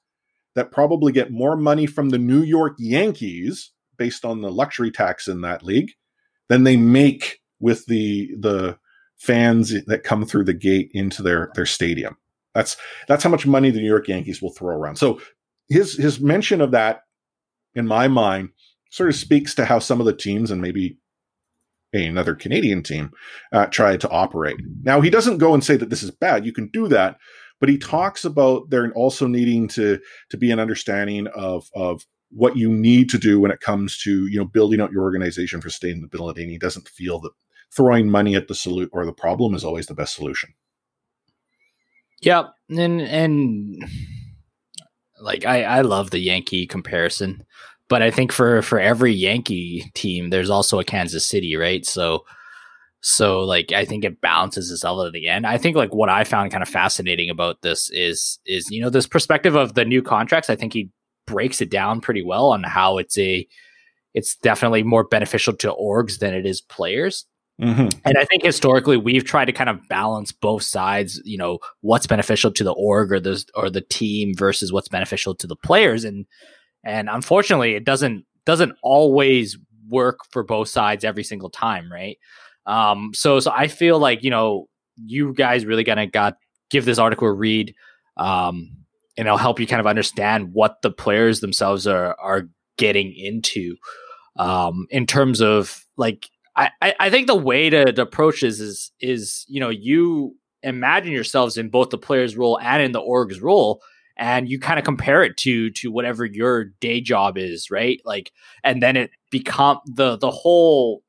that 0.55 0.71
probably 0.71 1.11
get 1.11 1.31
more 1.31 1.55
money 1.55 1.85
from 1.85 2.09
the 2.09 2.19
New 2.19 2.41
York 2.41 2.75
Yankees 2.77 3.71
based 3.97 4.25
on 4.25 4.41
the 4.41 4.51
luxury 4.51 4.91
tax 4.91 5.27
in 5.27 5.41
that 5.41 5.63
league 5.63 5.91
than 6.49 6.63
they 6.63 6.77
make 6.77 7.39
with 7.59 7.85
the 7.85 8.31
the 8.39 8.77
fans 9.17 9.73
that 9.85 10.03
come 10.03 10.25
through 10.25 10.43
the 10.43 10.53
gate 10.53 10.91
into 10.93 11.23
their 11.23 11.51
their 11.55 11.65
stadium. 11.65 12.17
That's 12.53 12.77
that's 13.07 13.23
how 13.23 13.29
much 13.29 13.47
money 13.47 13.69
the 13.69 13.79
New 13.79 13.87
York 13.87 14.07
Yankees 14.07 14.41
will 14.41 14.51
throw 14.51 14.75
around. 14.75 14.97
So 14.97 15.21
his 15.69 15.95
his 15.95 16.19
mention 16.19 16.61
of 16.61 16.71
that, 16.71 17.01
in 17.75 17.87
my 17.87 18.07
mind, 18.07 18.49
sort 18.89 19.09
of 19.09 19.15
speaks 19.15 19.55
to 19.55 19.65
how 19.65 19.79
some 19.79 19.99
of 19.99 20.05
the 20.05 20.15
teams 20.15 20.51
and 20.51 20.61
maybe 20.61 20.97
another 21.93 22.35
Canadian 22.35 22.83
team 22.83 23.11
uh, 23.51 23.65
try 23.67 23.97
to 23.97 24.09
operate. 24.09 24.57
Now 24.83 25.01
he 25.01 25.09
doesn't 25.09 25.39
go 25.39 25.53
and 25.53 25.63
say 25.63 25.77
that 25.77 25.89
this 25.89 26.03
is 26.03 26.11
bad. 26.11 26.45
You 26.45 26.53
can 26.53 26.67
do 26.67 26.87
that, 26.89 27.17
but 27.59 27.69
he 27.69 27.77
talks 27.77 28.25
about 28.25 28.69
there 28.69 28.91
also 28.93 29.27
needing 29.27 29.67
to 29.69 29.99
to 30.29 30.37
be 30.37 30.51
an 30.51 30.59
understanding 30.59 31.27
of 31.27 31.69
of 31.73 32.05
what 32.29 32.55
you 32.55 32.69
need 32.69 33.09
to 33.09 33.17
do 33.17 33.39
when 33.39 33.51
it 33.51 33.59
comes 33.59 33.97
to 33.99 34.27
you 34.27 34.37
know 34.37 34.45
building 34.45 34.81
out 34.81 34.91
your 34.91 35.03
organization 35.03 35.61
for 35.61 35.69
sustainability. 35.69 36.41
And 36.41 36.51
he 36.51 36.57
doesn't 36.57 36.87
feel 36.87 37.19
that 37.21 37.31
throwing 37.73 38.09
money 38.09 38.35
at 38.35 38.47
the 38.47 38.55
salute 38.55 38.89
or 38.91 39.05
the 39.05 39.13
problem 39.13 39.53
is 39.53 39.63
always 39.63 39.87
the 39.87 39.93
best 39.93 40.15
solution. 40.15 40.53
Yep, 42.21 42.53
and 42.69 43.01
and 43.01 43.83
like 45.19 45.45
I 45.45 45.63
I 45.63 45.81
love 45.81 46.11
the 46.11 46.19
Yankee 46.19 46.67
comparison, 46.67 47.43
but 47.89 48.01
I 48.01 48.11
think 48.11 48.31
for 48.31 48.61
for 48.61 48.79
every 48.79 49.13
Yankee 49.13 49.91
team, 49.95 50.29
there's 50.29 50.49
also 50.49 50.79
a 50.79 50.83
Kansas 50.83 51.27
City, 51.27 51.55
right? 51.55 51.85
So 51.85 52.25
so 53.01 53.39
like 53.41 53.71
I 53.71 53.85
think 53.85 54.03
it 54.05 54.21
balances 54.21 54.71
itself 54.71 55.05
at 55.07 55.13
the 55.13 55.27
end. 55.27 55.47
I 55.47 55.57
think 55.57 55.75
like 55.75 55.93
what 55.93 56.09
I 56.09 56.23
found 56.23 56.51
kind 56.51 56.61
of 56.61 56.69
fascinating 56.69 57.29
about 57.29 57.61
this 57.61 57.89
is 57.91 58.39
is 58.45 58.69
you 58.69 58.81
know 58.81 58.89
this 58.91 59.07
perspective 59.07 59.55
of 59.55 59.73
the 59.73 59.85
new 59.85 60.01
contracts. 60.03 60.49
I 60.49 60.55
think 60.55 60.73
he 60.73 60.91
breaks 61.25 61.61
it 61.61 61.71
down 61.71 62.01
pretty 62.01 62.23
well 62.23 62.51
on 62.51 62.63
how 62.63 62.97
it's 62.99 63.17
a 63.17 63.47
it's 64.13 64.35
definitely 64.35 64.83
more 64.83 65.03
beneficial 65.05 65.53
to 65.53 65.73
orgs 65.73 66.19
than 66.19 66.33
it 66.33 66.45
is 66.45 66.61
players. 66.61 67.25
Mm-hmm. 67.61 67.89
And 68.05 68.17
I 68.17 68.25
think 68.25 68.43
historically 68.43 68.97
we've 68.97 69.23
tried 69.23 69.45
to 69.45 69.51
kind 69.51 69.69
of 69.69 69.87
balance 69.87 70.31
both 70.31 70.63
sides, 70.63 71.21
you 71.23 71.37
know, 71.37 71.59
what's 71.81 72.07
beneficial 72.07 72.51
to 72.51 72.63
the 72.63 72.73
org 72.73 73.11
or 73.11 73.19
the 73.19 73.43
or 73.53 73.69
the 73.69 73.81
team 73.81 74.33
versus 74.35 74.73
what's 74.73 74.87
beneficial 74.87 75.35
to 75.35 75.47
the 75.47 75.55
players 75.55 76.03
and 76.03 76.25
and 76.83 77.07
unfortunately 77.07 77.75
it 77.75 77.85
doesn't 77.85 78.25
doesn't 78.45 78.73
always 78.81 79.59
work 79.89 80.19
for 80.31 80.43
both 80.43 80.69
sides 80.69 81.03
every 81.03 81.23
single 81.23 81.51
time, 81.51 81.91
right? 81.91 82.17
Um 82.65 83.11
so 83.13 83.39
so 83.39 83.51
I 83.51 83.67
feel 83.67 83.99
like, 83.99 84.23
you 84.23 84.31
know, 84.31 84.67
you 84.95 85.33
guys 85.33 85.65
really 85.65 85.83
gonna 85.83 86.07
got 86.07 86.37
give 86.71 86.85
this 86.85 86.97
article 86.97 87.27
a 87.27 87.31
read 87.31 87.75
um 88.17 88.71
and 89.17 89.27
it'll 89.27 89.37
help 89.37 89.59
you 89.59 89.67
kind 89.67 89.79
of 89.79 89.85
understand 89.85 90.53
what 90.53 90.81
the 90.81 90.89
players 90.91 91.41
themselves 91.41 91.85
are 91.85 92.19
are 92.19 92.49
getting 92.77 93.13
into 93.13 93.75
um 94.37 94.87
in 94.89 95.05
terms 95.05 95.41
of 95.41 95.85
like 95.95 96.27
I, 96.55 96.69
I 96.99 97.09
think 97.09 97.27
the 97.27 97.35
way 97.35 97.69
to, 97.69 97.93
to 97.93 98.01
approach 98.01 98.41
this 98.41 98.59
is 98.59 98.91
is 98.99 99.45
you 99.47 99.59
know 99.59 99.69
you 99.69 100.35
imagine 100.63 101.11
yourselves 101.11 101.57
in 101.57 101.69
both 101.69 101.89
the 101.89 101.97
player's 101.97 102.37
role 102.37 102.59
and 102.61 102.83
in 102.83 102.91
the 102.91 102.99
org's 102.99 103.41
role 103.41 103.81
and 104.17 104.49
you 104.49 104.59
kind 104.59 104.77
of 104.77 104.85
compare 104.85 105.23
it 105.23 105.37
to 105.37 105.71
to 105.71 105.91
whatever 105.91 106.25
your 106.25 106.65
day 106.65 107.01
job 107.01 107.37
is 107.37 107.71
right? 107.71 108.01
Like 108.05 108.31
and 108.63 108.81
then 108.81 108.97
it 108.97 109.11
become 109.29 109.79
the 109.85 110.17
the 110.17 110.31
whole 110.31 111.03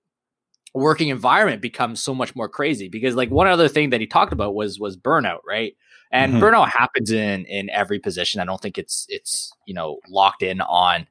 working 0.74 1.08
environment 1.08 1.60
becomes 1.60 2.02
so 2.02 2.14
much 2.14 2.34
more 2.34 2.48
crazy 2.48 2.88
because 2.88 3.14
like 3.14 3.30
one 3.30 3.46
other 3.46 3.68
thing 3.68 3.90
that 3.90 4.00
he 4.00 4.06
talked 4.06 4.32
about 4.32 4.54
was 4.54 4.78
was 4.78 4.96
burnout 4.96 5.40
right? 5.46 5.76
And 6.12 6.34
mm-hmm. 6.34 6.44
burnout 6.44 6.70
happens 6.70 7.10
in 7.10 7.44
in 7.46 7.68
every 7.70 7.98
position. 7.98 8.40
I 8.40 8.44
don't 8.44 8.60
think 8.60 8.78
it's 8.78 9.06
it's 9.08 9.52
you 9.66 9.74
know 9.74 9.98
locked 10.08 10.42
in 10.42 10.60
on 10.60 11.06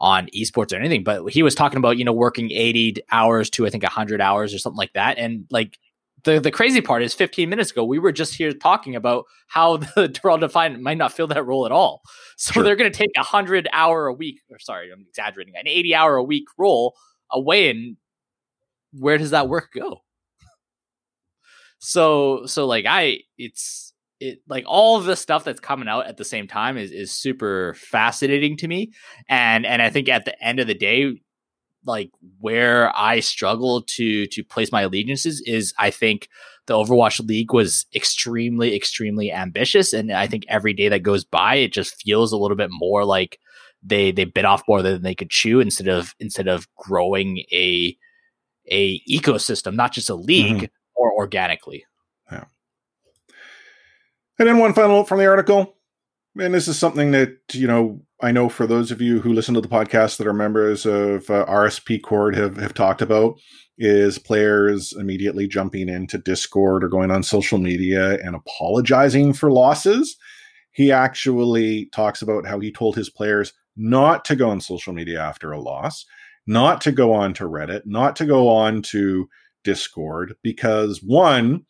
on 0.00 0.28
esports 0.28 0.72
or 0.72 0.76
anything, 0.76 1.04
but 1.04 1.28
he 1.30 1.42
was 1.42 1.54
talking 1.54 1.76
about, 1.76 1.98
you 1.98 2.04
know, 2.04 2.12
working 2.12 2.50
80 2.50 2.96
hours 3.10 3.50
to 3.50 3.66
I 3.66 3.70
think 3.70 3.82
100 3.82 4.20
hours 4.20 4.54
or 4.54 4.58
something 4.58 4.78
like 4.78 4.94
that. 4.94 5.18
And 5.18 5.46
like 5.50 5.78
the 6.24 6.40
the 6.40 6.50
crazy 6.50 6.80
part 6.80 7.02
is 7.02 7.14
15 7.14 7.48
minutes 7.48 7.70
ago 7.70 7.82
we 7.82 7.98
were 7.98 8.12
just 8.12 8.34
here 8.34 8.52
talking 8.52 8.94
about 8.94 9.24
how 9.48 9.76
the 9.96 10.08
Toronto 10.08 10.46
Defiant 10.46 10.80
might 10.80 10.98
not 10.98 11.12
fill 11.12 11.26
that 11.28 11.44
role 11.46 11.66
at 11.66 11.72
all. 11.72 12.02
So 12.36 12.54
sure. 12.54 12.62
they're 12.62 12.76
going 12.76 12.90
to 12.90 12.98
take 12.98 13.10
a 13.16 13.20
100 13.20 13.68
hour 13.72 14.06
a 14.06 14.14
week 14.14 14.40
or 14.50 14.58
sorry, 14.58 14.90
I'm 14.90 15.04
exaggerating. 15.06 15.54
An 15.56 15.68
80 15.68 15.94
hour 15.94 16.16
a 16.16 16.22
week 16.22 16.46
role 16.56 16.96
away 17.30 17.68
and 17.68 17.96
where 18.92 19.18
does 19.18 19.30
that 19.30 19.48
work 19.48 19.70
go? 19.74 20.02
So 21.78 22.46
so 22.46 22.66
like 22.66 22.86
I 22.88 23.20
it's 23.36 23.89
it 24.20 24.40
like 24.48 24.64
all 24.66 24.98
of 24.98 25.04
the 25.04 25.16
stuff 25.16 25.44
that's 25.44 25.60
coming 25.60 25.88
out 25.88 26.06
at 26.06 26.16
the 26.16 26.24
same 26.24 26.46
time 26.46 26.76
is 26.76 26.92
is 26.92 27.10
super 27.10 27.74
fascinating 27.74 28.56
to 28.58 28.68
me. 28.68 28.92
And 29.28 29.66
and 29.66 29.82
i 29.82 29.90
think 29.90 30.08
at 30.08 30.24
the 30.24 30.40
end 30.44 30.60
of 30.60 30.66
the 30.66 30.74
day 30.74 31.20
like 31.86 32.10
where 32.40 32.94
i 32.94 33.20
struggle 33.20 33.82
to 33.82 34.26
to 34.26 34.44
place 34.44 34.70
my 34.70 34.82
allegiances 34.82 35.42
is 35.46 35.72
i 35.78 35.90
think 35.90 36.28
the 36.66 36.74
overwatch 36.74 37.26
league 37.26 37.52
was 37.54 37.86
extremely 37.94 38.76
extremely 38.76 39.32
ambitious. 39.32 39.92
And 39.92 40.12
i 40.12 40.26
think 40.26 40.44
every 40.48 40.74
day 40.74 40.88
that 40.88 41.02
goes 41.02 41.24
by 41.24 41.56
it 41.56 41.72
just 41.72 42.00
feels 42.02 42.32
a 42.32 42.36
little 42.36 42.56
bit 42.56 42.70
more 42.70 43.04
like 43.04 43.38
they 43.82 44.12
they 44.12 44.24
bit 44.24 44.44
off 44.44 44.62
more 44.68 44.82
than 44.82 45.02
they 45.02 45.14
could 45.14 45.30
chew 45.30 45.60
instead 45.60 45.88
of 45.88 46.14
instead 46.20 46.48
of 46.48 46.68
growing 46.76 47.38
a 47.50 47.96
a 48.70 49.00
ecosystem 49.10 49.74
not 49.74 49.92
just 49.92 50.10
a 50.10 50.14
league 50.14 50.56
mm-hmm. 50.56 50.64
or 50.96 51.12
organically 51.16 51.84
and 54.40 54.48
then 54.48 54.56
one 54.56 54.72
final 54.72 54.96
note 54.96 55.08
from 55.08 55.18
the 55.18 55.26
article, 55.26 55.76
and 56.40 56.54
this 56.54 56.66
is 56.66 56.78
something 56.78 57.10
that, 57.10 57.36
you 57.52 57.66
know, 57.66 58.00
I 58.22 58.32
know 58.32 58.48
for 58.48 58.66
those 58.66 58.90
of 58.90 59.02
you 59.02 59.20
who 59.20 59.34
listen 59.34 59.54
to 59.54 59.60
the 59.60 59.68
podcast 59.68 60.16
that 60.16 60.26
are 60.26 60.32
members 60.32 60.86
of 60.86 61.28
uh, 61.28 61.44
RSP 61.44 62.02
Cord 62.02 62.34
have, 62.36 62.56
have 62.56 62.72
talked 62.72 63.02
about, 63.02 63.38
is 63.76 64.18
players 64.18 64.94
immediately 64.98 65.46
jumping 65.46 65.90
into 65.90 66.16
Discord 66.16 66.82
or 66.82 66.88
going 66.88 67.10
on 67.10 67.22
social 67.22 67.58
media 67.58 68.18
and 68.24 68.34
apologizing 68.34 69.34
for 69.34 69.52
losses. 69.52 70.16
He 70.72 70.90
actually 70.90 71.90
talks 71.92 72.22
about 72.22 72.46
how 72.46 72.60
he 72.60 72.72
told 72.72 72.96
his 72.96 73.10
players 73.10 73.52
not 73.76 74.24
to 74.24 74.36
go 74.36 74.48
on 74.48 74.62
social 74.62 74.94
media 74.94 75.20
after 75.20 75.52
a 75.52 75.60
loss, 75.60 76.06
not 76.46 76.80
to 76.80 76.92
go 76.92 77.12
on 77.12 77.34
to 77.34 77.44
Reddit, 77.44 77.82
not 77.84 78.16
to 78.16 78.24
go 78.24 78.48
on 78.48 78.80
to 78.84 79.28
Discord, 79.64 80.34
because 80.42 81.02
one, 81.02 81.66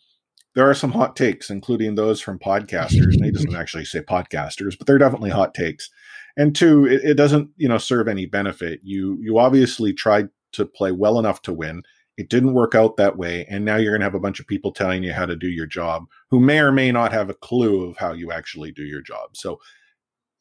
there 0.55 0.69
are 0.69 0.75
some 0.75 0.93
hot 0.93 1.17
takes, 1.17 1.51
including 1.51 1.95
those 1.95 2.21
from 2.21 2.39
podcasters. 2.39 3.15
and 3.15 3.25
he 3.25 3.31
doesn't 3.31 3.55
actually 3.57 3.85
say 3.85 4.01
podcasters, 4.01 4.77
but 4.77 4.87
they're 4.87 4.99
definitely 4.99 5.31
hot 5.31 5.55
takes. 5.55 5.91
And 6.37 6.55
two, 6.55 6.87
it, 6.87 7.03
it, 7.05 7.15
doesn't, 7.15 7.51
you 7.57 7.69
know, 7.69 7.79
serve 7.79 8.09
any 8.09 8.27
benefit. 8.27 8.81
You 8.83 9.19
you 9.21 9.39
obviously 9.39 9.93
tried 9.93 10.29
to 10.53 10.65
play 10.65 10.93
well 10.93 11.19
enough 11.19 11.43
to 11.43 11.53
win. 11.53 11.83
It 12.17 12.29
didn't 12.29 12.55
work 12.55 12.75
out 12.75 12.97
that 12.97 13.17
way, 13.17 13.47
and 13.49 13.65
now 13.65 13.77
you're 13.77 13.93
going 13.93 14.01
to 14.01 14.07
have 14.07 14.15
a 14.15 14.21
bunch 14.21 14.41
of 14.41 14.47
people 14.47 14.73
telling 14.73 15.03
you 15.03 15.13
how 15.13 15.27
to 15.27 15.37
do 15.37 15.49
your 15.49 15.67
job 15.67 16.05
who 16.31 16.39
may 16.39 16.61
or 16.61 16.73
may 16.73 16.93
not 16.93 17.13
have 17.13 17.31
a 17.31 17.35
clue 17.35 17.89
of 17.89 17.97
how 17.97 18.13
you 18.13 18.31
actually 18.31 18.73
do 18.73 18.83
your 18.83 19.01
job. 19.01 19.37
So, 19.37 19.59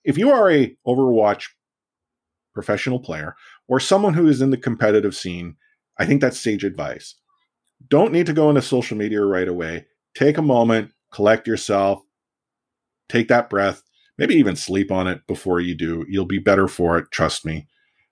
if 0.03 0.17
you 0.17 0.31
are 0.31 0.51
a 0.51 0.75
Overwatch 0.85 1.45
professional 2.53 2.99
player 2.99 3.35
or 3.67 3.79
someone 3.79 4.13
who 4.13 4.27
is 4.27 4.41
in 4.41 4.49
the 4.49 4.57
competitive 4.57 5.15
scene, 5.15 5.55
I 5.97 6.05
think 6.05 6.21
that's 6.21 6.39
sage 6.39 6.63
advice. 6.63 7.15
Don't 7.87 8.11
need 8.11 8.25
to 8.25 8.33
go 8.33 8.49
into 8.49 8.61
social 8.61 8.97
media 8.97 9.21
right 9.21 9.47
away 9.47 9.85
take 10.19 10.37
a 10.37 10.41
moment, 10.41 10.91
collect 11.11 11.47
yourself, 11.47 12.03
take 13.07 13.29
that 13.29 13.49
breath, 13.49 13.81
maybe 14.17 14.35
even 14.35 14.55
sleep 14.55 14.91
on 14.91 15.07
it 15.07 15.25
before 15.27 15.61
you 15.61 15.73
do. 15.73 16.05
You'll 16.09 16.25
be 16.25 16.39
better 16.39 16.67
for 16.67 16.97
it. 16.97 17.09
Trust 17.09 17.45
me. 17.45 17.67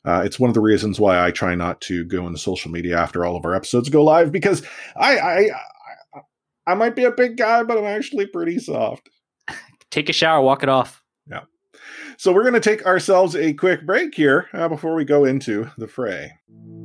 Uh, 0.05 0.21
it's 0.23 0.39
one 0.39 0.49
of 0.49 0.53
the 0.53 0.61
reasons 0.61 1.01
why 1.01 1.21
I 1.21 1.31
try 1.31 1.53
not 1.53 1.81
to 1.81 2.05
go 2.05 2.25
into 2.25 2.39
social 2.39 2.71
media 2.71 2.97
after 2.97 3.25
all 3.25 3.35
of 3.35 3.43
our 3.43 3.53
episodes 3.53 3.89
go 3.89 4.05
live 4.05 4.31
because 4.31 4.63
I, 4.95 5.17
I, 5.17 5.37
I, 6.15 6.21
I 6.65 6.75
might 6.75 6.95
be 6.95 7.03
a 7.03 7.11
big 7.11 7.35
guy, 7.35 7.63
but 7.63 7.77
I'm 7.77 7.83
actually 7.83 8.25
pretty 8.25 8.57
soft. 8.59 9.09
Take 9.91 10.07
a 10.07 10.13
shower, 10.13 10.41
walk 10.41 10.63
it 10.63 10.69
off. 10.69 11.03
Yeah. 11.29 11.41
So 12.17 12.31
we're 12.31 12.43
going 12.43 12.53
to 12.53 12.61
take 12.61 12.85
ourselves 12.85 13.35
a 13.35 13.53
quick 13.53 13.85
break 13.85 14.15
here 14.15 14.47
uh, 14.53 14.69
before 14.69 14.95
we 14.95 15.03
go 15.03 15.25
into 15.25 15.69
the 15.77 15.87
fray. 15.89 16.31
Back 16.47 16.47
into 16.47 16.47
the 16.47 16.63
fray. 16.63 16.76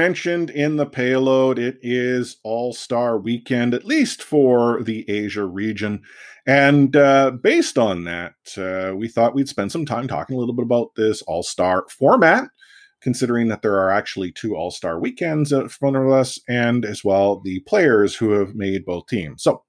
Mentioned 0.00 0.48
in 0.48 0.76
the 0.76 0.86
payload, 0.86 1.58
it 1.58 1.76
is 1.82 2.38
All 2.42 2.72
Star 2.72 3.18
weekend, 3.18 3.74
at 3.74 3.84
least 3.84 4.22
for 4.22 4.82
the 4.82 5.04
Asia 5.10 5.44
region. 5.44 6.00
And 6.46 6.96
uh, 6.96 7.32
based 7.32 7.76
on 7.76 8.04
that, 8.04 8.32
uh, 8.56 8.96
we 8.96 9.08
thought 9.08 9.34
we'd 9.34 9.50
spend 9.50 9.70
some 9.70 9.84
time 9.84 10.08
talking 10.08 10.36
a 10.36 10.38
little 10.38 10.54
bit 10.54 10.64
about 10.64 10.94
this 10.96 11.20
All 11.22 11.42
Star 11.42 11.84
format, 11.90 12.48
considering 13.02 13.48
that 13.48 13.60
there 13.60 13.74
are 13.74 13.90
actually 13.90 14.32
two 14.32 14.56
All 14.56 14.70
Star 14.70 14.98
weekends 14.98 15.52
in 15.52 15.68
front 15.68 15.96
of 15.96 16.08
us, 16.08 16.38
and 16.48 16.86
as 16.86 17.04
well 17.04 17.38
the 17.38 17.60
players 17.68 18.16
who 18.16 18.30
have 18.30 18.54
made 18.54 18.86
both 18.86 19.06
teams. 19.06 19.42
So, 19.42 19.64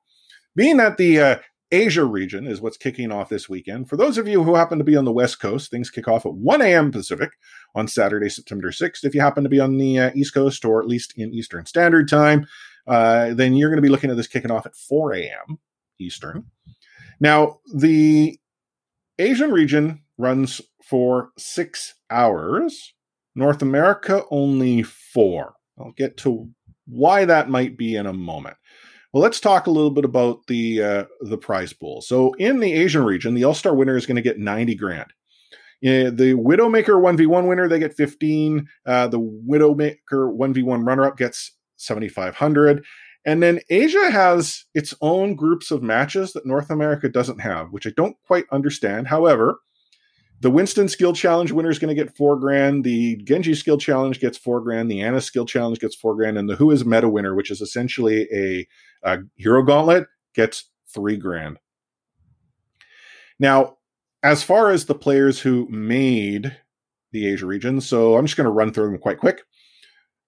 being 0.55 0.77
that 0.77 0.95
the 0.95 1.19
uh, 1.19 1.36
Asia 1.73 2.05
region 2.05 2.47
is 2.47 2.61
what's 2.61 2.77
kicking 2.77 3.11
off 3.11 3.27
this 3.27 3.49
weekend. 3.49 3.89
For 3.89 3.97
those 3.97 4.17
of 4.17 4.29
you 4.29 4.43
who 4.43 4.55
happen 4.55 4.77
to 4.77 4.86
be 4.86 4.95
on 4.95 5.03
the 5.03 5.11
West 5.11 5.41
Coast, 5.41 5.71
things 5.71 5.89
kick 5.89 6.07
off 6.07 6.25
at 6.25 6.34
1 6.34 6.61
a.m. 6.61 6.89
Pacific 6.89 7.32
on 7.76 7.88
Saturday, 7.88 8.30
September 8.30 8.72
6th. 8.72 9.03
If 9.03 9.15
you 9.15 9.22
happen 9.22 9.43
to 9.43 9.49
be 9.49 9.59
on 9.59 9.78
the 9.78 9.99
uh, 9.99 10.11
East 10.15 10.34
Coast 10.34 10.65
or 10.65 10.82
at 10.82 10.88
least 10.88 11.13
in 11.17 11.34
Eastern 11.34 11.65
Standard 11.65 12.07
Time, 12.07 12.45
uh, 12.88 13.34
then 13.34 13.53
you're 13.53 13.69
going 13.69 13.78
to 13.78 13.82
be 13.82 13.89
looking 13.89 14.09
at 14.09 14.17
this 14.17 14.28
kicking 14.28 14.51
off 14.51 14.65
at 14.65 14.76
4 14.76 15.13
a.m. 15.13 15.59
Eastern. 15.99 16.45
Now, 17.19 17.59
the 17.74 18.39
Asian 19.19 19.51
region 19.51 20.01
runs 20.17 20.61
for 20.84 21.30
six 21.38 21.93
hours, 22.09 22.93
North 23.36 23.61
America 23.61 24.24
only 24.32 24.84
four. 24.84 25.53
I'll 25.80 25.93
get 25.93 26.17
to 26.17 26.49
why 26.88 27.26
that 27.26 27.49
might 27.49 27.78
be 27.78 27.95
in 27.95 28.07
a 28.07 28.13
moment. 28.13 28.57
Well, 29.13 29.22
let's 29.24 29.39
talk 29.39 29.67
a 29.67 29.72
little 29.72 29.91
bit 29.91 30.05
about 30.05 30.47
the 30.47 30.82
uh, 30.82 31.05
the 31.22 31.38
prize 31.38 31.74
pool. 31.74 32.01
So, 32.01 32.34
in 32.34 32.59
the 32.59 32.74
Asian 32.74 33.03
region, 33.03 33.34
the 33.34 33.43
All 33.43 33.53
Star 33.53 33.76
winner 33.76 33.97
is 33.97 34.05
going 34.05 34.15
to 34.15 34.22
get 34.22 34.39
ninety 34.39 34.76
grand. 34.76 35.11
The 35.82 36.36
Widowmaker 36.38 37.01
one 37.01 37.17
v 37.17 37.25
one 37.25 37.47
winner 37.47 37.67
they 37.67 37.79
get 37.79 37.95
fifteen. 37.95 38.67
Uh, 38.86 39.07
the 39.07 39.19
Widowmaker 39.19 40.32
one 40.32 40.53
v 40.53 40.63
one 40.63 40.86
runner 40.86 41.05
up 41.05 41.17
gets 41.17 41.51
seventy 41.77 42.07
five 42.07 42.36
hundred. 42.36 42.86
And 43.23 43.43
then 43.43 43.59
Asia 43.69 44.09
has 44.09 44.65
its 44.73 44.95
own 45.01 45.36
groups 45.36 45.69
of 45.69 45.84
matches 45.84 46.34
that 46.34 46.45
North 46.45 46.71
America 46.71 47.07
doesn't 47.07 47.39
have, 47.39 47.67
which 47.71 47.86
I 47.86 47.91
don't 47.95 48.15
quite 48.25 48.45
understand. 48.51 49.07
However, 49.07 49.59
the 50.39 50.49
Winston 50.49 50.89
Skill 50.89 51.13
Challenge 51.13 51.51
winner 51.51 51.69
is 51.69 51.77
going 51.77 51.95
to 51.95 52.03
get 52.03 52.17
four 52.17 52.36
grand. 52.36 52.84
The 52.84 53.17
Genji 53.17 53.53
Skill 53.53 53.77
Challenge 53.77 54.19
gets 54.19 54.39
four 54.39 54.59
grand. 54.59 54.89
The 54.89 55.01
Ana 55.01 55.21
Skill 55.21 55.45
Challenge 55.45 55.79
gets 55.79 55.95
four 55.95 56.15
grand, 56.15 56.36
and 56.36 56.49
the 56.49 56.55
Who 56.55 56.71
is 56.71 56.84
Meta 56.84 57.09
winner, 57.09 57.36
which 57.36 57.51
is 57.51 57.61
essentially 57.61 58.27
a, 58.34 58.67
a 59.03 59.19
Hero 59.36 59.61
Gauntlet, 59.61 60.07
gets 60.34 60.71
three 60.91 61.17
grand. 61.17 61.59
Now, 63.39 63.77
as 64.24 64.43
far 64.43 64.69
as 64.69 64.86
the 64.86 64.95
players 64.95 65.39
who 65.39 65.67
made 65.69 66.55
the 67.11 67.28
Asia 67.28 67.45
region, 67.45 67.82
so 67.82 68.17
I'm 68.17 68.26
just 68.26 68.38
going 68.38 68.45
to 68.45 68.51
run 68.51 68.72
through 68.72 68.86
them 68.86 68.97
quite 68.97 69.19
quick. 69.19 69.43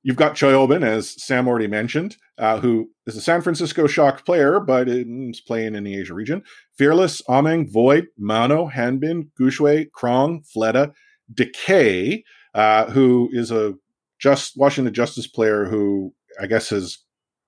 You've 0.06 0.18
got 0.18 0.36
ChoiHyoBin, 0.36 0.84
as 0.84 1.24
Sam 1.24 1.48
already 1.48 1.68
mentioned, 1.68 2.18
uh, 2.38 2.60
who 2.60 2.90
is 3.08 3.16
a 3.16 3.22
San 3.22 3.42
Francisco 3.42 3.88
Shock 3.88 4.26
player, 4.26 4.60
but 4.60 4.90
is 4.90 5.40
playing 5.40 5.76
in 5.76 5.86
the 5.86 5.98
Asia 5.98 6.14
region. 6.14 6.44
Fearless, 6.78 7.22
Ameng, 7.30 7.72
Void, 7.72 8.08
Mano, 8.18 8.70
Hanbin, 8.70 9.30
Guxue, 9.40 9.90
Krong, 9.92 10.46
Fleta, 10.46 10.92
Decay, 11.34 12.26
uh, 12.54 12.92
who 12.92 13.30
is 13.32 13.50
a 13.50 13.76
just 14.20 14.58
Washington 14.58 14.94
Justice 14.94 15.28
player 15.28 15.66
who 15.66 16.14
I 16.42 16.48
guess 16.48 16.70
has 16.70 16.98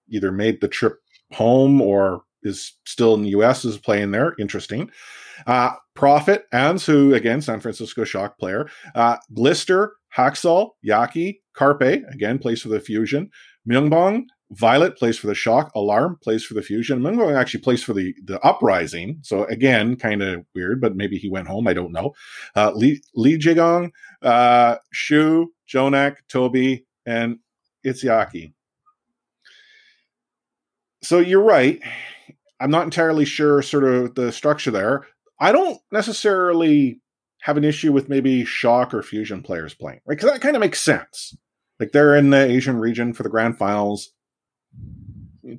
either 0.10 0.32
made 0.32 0.62
the 0.62 0.68
trip 0.70 1.00
home 1.34 1.82
or 1.82 2.22
is 2.44 2.74
still 2.86 3.16
in 3.16 3.24
the 3.24 3.30
U.S. 3.30 3.66
is 3.66 3.78
playing 3.78 4.12
there. 4.12 4.34
Interesting. 4.40 4.90
Uh, 5.48 5.72
Profit, 5.94 6.46
Ans, 6.52 6.86
who 6.86 7.14
again 7.14 7.42
San 7.42 7.60
Francisco 7.60 8.04
Shock 8.04 8.38
player. 8.38 8.70
Uh, 8.94 9.18
Glister, 9.34 9.94
Haksal, 10.16 10.72
Yaki, 10.86 11.40
Carpe, 11.54 12.04
again, 12.12 12.40
plays 12.40 12.62
for 12.62 12.70
the 12.70 12.80
Fusion. 12.80 13.30
Myungbong, 13.70 14.26
Violet 14.52 14.98
plays 14.98 15.18
for 15.18 15.28
the 15.28 15.36
Shock. 15.36 15.72
Alarm 15.76 16.20
plays 16.22 16.46
for 16.46 16.54
the 16.54 16.62
Fusion. 16.62 17.02
Myungbong 17.02 17.36
actually 17.36 17.62
plays 17.62 17.84
for 17.84 17.94
the, 17.94 18.14
the 18.24 18.40
Uprising. 18.42 19.20
So 19.24 19.46
again, 19.46 19.96
kind 19.96 20.22
of 20.22 20.46
weird, 20.54 20.80
but 20.82 20.96
maybe 20.96 21.18
he 21.18 21.30
went 21.30 21.48
home. 21.48 21.68
I 21.68 21.74
don't 21.74 21.92
know. 21.92 22.14
Uh, 22.56 22.72
Lee, 22.76 23.02
Lee 23.16 23.38
Jigong, 23.38 23.92
uh, 24.22 24.78
Shu, 24.92 25.52
JJoNak, 25.68 26.18
Toby, 26.30 26.86
and 27.06 27.40
Itzyaki. 27.86 28.54
So 31.02 31.20
you're 31.20 31.42
right. 31.42 31.82
I'm 32.60 32.72
not 32.72 32.86
entirely 32.86 33.26
sure 33.26 33.62
sort 33.62 33.84
of 33.84 34.16
the 34.16 34.32
structure 34.32 34.72
there. 34.72 35.06
I 35.40 35.52
don't 35.52 35.80
necessarily 35.92 37.02
have 37.42 37.58
an 37.58 37.64
issue 37.64 37.92
with 37.92 38.10
maybe 38.10 38.46
shock 38.46 38.94
or 38.94 39.04
fusion 39.04 39.44
players 39.44 39.74
playing, 39.74 40.00
right? 40.06 40.18
Because 40.18 40.32
that 40.32 40.42
kind 40.42 40.56
of 40.56 40.62
makes 40.62 40.82
sense. 40.82 41.36
Like 41.80 41.92
they're 41.92 42.16
in 42.16 42.30
the 42.30 42.44
Asian 42.44 42.78
region 42.78 43.14
for 43.14 43.24
the 43.24 43.30
grand 43.30 43.58
finals, 43.58 44.12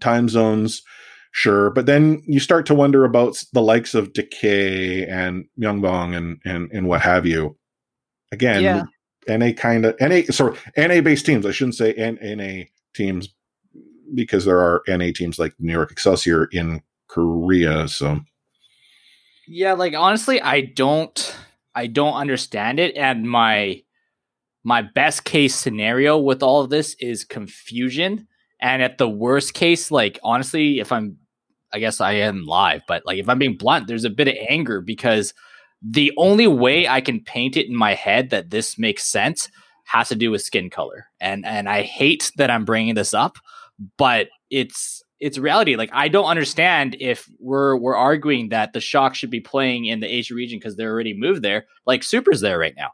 time 0.01 0.29
zones, 0.29 0.83
sure. 1.31 1.71
But 1.71 1.87
then 1.87 2.23
you 2.27 2.41
start 2.41 2.67
to 2.67 2.75
wonder 2.75 3.05
about 3.05 3.43
the 3.53 3.63
likes 3.63 3.95
of 3.95 4.13
Decay 4.15 5.07
and 5.07 5.45
Myungbong 5.61 6.17
and 6.17 6.39
and 6.45 6.71
and 6.73 6.89
what 6.89 7.03
have 7.03 7.27
you. 7.27 7.57
Again, 8.33 8.63
yeah. 8.63 8.83
NA 9.29 9.53
kind 9.53 9.85
of 9.85 9.97
NA 10.01 10.23
sorry 10.31 10.57
NA 10.77 11.01
based 11.01 11.27
teams. 11.27 11.45
I 11.45 11.51
shouldn't 11.51 11.75
say 11.75 11.95
NA 11.97 12.65
teams 12.95 13.29
because 14.15 14.45
there 14.45 14.61
are 14.61 14.83
NA 14.89 15.11
teams 15.15 15.39
like 15.39 15.55
New 15.59 15.73
York 15.73 15.93
Excelsior 15.93 16.47
in 16.47 16.83
Korea. 17.09 17.89
So 17.89 18.21
yeah, 19.49 19.73
like 19.73 19.95
honestly, 19.95 20.41
I 20.41 20.61
don't 20.63 21.37
I 21.75 21.87
don't 21.87 22.15
understand 22.15 22.81
it, 22.81 22.97
and 22.97 23.29
my 23.29 23.83
my 24.65 24.83
best 24.83 25.25
case 25.25 25.55
scenario 25.55 26.19
with 26.19 26.43
all 26.43 26.61
of 26.61 26.71
this 26.71 26.97
is 26.99 27.25
confusion. 27.25 28.27
And 28.61 28.83
at 28.83 28.99
the 28.99 29.09
worst 29.09 29.55
case, 29.55 29.93
like 29.93 30.19
honestly, 30.25 30.81
if 30.81 30.91
I'm, 30.91 31.19
I 31.73 31.79
guess 31.79 32.01
I 32.01 32.15
am 32.15 32.47
live, 32.47 32.81
but 32.89 33.07
like 33.07 33.19
if 33.19 33.29
I'm 33.29 33.39
being 33.39 33.57
blunt, 33.57 33.87
there's 33.87 34.05
a 34.05 34.11
bit 34.11 34.27
of 34.27 34.35
anger 34.49 34.81
because 34.81 35.35
the 35.81 36.13
only 36.17 36.49
way 36.49 36.89
I 36.89 37.01
can 37.01 37.23
paint 37.23 37.57
it 37.57 37.69
in 37.69 37.77
my 37.77 37.95
head 37.95 38.31
that 38.31 38.51
this 38.51 38.77
makes 38.77 39.05
sense 39.05 39.49
has 39.85 40.09
to 40.09 40.17
do 40.17 40.33
with 40.33 40.43
skin 40.43 40.69
color. 40.69 41.07
And 41.21 41.47
and 41.47 41.69
I 41.69 41.83
hate 41.83 42.33
that 42.37 42.51
I'm 42.51 42.65
bringing 42.65 42.97
this 42.97 43.15
up, 43.15 43.39
but 43.97 44.29
it's 44.51 45.05
it's 45.21 45.39
reality. 45.39 45.77
Like 45.77 45.91
I 45.93 46.09
don't 46.09 46.27
understand 46.27 46.97
if 47.01 47.29
we're 47.39 47.77
we're 47.77 47.97
arguing 47.97 48.51
that 48.51 48.73
the 48.73 48.81
Shock 48.81 49.15
should 49.15 49.31
be 49.31 49.41
playing 49.41 49.87
in 49.87 50.01
the 50.01 50.07
Asia 50.07 50.35
region 50.35 50.59
because 50.59 50.77
they're 50.77 50.93
already 50.93 51.17
moved 51.17 51.43
there. 51.43 51.67
Like 51.87 52.03
Super's 52.03 52.41
there 52.41 52.59
right 52.59 52.75
now. 52.77 52.91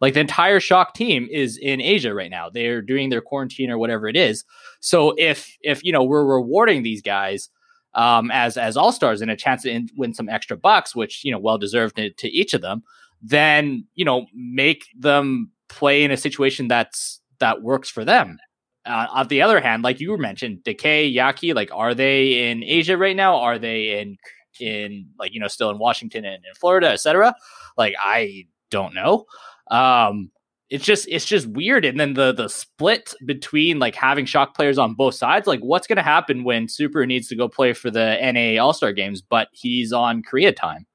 Like 0.00 0.14
the 0.14 0.20
entire 0.20 0.60
Shock 0.60 0.94
team 0.94 1.28
is 1.30 1.56
in 1.58 1.80
Asia 1.80 2.14
right 2.14 2.30
now. 2.30 2.50
They're 2.50 2.82
doing 2.82 3.10
their 3.10 3.20
quarantine 3.20 3.70
or 3.70 3.78
whatever 3.78 4.08
it 4.08 4.16
is. 4.16 4.44
So 4.80 5.14
if 5.18 5.56
if 5.60 5.84
you 5.84 5.92
know 5.92 6.02
we're 6.02 6.24
rewarding 6.24 6.82
these 6.82 7.02
guys 7.02 7.48
um, 7.94 8.30
as 8.30 8.56
as 8.56 8.76
all 8.76 8.92
stars 8.92 9.20
and 9.20 9.30
a 9.30 9.36
chance 9.36 9.62
to 9.62 9.70
in, 9.70 9.88
win 9.96 10.14
some 10.14 10.28
extra 10.28 10.56
bucks, 10.56 10.94
which 10.94 11.24
you 11.24 11.32
know 11.32 11.38
well 11.38 11.58
deserved 11.58 11.96
to, 11.96 12.10
to 12.10 12.28
each 12.28 12.54
of 12.54 12.62
them, 12.62 12.82
then 13.22 13.86
you 13.94 14.04
know 14.04 14.26
make 14.34 14.86
them 14.98 15.50
play 15.68 16.04
in 16.04 16.10
a 16.10 16.16
situation 16.16 16.68
that's 16.68 17.20
that 17.38 17.62
works 17.62 17.90
for 17.90 18.04
them 18.04 18.38
uh, 18.86 19.06
on 19.10 19.28
the 19.28 19.42
other 19.42 19.60
hand, 19.60 19.82
like 19.82 20.00
you 20.00 20.16
mentioned, 20.16 20.62
Decay, 20.64 21.12
Yaki, 21.12 21.54
like 21.54 21.70
are 21.72 21.94
they 21.94 22.50
in 22.50 22.62
Asia 22.62 22.96
right 22.96 23.16
now? 23.16 23.36
Are 23.36 23.58
they 23.58 24.00
in 24.00 24.16
in 24.60 25.08
like 25.18 25.34
you 25.34 25.40
know 25.40 25.48
still 25.48 25.70
in 25.70 25.78
Washington 25.78 26.24
and 26.24 26.44
in 26.44 26.54
Florida, 26.54 26.88
etc.? 26.88 27.34
Like 27.76 27.94
I 28.00 28.46
don't 28.70 28.94
know. 28.94 29.26
Um, 29.70 30.30
it's 30.68 30.84
just 30.84 31.06
it's 31.08 31.24
just 31.24 31.46
weird. 31.46 31.84
And 31.84 31.98
then 31.98 32.14
the 32.14 32.32
the 32.32 32.48
split 32.48 33.14
between 33.24 33.78
like 33.78 33.94
having 33.94 34.24
shock 34.26 34.54
players 34.54 34.78
on 34.78 34.94
both 34.94 35.14
sides, 35.14 35.46
like 35.46 35.60
what's 35.60 35.86
going 35.86 35.96
to 35.96 36.02
happen 36.02 36.44
when 36.44 36.68
Super 36.68 37.06
needs 37.06 37.28
to 37.28 37.36
go 37.36 37.48
play 37.48 37.72
for 37.72 37.90
the 37.90 38.18
NA 38.20 38.62
All 38.62 38.72
Star 38.72 38.92
games, 38.92 39.20
but 39.20 39.48
he's 39.52 39.92
on 39.92 40.22
Korea 40.22 40.52
time. 40.52 40.86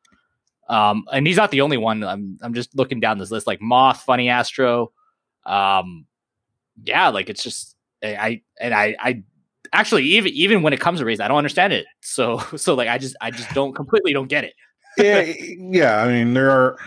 Um, 0.67 1.03
and 1.11 1.27
he's 1.27 1.37
not 1.37 1.51
the 1.51 1.61
only 1.61 1.77
one. 1.77 2.03
I'm 2.03 2.37
I'm 2.41 2.53
just 2.53 2.75
looking 2.75 2.99
down 2.99 3.17
this 3.17 3.31
list, 3.31 3.47
like 3.47 3.61
Moth, 3.61 4.01
Funny 4.01 4.29
Astro. 4.29 4.91
Um, 5.45 6.05
yeah, 6.83 7.09
like 7.09 7.29
it's 7.29 7.43
just 7.43 7.70
Eh, 8.01 8.15
I 8.19 8.41
and 8.59 8.73
I 8.73 8.95
I 8.99 9.23
actually 9.73 10.03
even 10.03 10.31
even 10.33 10.61
when 10.61 10.73
it 10.73 10.79
comes 10.79 10.99
to 10.99 11.05
race, 11.05 11.19
I 11.19 11.27
don't 11.27 11.37
understand 11.37 11.73
it. 11.73 11.85
So 12.01 12.39
so 12.57 12.75
like 12.75 12.87
I 12.87 12.97
just 12.97 13.15
I 13.21 13.31
just 13.31 13.53
don't 13.53 13.73
completely 13.73 14.13
don't 14.13 14.27
get 14.27 14.43
it. 14.43 14.53
yeah, 14.97 15.21
yeah. 15.21 16.01
I 16.01 16.07
mean 16.07 16.33
there 16.33 16.51
are 16.51 16.77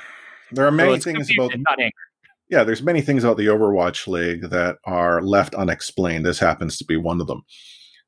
there 0.52 0.66
are 0.66 0.72
many 0.72 0.98
so 1.00 1.12
things 1.12 1.30
about 1.36 1.52
not. 1.56 1.78
Yeah, 2.50 2.62
there's 2.62 2.82
many 2.82 3.00
things 3.00 3.24
about 3.24 3.38
the 3.38 3.46
Overwatch 3.46 4.06
League 4.06 4.50
that 4.50 4.76
are 4.84 5.22
left 5.22 5.54
unexplained. 5.54 6.26
This 6.26 6.38
happens 6.38 6.76
to 6.76 6.84
be 6.84 6.96
one 6.96 7.20
of 7.20 7.26
them. 7.26 7.42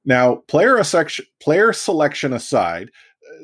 Now, 0.04 0.36
player 0.46 0.82
section, 0.84 1.24
player 1.42 1.72
selection 1.72 2.32
aside, 2.34 2.90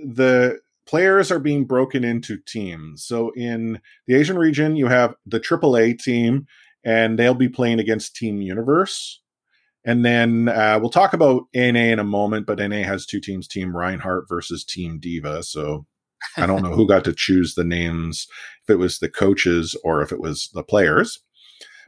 the 0.04 0.60
players 0.86 1.30
are 1.32 1.38
being 1.38 1.64
broken 1.64 2.04
into 2.04 2.38
teams. 2.46 3.04
So 3.04 3.30
in 3.30 3.80
the 4.06 4.14
Asian 4.14 4.38
region, 4.38 4.76
you 4.76 4.86
have 4.86 5.14
the 5.26 5.40
AAA 5.40 5.98
team, 5.98 6.46
and 6.84 7.18
they'll 7.18 7.34
be 7.34 7.48
playing 7.48 7.80
against 7.80 8.14
Team 8.14 8.42
Universe. 8.42 9.21
And 9.84 10.04
then 10.04 10.48
uh, 10.48 10.78
we'll 10.80 10.90
talk 10.90 11.12
about 11.12 11.44
NA 11.54 11.90
in 11.90 11.98
a 11.98 12.04
moment, 12.04 12.46
but 12.46 12.58
NA 12.58 12.82
has 12.82 13.04
two 13.04 13.20
teams 13.20 13.48
Team 13.48 13.76
Reinhardt 13.76 14.28
versus 14.28 14.64
Team 14.64 14.98
D.Va. 15.00 15.42
So 15.42 15.86
I 16.36 16.46
don't 16.46 16.62
know 16.62 16.72
who 16.72 16.86
got 16.86 17.04
to 17.04 17.12
choose 17.12 17.54
the 17.54 17.64
names, 17.64 18.28
if 18.62 18.70
it 18.70 18.78
was 18.78 18.98
the 18.98 19.08
coaches 19.08 19.76
or 19.82 20.02
if 20.02 20.12
it 20.12 20.20
was 20.20 20.50
the 20.54 20.62
players. 20.62 21.20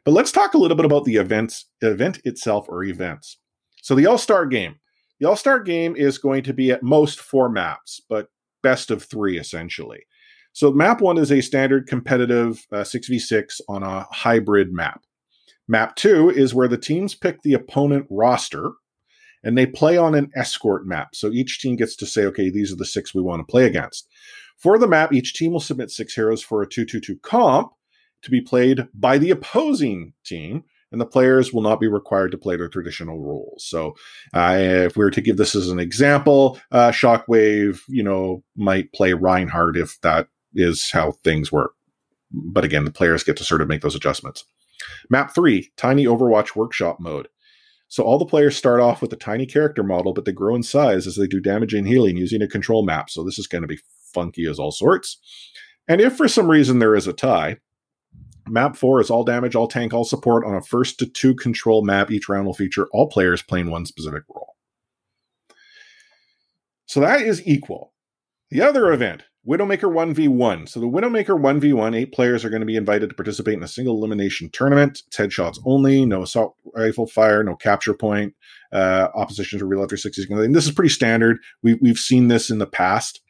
But 0.05 0.13
let's 0.13 0.33
talk 0.33 0.55
a 0.55 0.59
little 0.59 0.77
bit 0.77 0.87
about 0.87 1.05
the 1.05 1.17
events, 1.17 1.67
event 1.81 2.21
itself 2.25 2.67
or 2.69 2.85
events. 2.85 3.39
So 3.83 3.95
the 3.95 4.07
All 4.07 4.19
Star 4.19 4.45
game. 4.45 4.77
The 5.21 5.29
All 5.29 5.37
Star 5.37 5.61
game 5.61 5.95
is 5.95 6.19
going 6.19 6.43
to 6.45 6.53
be 6.53 6.73
at 6.73 6.83
most 6.83 7.21
four 7.21 7.49
maps, 7.49 8.01
but 8.09 8.29
best 8.63 8.91
of 8.91 9.05
three 9.05 9.39
essentially. 9.39 10.05
So 10.53 10.73
map 10.73 11.01
one 11.01 11.19
is 11.19 11.33
a 11.33 11.41
standard 11.41 11.87
competitive 11.87 12.67
uh, 12.73 12.79
6v6 12.79 13.61
on 13.69 13.83
a 13.83 14.07
hybrid 14.13 14.73
map. 14.73 15.03
Map 15.67 15.97
two 15.97 16.31
is 16.31 16.55
where 16.55 16.69
the 16.69 16.79
teams 16.79 17.15
pick 17.15 17.43
the 17.43 17.55
opponent 17.55 18.07
roster 18.11 18.73
and 19.43 19.57
they 19.57 19.67
play 19.67 19.97
on 19.97 20.15
an 20.15 20.31
escort 20.35 20.87
map. 20.87 21.15
So 21.15 21.31
each 21.31 21.61
team 21.61 21.77
gets 21.77 21.95
to 21.97 22.07
say, 22.07 22.25
okay, 22.27 22.51
these 22.51 22.73
are 22.73 22.77
the 22.77 22.87
six 22.87 23.15
we 23.15 23.23
want 23.23 23.41
to 23.41 23.51
play 23.51 23.67
against. 23.67 24.09
For 24.57 24.79
the 24.79 24.89
map, 24.89 25.13
each 25.13 25.35
team 25.35 25.53
will 25.53 25.61
submit 25.61 25.91
six 25.91 26.15
heroes 26.15 26.43
for 26.43 26.63
a 26.63 26.69
2 26.69 26.85
2 26.85 27.01
2 27.01 27.19
comp 27.23 27.73
to 28.23 28.31
be 28.31 28.41
played 28.41 28.89
by 28.95 29.19
the 29.19 29.31
opposing 29.31 30.15
team, 30.25 30.65
and 30.91 31.01
the 31.01 31.07
players 31.07 31.53
will 31.53 31.61
not 31.61 31.81
be 31.81 31.89
required 31.89 32.31
to 32.31 32.39
play 32.39 32.57
their 32.57 32.69
traditional 32.69 33.21
rules. 33.21 33.65
So, 33.67 33.95
uh, 34.33 34.57
if 34.59 34.97
we 34.97 35.05
were 35.05 35.11
to 35.11 35.21
give 35.21 35.37
this 35.37 35.55
as 35.55 35.69
an 35.69 35.79
example, 35.79 36.59
uh, 36.73 36.91
Shockwave, 36.91 37.81
you 37.89 38.03
know, 38.03 38.43
might 38.57 38.93
play 38.93 39.13
Reinhardt 39.13 39.77
if 39.77 40.01
that 40.01 40.29
is 40.55 40.91
how 40.91 41.13
things 41.25 41.53
work. 41.53 41.73
But 42.31 42.65
again, 42.65 42.85
the 42.85 42.91
players 42.91 43.25
get 43.25 43.37
to 43.39 43.45
sort 43.45 43.61
of 43.61 43.69
make 43.69 43.83
those 43.83 43.97
adjustments. 43.97 44.45
Map 45.11 45.35
three, 45.35 45.73
Tiny 45.77 46.05
Overwatch 46.07 46.57
Workshop 46.57 46.99
mode. 47.01 47.29
So 47.89 48.03
all 48.03 48.19
the 48.19 48.27
players 48.27 48.57
start 48.57 48.81
off 48.81 49.01
with 49.01 49.13
a 49.13 49.17
tiny 49.17 49.47
character 49.47 49.83
model, 49.83 50.13
but 50.13 50.25
they 50.25 50.33
grow 50.33 50.55
in 50.55 50.63
size 50.63 51.07
as 51.07 51.17
they 51.17 51.27
do 51.27 51.41
damage 51.41 51.75
and 51.75 51.87
healing 51.87 52.17
using 52.17 52.43
a 52.43 52.49
control 52.49 52.85
map. 52.85 53.09
So 53.09 53.23
this 53.23 53.39
is 53.39 53.47
going 53.47 53.63
to 53.63 53.69
be 53.69 53.79
funky 54.13 54.47
as 54.47 54.59
all 54.59 54.73
sorts. 54.73 55.21
And 55.87 56.01
if 56.01 56.17
for 56.17 56.27
some 56.27 56.51
reason 56.51 56.79
there 56.79 56.97
is 56.97 57.07
a 57.07 57.13
tie, 57.13 57.59
map 58.49 58.75
four 58.75 59.01
is 59.01 59.11
all 59.11 59.23
damage, 59.23 59.55
all 59.55 59.69
tank, 59.69 59.93
all 59.93 60.05
support 60.05 60.45
on 60.45 60.55
a 60.55 60.63
first 60.63 60.99
to 60.99 61.07
two 61.07 61.35
control 61.35 61.85
map. 61.85 62.11
Each 62.11 62.29
round 62.29 62.47
will 62.47 62.55
feature 62.55 62.89
all 62.93 63.09
players 63.09 63.43
playing 63.43 63.71
one 63.71 63.87
specific 63.87 64.25
role. 64.29 64.57
So 66.87 67.01
that 67.01 67.23
is 67.23 67.47
equal. 67.47 67.93
The 68.51 68.63
other 68.63 68.93
event, 68.93 69.25
Widowmaker 69.47 69.93
1v1. 69.93 70.69
So 70.69 70.81
the 70.81 70.87
Widowmaker 70.87 71.39
1v1, 71.39 71.95
eight 71.95 72.13
players 72.13 72.45
are 72.45 72.51
going 72.51 72.61
to 72.61 72.67
be 72.67 72.77
invited 72.77 73.11
to 73.11 73.15
participate 73.15 73.55
in 73.55 73.63
a 73.63 73.69
single 73.69 73.97
elimination 73.97 74.49
tournament. 74.51 75.03
It's 75.07 75.17
headshots 75.17 75.59
only, 75.67 76.07
no 76.07 76.23
assault 76.23 76.57
rifle 76.75 77.07
fire, 77.07 77.45
no 77.45 77.55
capture 77.55 77.93
point, 77.93 78.35
uh, 78.73 79.09
opposition 79.15 79.59
to 79.59 79.67
real 79.67 79.83
after 79.83 79.97
60 79.97 80.23
seconds. 80.23 80.55
this 80.55 80.67
is 80.67 80.73
pretty 80.73 80.89
standard. 80.89 81.39
We, 81.63 81.75
we've 81.75 81.99
seen 81.99 82.29
this 82.29 82.49
in 82.49 82.59
the 82.59 82.67
past. 82.67 83.21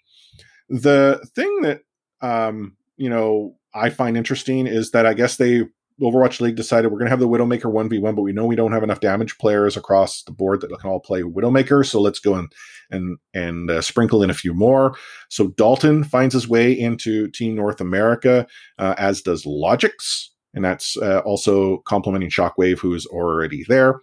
The 0.69 1.27
thing 1.35 1.63
that 1.63 1.81
um, 2.21 2.77
you 2.97 3.11
know 3.11 3.57
I 3.75 3.91
find 3.91 4.17
interesting 4.17 4.67
is 4.67 4.93
that 4.93 5.07
I 5.07 5.15
guess 5.15 5.37
they 5.37 5.65
Overwatch 6.01 6.41
League 6.41 6.57
decided 6.57 6.91
we're 6.91 6.99
going 6.99 7.07
to 7.07 7.11
have 7.11 7.21
the 7.21 7.29
Widowmaker 7.29 7.73
1v1, 7.73 8.17
but 8.17 8.23
we 8.23 8.33
know 8.33 8.47
we 8.47 8.57
don't 8.57 8.73
have 8.73 8.83
enough 8.83 9.01
damage 9.01 9.39
players 9.39 9.77
across 9.77 10.23
the 10.25 10.33
board 10.33 10.61
that 10.61 10.79
can 10.81 10.91
all 10.91 11.01
play 11.01 11.23
Widowmaker. 11.23 11.87
So 11.87 12.01
let's 12.01 12.19
go 12.19 12.35
and 12.35 12.53
and 12.91 13.19
and 13.33 13.71
uh, 13.71 13.81
sprinkle 13.81 14.23
in 14.23 14.31
a 14.31 14.35
few 14.35 14.55
more. 14.55 14.97
So 15.29 15.49
Dalton 15.49 16.05
finds 16.05 16.35
his 16.35 16.49
way 16.49 16.73
into 16.73 17.29
Team 17.29 17.55
North 17.55 17.81
America, 17.81 18.47
uh, 18.79 18.95
as 18.99 19.23
does 19.23 19.45
Logix, 19.45 20.29
and 20.53 20.65
that's 20.65 20.97
uh, 20.97 21.21
also 21.21 21.79
complementing 21.87 22.31
Shockwave, 22.31 22.79
who 22.79 22.95
is 22.95 23.07
already 23.07 23.65
there. 23.69 24.01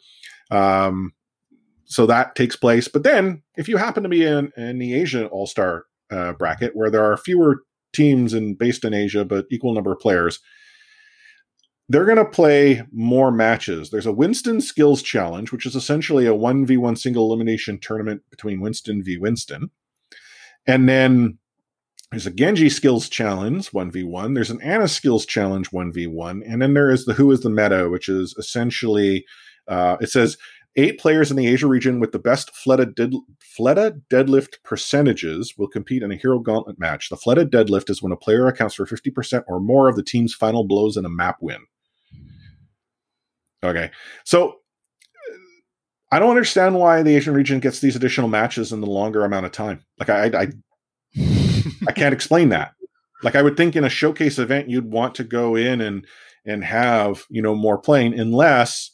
Um, 0.49 1.13
so 1.85 2.05
that 2.05 2.35
takes 2.35 2.55
place. 2.55 2.87
But 2.87 3.03
then, 3.03 3.43
if 3.57 3.67
you 3.67 3.75
happen 3.75 4.03
to 4.03 4.09
be 4.09 4.25
in, 4.25 4.51
in 4.55 4.79
the 4.79 4.93
Asia 4.93 5.27
All 5.27 5.45
Star 5.45 5.85
uh, 6.11 6.33
bracket 6.33 6.75
where 6.75 6.89
there 6.89 7.03
are 7.03 7.17
fewer 7.17 7.63
teams 7.93 8.33
and 8.33 8.57
based 8.57 8.85
in 8.85 8.93
Asia, 8.93 9.25
but 9.25 9.45
equal 9.51 9.73
number 9.73 9.91
of 9.91 9.99
players. 9.99 10.39
They're 11.91 12.05
going 12.05 12.17
to 12.17 12.25
play 12.25 12.83
more 12.93 13.33
matches. 13.33 13.89
There's 13.89 14.05
a 14.05 14.13
Winston 14.13 14.61
Skills 14.61 15.01
Challenge, 15.01 15.51
which 15.51 15.65
is 15.65 15.75
essentially 15.75 16.25
a 16.25 16.33
1v1 16.33 16.97
single 16.97 17.25
elimination 17.25 17.79
tournament 17.79 18.21
between 18.29 18.61
Winston 18.61 19.03
v. 19.03 19.17
Winston. 19.17 19.71
And 20.65 20.87
then 20.87 21.37
there's 22.09 22.25
a 22.25 22.31
Genji 22.31 22.69
Skills 22.69 23.09
Challenge 23.09 23.69
1v1. 23.71 24.35
There's 24.35 24.49
an 24.49 24.61
Ana 24.61 24.87
Skills 24.87 25.25
Challenge 25.25 25.69
1v1. 25.69 26.41
And 26.47 26.61
then 26.61 26.75
there 26.75 26.89
is 26.89 27.03
the 27.03 27.13
Who 27.13 27.29
is 27.29 27.41
the 27.41 27.49
Meta, 27.49 27.89
which 27.89 28.07
is 28.07 28.35
essentially, 28.37 29.25
uh, 29.67 29.97
it 29.99 30.09
says 30.09 30.37
Eight 30.77 30.99
players 30.99 31.29
in 31.29 31.35
the 31.35 31.47
Asia 31.47 31.67
region 31.67 31.99
with 31.99 32.13
the 32.13 32.19
best 32.19 32.51
Fleta, 32.53 32.85
dead, 32.95 33.11
Fleta 33.41 33.99
deadlift 34.09 34.63
percentages 34.63 35.55
will 35.57 35.67
compete 35.67 36.01
in 36.01 36.13
a 36.13 36.15
hero 36.15 36.39
gauntlet 36.39 36.79
match. 36.79 37.09
The 37.09 37.17
Fleta 37.17 37.45
deadlift 37.45 37.89
is 37.89 38.01
when 38.01 38.13
a 38.13 38.17
player 38.17 38.47
accounts 38.47 38.75
for 38.75 38.85
50% 38.85 39.43
or 39.47 39.59
more 39.59 39.89
of 39.89 39.97
the 39.97 40.03
team's 40.03 40.33
final 40.33 40.65
blows 40.65 40.95
in 40.95 41.03
a 41.03 41.09
map 41.09 41.39
win. 41.41 41.65
Okay. 43.63 43.91
So 44.25 44.57
I 46.11 46.19
don't 46.19 46.29
understand 46.29 46.75
why 46.75 47.03
the 47.03 47.15
Asian 47.15 47.33
region 47.33 47.59
gets 47.59 47.79
these 47.79 47.95
additional 47.95 48.27
matches 48.27 48.71
in 48.71 48.81
the 48.81 48.87
longer 48.87 49.23
amount 49.23 49.45
of 49.45 49.51
time. 49.51 49.85
Like 49.99 50.09
I 50.09 50.25
I, 50.25 50.47
I 51.87 51.91
can't 51.91 52.13
explain 52.13 52.49
that. 52.49 52.73
Like 53.23 53.35
I 53.35 53.41
would 53.41 53.57
think 53.57 53.75
in 53.75 53.83
a 53.83 53.89
showcase 53.89 54.39
event 54.39 54.69
you'd 54.69 54.91
want 54.91 55.15
to 55.15 55.23
go 55.23 55.55
in 55.55 55.81
and 55.81 56.05
and 56.45 56.63
have, 56.63 57.25
you 57.29 57.41
know, 57.41 57.55
more 57.55 57.77
playing 57.77 58.19
unless 58.19 58.91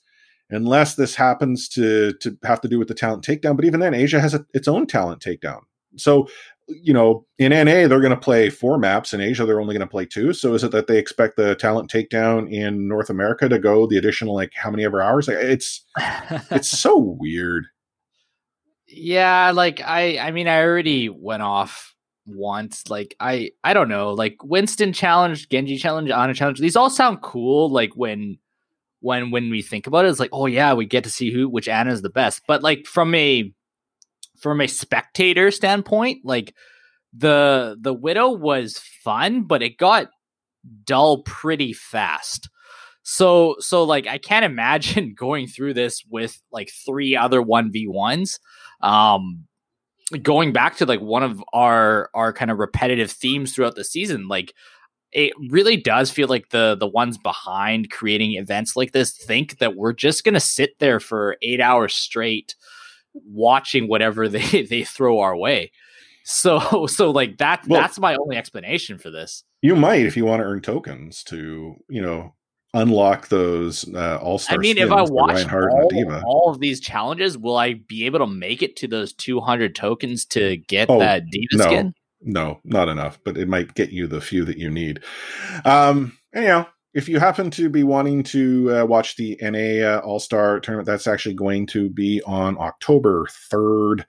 unless 0.50 0.96
this 0.96 1.16
happens 1.16 1.68
to 1.70 2.14
to 2.22 2.38
have 2.44 2.62
to 2.62 2.68
do 2.68 2.80
with 2.80 2.88
the 2.88 2.94
talent 2.94 3.26
takedown. 3.26 3.56
But 3.56 3.66
even 3.66 3.80
then, 3.80 3.94
Asia 3.94 4.20
has 4.20 4.34
a, 4.34 4.46
its 4.54 4.68
own 4.68 4.88
talent 4.88 5.22
takedown. 5.22 5.62
So, 5.96 6.28
you 6.68 6.94
know, 6.94 7.26
in 7.38 7.52
NA 7.52 7.88
they're 7.88 8.02
going 8.02 8.10
to 8.12 8.18
play 8.18 8.50
four 8.50 8.78
maps. 8.78 9.14
In 9.14 9.22
Asia 9.22 9.46
they're 9.46 9.62
only 9.62 9.74
going 9.74 9.88
to 9.88 9.92
play 9.92 10.06
two. 10.06 10.34
So 10.34 10.54
is 10.54 10.64
it 10.64 10.72
that 10.72 10.88
they 10.88 10.98
expect 10.98 11.38
the 11.38 11.56
talent 11.56 11.92
takedown 11.92 12.52
in 12.52 12.88
North 12.88 13.10
America 13.10 13.48
to 13.48 13.60
go 13.60 13.88
the 13.88 13.98
additional 13.98 14.36
like 14.36 14.52
how 14.56 14.70
many 14.70 14.84
ever 14.84 15.02
hours? 15.02 15.28
Like, 15.28 15.38
it's 15.38 15.86
it's 16.52 16.70
so 16.70 16.98
weird. 16.98 17.66
Yeah, 18.88 19.52
like 19.52 19.82
I 19.82 20.18
I 20.18 20.32
mean 20.32 20.48
I 20.48 20.62
already 20.62 21.10
went 21.10 21.44
off 21.44 21.96
once. 22.26 22.90
Like 22.90 23.16
I 23.20 23.52
I 23.64 23.74
don't 23.74 23.90
know. 23.90 24.14
Like 24.14 24.38
Winston 24.44 24.94
challenge, 24.94 25.50
Genji 25.50 25.78
challenge, 25.78 26.10
Ana 26.10 26.34
challenge. 26.34 26.60
These 26.60 26.76
all 26.76 26.90
sound 26.90 27.22
cool. 27.22 27.70
Like 27.70 27.92
when 27.96 28.38
when 29.00 29.32
when 29.32 29.50
we 29.50 29.62
think 29.62 29.88
about 29.88 30.06
it, 30.06 30.10
it's 30.10 30.20
like, 30.20 30.30
oh 30.34 30.46
yeah, 30.46 30.74
we 30.74 30.86
get 30.86 31.04
to 31.06 31.10
see 31.10 31.32
who 31.32 31.48
which 31.48 31.70
Ana 31.70 31.92
is 31.92 32.02
the 32.02 32.10
best. 32.10 32.44
But 32.48 32.64
like 32.64 32.86
from 32.86 33.16
a 33.16 33.54
from 34.38 34.62
a 34.62 34.68
spectator 34.68 35.52
standpoint, 35.52 36.22
like 36.24 36.54
the 37.14 37.78
the 37.80 37.94
widow 37.94 38.30
was 38.30 38.78
fun, 39.04 39.44
but 39.44 39.62
it 39.62 39.78
got 39.78 40.08
dull 40.84 41.24
pretty 41.24 41.74
fast. 41.74 42.50
So 43.04 43.56
so 43.60 43.84
like 43.84 44.08
I 44.08 44.18
can't 44.18 44.46
imagine 44.46 45.14
going 45.18 45.48
through 45.48 45.74
this 45.74 46.04
with 46.10 46.42
like 46.52 46.70
three 46.86 47.16
other 47.16 47.42
1v1s. 47.42 48.40
Um 48.82 49.46
going 50.22 50.54
back 50.54 50.78
to 50.78 50.86
like 50.86 51.02
one 51.02 51.24
of 51.24 51.44
our 51.54 52.10
our 52.14 52.32
kind 52.32 52.52
of 52.52 52.60
repetitive 52.60 53.12
themes 53.12 53.54
throughout 53.54 53.76
the 53.76 53.84
season, 53.84 54.28
like 54.28 54.54
it 55.14 55.32
really 55.50 55.78
does 55.78 56.12
feel 56.12 56.28
like 56.28 56.50
the 56.50 56.76
the 56.78 56.88
ones 56.88 57.18
behind 57.18 57.90
creating 57.92 58.34
events 58.34 58.76
like 58.76 58.92
this 58.92 59.18
think 59.18 59.58
that 59.60 59.76
we're 59.76 59.94
just 59.94 60.24
going 60.24 60.34
to 60.34 60.40
sit 60.40 60.78
there 60.80 61.00
for 61.00 61.38
8 61.42 61.62
hours 61.62 61.94
straight 61.94 62.56
watching 63.26 63.88
whatever 63.88 64.28
they 64.28 64.64
they 64.70 64.84
throw 64.84 65.20
our 65.20 65.36
way. 65.36 65.72
So 66.24 66.88
so 66.88 67.12
like 67.12 67.38
that 67.38 67.68
well, 67.68 67.82
that's 67.82 68.00
my 68.00 68.16
only 68.16 68.38
explanation 68.38 68.98
for 68.98 69.10
this. 69.10 69.44
You 69.62 69.76
might 69.76 70.06
if 70.06 70.18
you 70.18 70.26
want 70.26 70.42
to 70.42 70.46
earn 70.46 70.62
tokens 70.62 71.24
to, 71.26 71.76
you 71.90 72.02
know, 72.02 72.36
unlock 72.74 73.30
those 73.30 73.92
uh, 73.96 74.20
all-star 74.22 74.56
I 74.56 74.60
mean, 74.60 74.78
if 74.78 74.92
I 74.92 75.02
watch 75.02 75.52
all, 75.52 76.22
all, 76.26 76.52
of 76.52 76.60
these 76.60 76.80
challenges, 76.80 77.38
will 77.38 77.58
I 77.58 77.76
be 77.76 78.06
able 78.06 78.20
to 78.20 78.28
make 78.28 78.62
it 78.62 78.76
to 78.78 78.88
those 78.88 79.14
200 79.14 79.74
tokens 79.74 80.26
to 80.26 80.58
get 80.58 80.90
oh, 80.90 81.00
that 81.00 81.24
D.Va 81.32 81.58
no. 81.58 81.64
skin? 81.64 81.94
no, 82.22 82.60
not 82.64 82.90
enough, 82.90 83.20
but 83.24 83.38
it 83.38 83.48
might 83.48 83.74
get 83.76 83.92
you 83.92 84.08
the 84.08 84.22
few 84.22 84.46
that 84.46 84.58
you 84.58 84.70
need. 84.70 85.02
Um, 85.66 86.18
anyhow, 86.34 86.68
if 86.98 87.08
you 87.08 87.20
happen 87.20 87.52
to 87.52 87.70
be 87.70 87.84
wanting 87.84 88.24
to 88.24 88.76
uh, 88.76 88.84
watch 88.84 89.18
the 89.18 89.38
NA 89.40 89.86
uh, 89.88 90.02
All 90.04 90.20
Star 90.20 90.60
tournament, 90.60 90.88
that's 90.88 91.06
actually 91.06 91.36
going 91.36 91.68
to 91.68 91.92
be 91.92 92.24
on 92.24 92.58
October 92.58 93.28
3rd. 93.54 94.04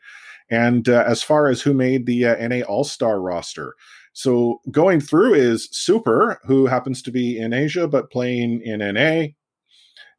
And 0.51 0.89
uh, 0.89 1.05
as 1.07 1.23
far 1.23 1.49
as 1.49 1.61
who 1.61 1.75
made 1.75 2.07
the 2.07 2.25
uh, 2.25 2.49
NA 2.49 2.63
All 2.63 2.85
Star 2.85 3.21
roster, 3.21 3.75
so 4.15 4.63
going 4.71 5.03
through 5.03 5.35
is 5.35 5.69
Super, 5.71 6.41
who 6.47 6.65
happens 6.65 7.03
to 7.03 7.11
be 7.11 7.39
in 7.39 7.53
Asia 7.53 7.87
but 7.87 8.11
playing 8.11 8.63
in 8.63 8.79
NA. 8.79 9.27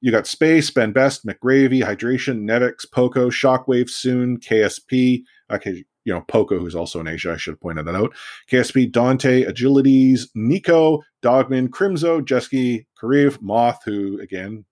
You 0.02 0.12
got 0.12 0.28
Space, 0.28 0.70
Ben 0.70 0.92
Best, 0.92 1.26
McGravy, 1.26 1.84
Hydration, 1.84 2.44
Nevix, 2.44 2.86
Poco, 2.90 3.32
Shockwave, 3.32 3.90
Soon, 3.90 4.40
KSP. 4.40 5.24
Okay, 5.52 5.84
you 6.10 6.16
know, 6.16 6.22
Poco, 6.22 6.58
who's 6.58 6.74
also 6.74 7.00
in 7.00 7.08
Asia, 7.08 7.34
I 7.34 7.38
should 7.38 7.52
have 7.52 7.62
pointed 7.62 7.86
that 7.86 7.94
out. 7.96 8.16
KSP, 8.52 8.92
Dante, 8.92 9.44
Agilities, 9.46 10.22
Nico, 10.34 11.04
Dogman, 11.22 11.68
Crimzo, 11.70 12.26
Jesky, 12.26 12.88
Kariv, 13.00 13.40
Moth, 13.44 13.84
who 13.86 14.20
again, 14.20 14.66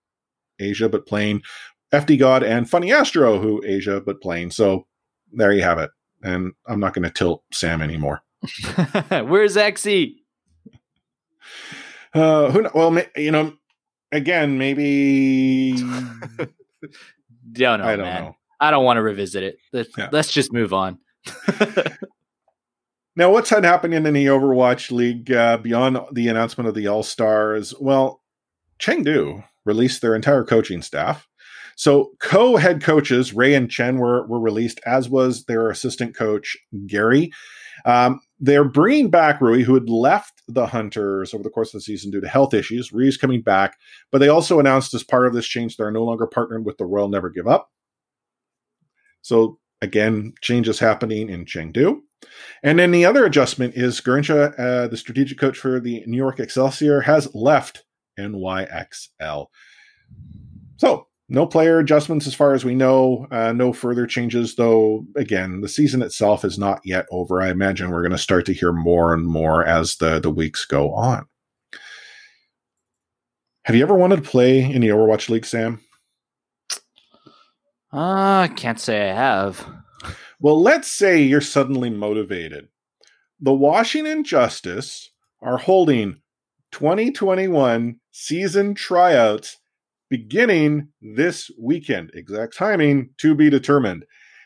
Asia 0.58 0.90
but 0.90 1.06
plain, 1.06 1.44
FD 1.94 2.18
God, 2.18 2.42
and 2.42 2.68
Funny 2.68 2.92
Astro, 2.92 3.38
who 3.40 3.64
Asia 3.64 4.02
but 4.02 4.20
plain. 4.20 4.50
So 4.50 4.88
there 5.32 5.54
you 5.54 5.62
have 5.62 5.78
it. 5.78 5.92
And 6.24 6.54
I'm 6.66 6.80
not 6.80 6.96
going 6.96 7.04
to 7.04 7.12
tilt 7.12 7.44
Sam 7.54 7.84
anymore. 7.84 8.22
Where's 9.12 9.56
Exy? 9.56 10.16
Uh, 12.16 12.50
who? 12.50 12.68
Well, 12.74 13.00
you 13.16 13.30
know, 13.32 13.54
again, 14.12 14.58
maybe 14.58 15.74
Don't 17.52 17.80
know, 17.80 17.86
I 17.86 17.96
don't 17.96 18.06
man. 18.06 18.24
know. 18.24 18.36
I 18.60 18.72
don't 18.72 18.84
want 18.84 18.98
to 18.98 19.02
revisit 19.04 19.44
it. 19.44 19.58
Let's, 19.72 19.90
Yeah. 19.96 20.10
let's 20.12 20.32
just 20.32 20.52
move 20.52 20.74
on. 20.74 20.98
Now, 23.18 23.32
what's 23.32 23.50
happening 23.50 24.06
in 24.06 24.14
the 24.14 24.28
Overwatch 24.28 24.92
League 24.92 25.32
uh, 25.32 25.58
beyond 25.58 25.98
the 26.12 26.28
announcement 26.28 26.68
of 26.68 26.76
the 26.76 26.86
All 26.86 27.02
Stars? 27.02 27.74
Well, 27.82 28.22
Chengdu 28.80 29.44
released 29.66 30.04
their 30.04 30.14
entire 30.14 30.44
coaching 30.44 30.84
staff. 30.84 31.28
So, 31.76 32.12
co 32.20 32.58
head 32.58 32.84
coaches 32.84 33.34
Ray 33.34 33.56
and 33.56 33.72
Chen 33.72 33.98
were, 33.98 34.28
were 34.28 34.40
released, 34.40 34.80
as 34.86 35.10
was 35.10 35.46
their 35.46 35.72
assistant 35.72 36.16
coach 36.16 36.56
Gary. 36.86 37.32
Um, 37.86 38.20
they're 38.40 38.64
bringing 38.64 39.10
back 39.10 39.42
Rui, 39.42 39.64
who 39.64 39.74
had 39.74 39.90
left 39.90 40.44
the 40.48 40.68
Hunters 40.68 41.34
over 41.34 41.44
the 41.44 41.50
course 41.50 41.70
of 41.70 41.80
the 41.80 41.84
season 41.84 42.12
due 42.12 42.22
to 42.22 42.28
health 42.28 42.54
issues. 42.54 42.94
Rui's 42.94 43.18
coming 43.18 43.42
back, 43.42 43.78
but 44.12 44.20
they 44.20 44.30
also 44.30 44.60
announced 44.60 44.94
as 44.94 45.04
part 45.04 45.26
of 45.26 45.34
this 45.34 45.48
change 45.48 45.76
they're 45.76 45.90
no 45.90 46.04
longer 46.04 46.28
partnered 46.28 46.66
with 46.66 46.78
the 46.78 46.86
Royal 46.86 47.10
Never 47.10 47.32
Give 47.32 47.48
Up. 47.48 47.72
So, 49.24 49.58
again, 49.82 50.34
changes 50.42 50.80
happening 50.80 51.30
in 51.30 51.46
Chengdu. 51.46 52.00
And 52.64 52.80
then 52.80 52.92
the 52.92 53.06
other 53.06 53.26
adjustment 53.26 53.76
is 53.76 54.02
Gurnsha, 54.02 54.58
uh, 54.60 54.88
the 54.88 54.98
strategic 54.98 55.38
coach 55.38 55.58
for 55.58 55.80
the 55.80 56.04
New 56.08 56.18
York 56.18 56.40
Excelsior, 56.40 57.02
has 57.02 57.34
left 57.36 57.84
NYXL. 58.20 59.48
So, 60.78 61.08
no 61.30 61.46
player 61.46 61.80
adjustments 61.80 62.26
as 62.26 62.34
far 62.34 62.54
as 62.54 62.64
we 62.64 62.74
know. 62.74 63.28
Uh, 63.32 63.52
no 63.52 63.74
further 63.74 64.08
changes, 64.08 64.56
though. 64.56 65.06
Again, 65.18 65.60
the 65.60 65.68
season 65.68 66.02
itself 66.02 66.46
is 66.46 66.58
not 66.58 66.80
yet 66.86 67.06
over. 67.12 67.42
I 67.42 67.50
imagine 67.50 67.92
we're 67.92 68.02
going 68.02 68.12
to 68.12 68.18
start 68.18 68.46
to 68.46 68.54
hear 68.54 68.72
more 68.72 69.14
and 69.14 69.28
more 69.28 69.66
as 69.66 69.98
the, 69.98 70.20
the 70.20 70.30
weeks 70.30 70.66
go 70.66 70.94
on. 70.94 71.26
Have 73.66 73.76
you 73.76 73.84
ever 73.84 73.94
wanted 73.94 74.24
to 74.24 74.30
play 74.30 74.62
in 74.62 74.82
the 74.82 74.88
Overwatch 74.88 75.28
League, 75.28 75.46
Sam? 75.46 75.82
Uh, 77.92 78.48
can't 78.50 78.80
say 78.80 79.10
I 79.10 79.14
have. 79.14 79.66
Well, 80.40 80.62
let's 80.62 80.90
say 80.90 81.22
you're 81.22 81.42
suddenly 81.42 81.90
motivated. 81.90 82.68
The 83.40 83.54
Washington 83.54 84.24
Justice 84.24 85.12
are 85.42 85.58
holding 85.58 86.22
2021 86.72 88.00
season 88.12 88.76
tryouts 88.76 89.58
beginning 90.10 90.90
this 91.02 91.52
weekend. 91.60 92.12
Exact 92.14 92.56
timing 92.56 93.12
to 93.18 93.36
be 93.36 93.50
determined. 93.50 94.06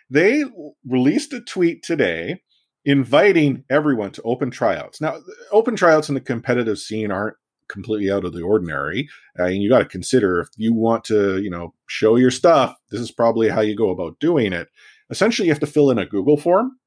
They 0.10 0.44
released 0.88 1.34
a 1.34 1.42
tweet 1.42 1.84
today 1.84 2.42
inviting 2.84 3.64
everyone 3.70 4.12
to 4.12 4.22
open 4.24 4.52
tryouts. 4.52 5.00
Now, 5.00 5.20
open 5.52 5.76
tryouts 5.76 6.10
in 6.10 6.16
the 6.16 6.22
competitive 6.22 6.80
scene 6.80 7.12
aren't 7.12 7.38
completely 7.72 8.11
out 8.11 8.26
of 8.26 8.34
the 8.34 8.41
ordinary. 8.41 9.09
Uh, 9.39 9.45
and 9.45 9.63
you 9.63 9.69
got 9.69 9.80
to 9.80 9.86
consider 9.86 10.41
if 10.41 10.49
you 10.57 10.74
want 10.74 11.03
to, 11.05 11.41
you 11.41 11.49
know, 11.49 11.74
show 11.88 12.15
your 12.17 12.32
stuff, 12.32 12.76
this 12.91 13.01
is 13.01 13.11
probably 13.11 13.49
how 13.49 13.61
you 13.61 13.76
go 13.76 13.89
about 13.89 14.19
doing 14.19 14.53
it 14.53 14.67
essentially 15.11 15.47
you 15.47 15.51
have 15.51 15.59
to 15.59 15.67
fill 15.67 15.91
in 15.91 15.99
a 15.99 16.05
Google 16.05 16.38
form, 16.38 16.78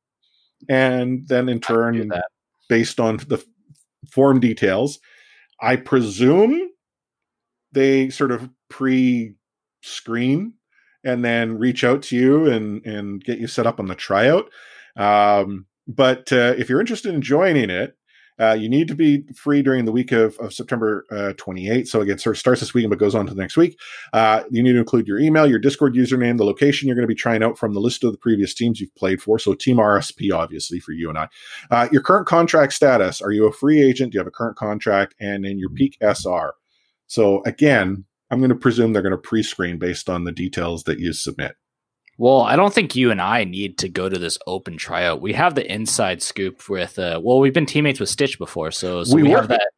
and 0.68 1.28
then 1.28 1.49
in 1.49 1.59
I 1.59 1.61
can 1.61 1.93
do 1.93 2.05
turn, 2.05 2.22
based 2.68 2.99
on 2.99 3.18
the 3.18 3.45
form 4.11 4.41
details, 4.41 4.99
I 5.61 5.76
presume 5.76 6.70
they 7.72 8.09
sort 8.11 8.32
of 8.32 8.49
pre-screen 8.70 10.55
and 11.05 11.24
then 11.24 11.59
reach 11.59 11.85
out 11.85 12.03
to 12.05 12.16
you 12.16 12.47
and 12.47 12.85
and 12.87 13.22
get 13.22 13.39
you 13.39 13.47
set 13.47 13.66
up 13.66 13.78
on 13.78 13.87
the 13.87 13.95
tryout. 13.95 14.51
Um, 14.97 15.66
but 15.87 16.32
uh, 16.32 16.55
if 16.57 16.68
you're 16.68 16.80
interested 16.80 17.14
in 17.14 17.20
joining 17.20 17.68
it, 17.68 17.95
uh, 18.41 18.57
you 18.59 18.68
need 18.68 18.89
to 18.89 18.95
be 18.95 19.22
free 19.35 19.62
during 19.62 19.85
the 19.85 19.93
week 19.93 20.12
of, 20.12 20.37
of 20.39 20.53
September 20.53 21.05
uh, 21.11 21.32
28th. 21.35 21.89
So 21.89 22.01
again, 22.01 22.18
sort 22.18 22.37
of 22.37 22.41
starts 22.41 22.61
this 22.61 22.74
weekend 22.74 22.91
but 22.91 22.99
goes 22.99 23.14
on 23.14 23.26
to 23.26 23.35
the 23.35 23.41
next 23.41 23.57
week. 23.57 23.78
Uh, 24.12 24.43
you 24.51 24.62
need 24.62 24.72
to 24.72 24.78
include 24.78 25.07
your 25.07 25.18
email, 25.18 25.47
your 25.47 25.59
Discord 25.59 25.95
username, 25.95 26.37
the 26.37 26.45
location 26.45 26.89
you're 26.89 26.97
going 26.97 27.07
to 27.07 27.14
be 27.14 27.14
trying 27.14 27.43
out 27.43 27.59
from 27.59 27.74
the 27.74 27.80
list 27.80 28.03
of 28.05 28.12
the 28.12 28.18
previous 28.18 28.55
teams 28.55 28.80
you've 28.80 28.95
played 28.95 29.22
for. 29.22 29.39
So 29.39 29.55
Team 29.55 29.76
RSP, 29.76 30.32
obviously, 30.32 30.80
for 30.80 30.93
you 30.93 31.09
and 31.09 31.18
I. 31.18 31.28
Uh, 31.70 31.89
your 31.93 32.03
current 32.03 32.26
contract 32.26 32.72
status. 32.72 33.22
Are 33.22 33.32
you 33.32 33.47
a 33.47 33.53
free 33.53 33.82
agent? 33.82 34.12
Do 34.12 34.16
you 34.16 34.20
have 34.20 34.26
a 34.26 34.32
current 34.32 34.57
contract? 34.57 35.14
And 35.20 35.45
then 35.45 35.59
your 35.59 35.70
peak 35.70 35.97
SR. 36.01 36.55
So 37.07 37.43
again, 37.45 38.05
I'm 38.30 38.41
going 38.41 38.49
to 38.49 38.57
presume 38.57 38.93
they're 38.93 39.03
going 39.03 39.12
to 39.12 39.18
pre-screen 39.18 39.78
based 39.78 40.09
on 40.09 40.24
the 40.24 40.32
details 40.32 40.85
that 40.85 40.99
you 40.99 41.12
submit. 41.12 41.57
Well, 42.19 42.43
I 42.43 42.55
don't 42.57 42.73
think 42.73 42.95
you 42.95 43.11
and 43.11 43.21
I 43.21 43.45
need 43.45 43.79
to 43.79 43.89
go 43.89 44.09
to 44.09 44.19
this 44.19 44.39
open 44.47 44.77
tryout. 44.77 45.21
We 45.21 45.33
have 45.33 45.55
the 45.55 45.71
inside 45.73 46.23
scoop 46.23 46.69
with. 46.69 46.99
Uh, 46.99 47.21
well, 47.23 47.41
we've 47.41 47.53
been 47.55 47.67
teammates 47.67 47.99
with 48.01 48.09
Stitch 48.09 48.39
before, 48.39 48.71
so, 48.71 49.03
so 49.05 49.15
We 49.15 49.25
we, 49.25 49.31
have 49.31 49.49
that. 49.49 49.69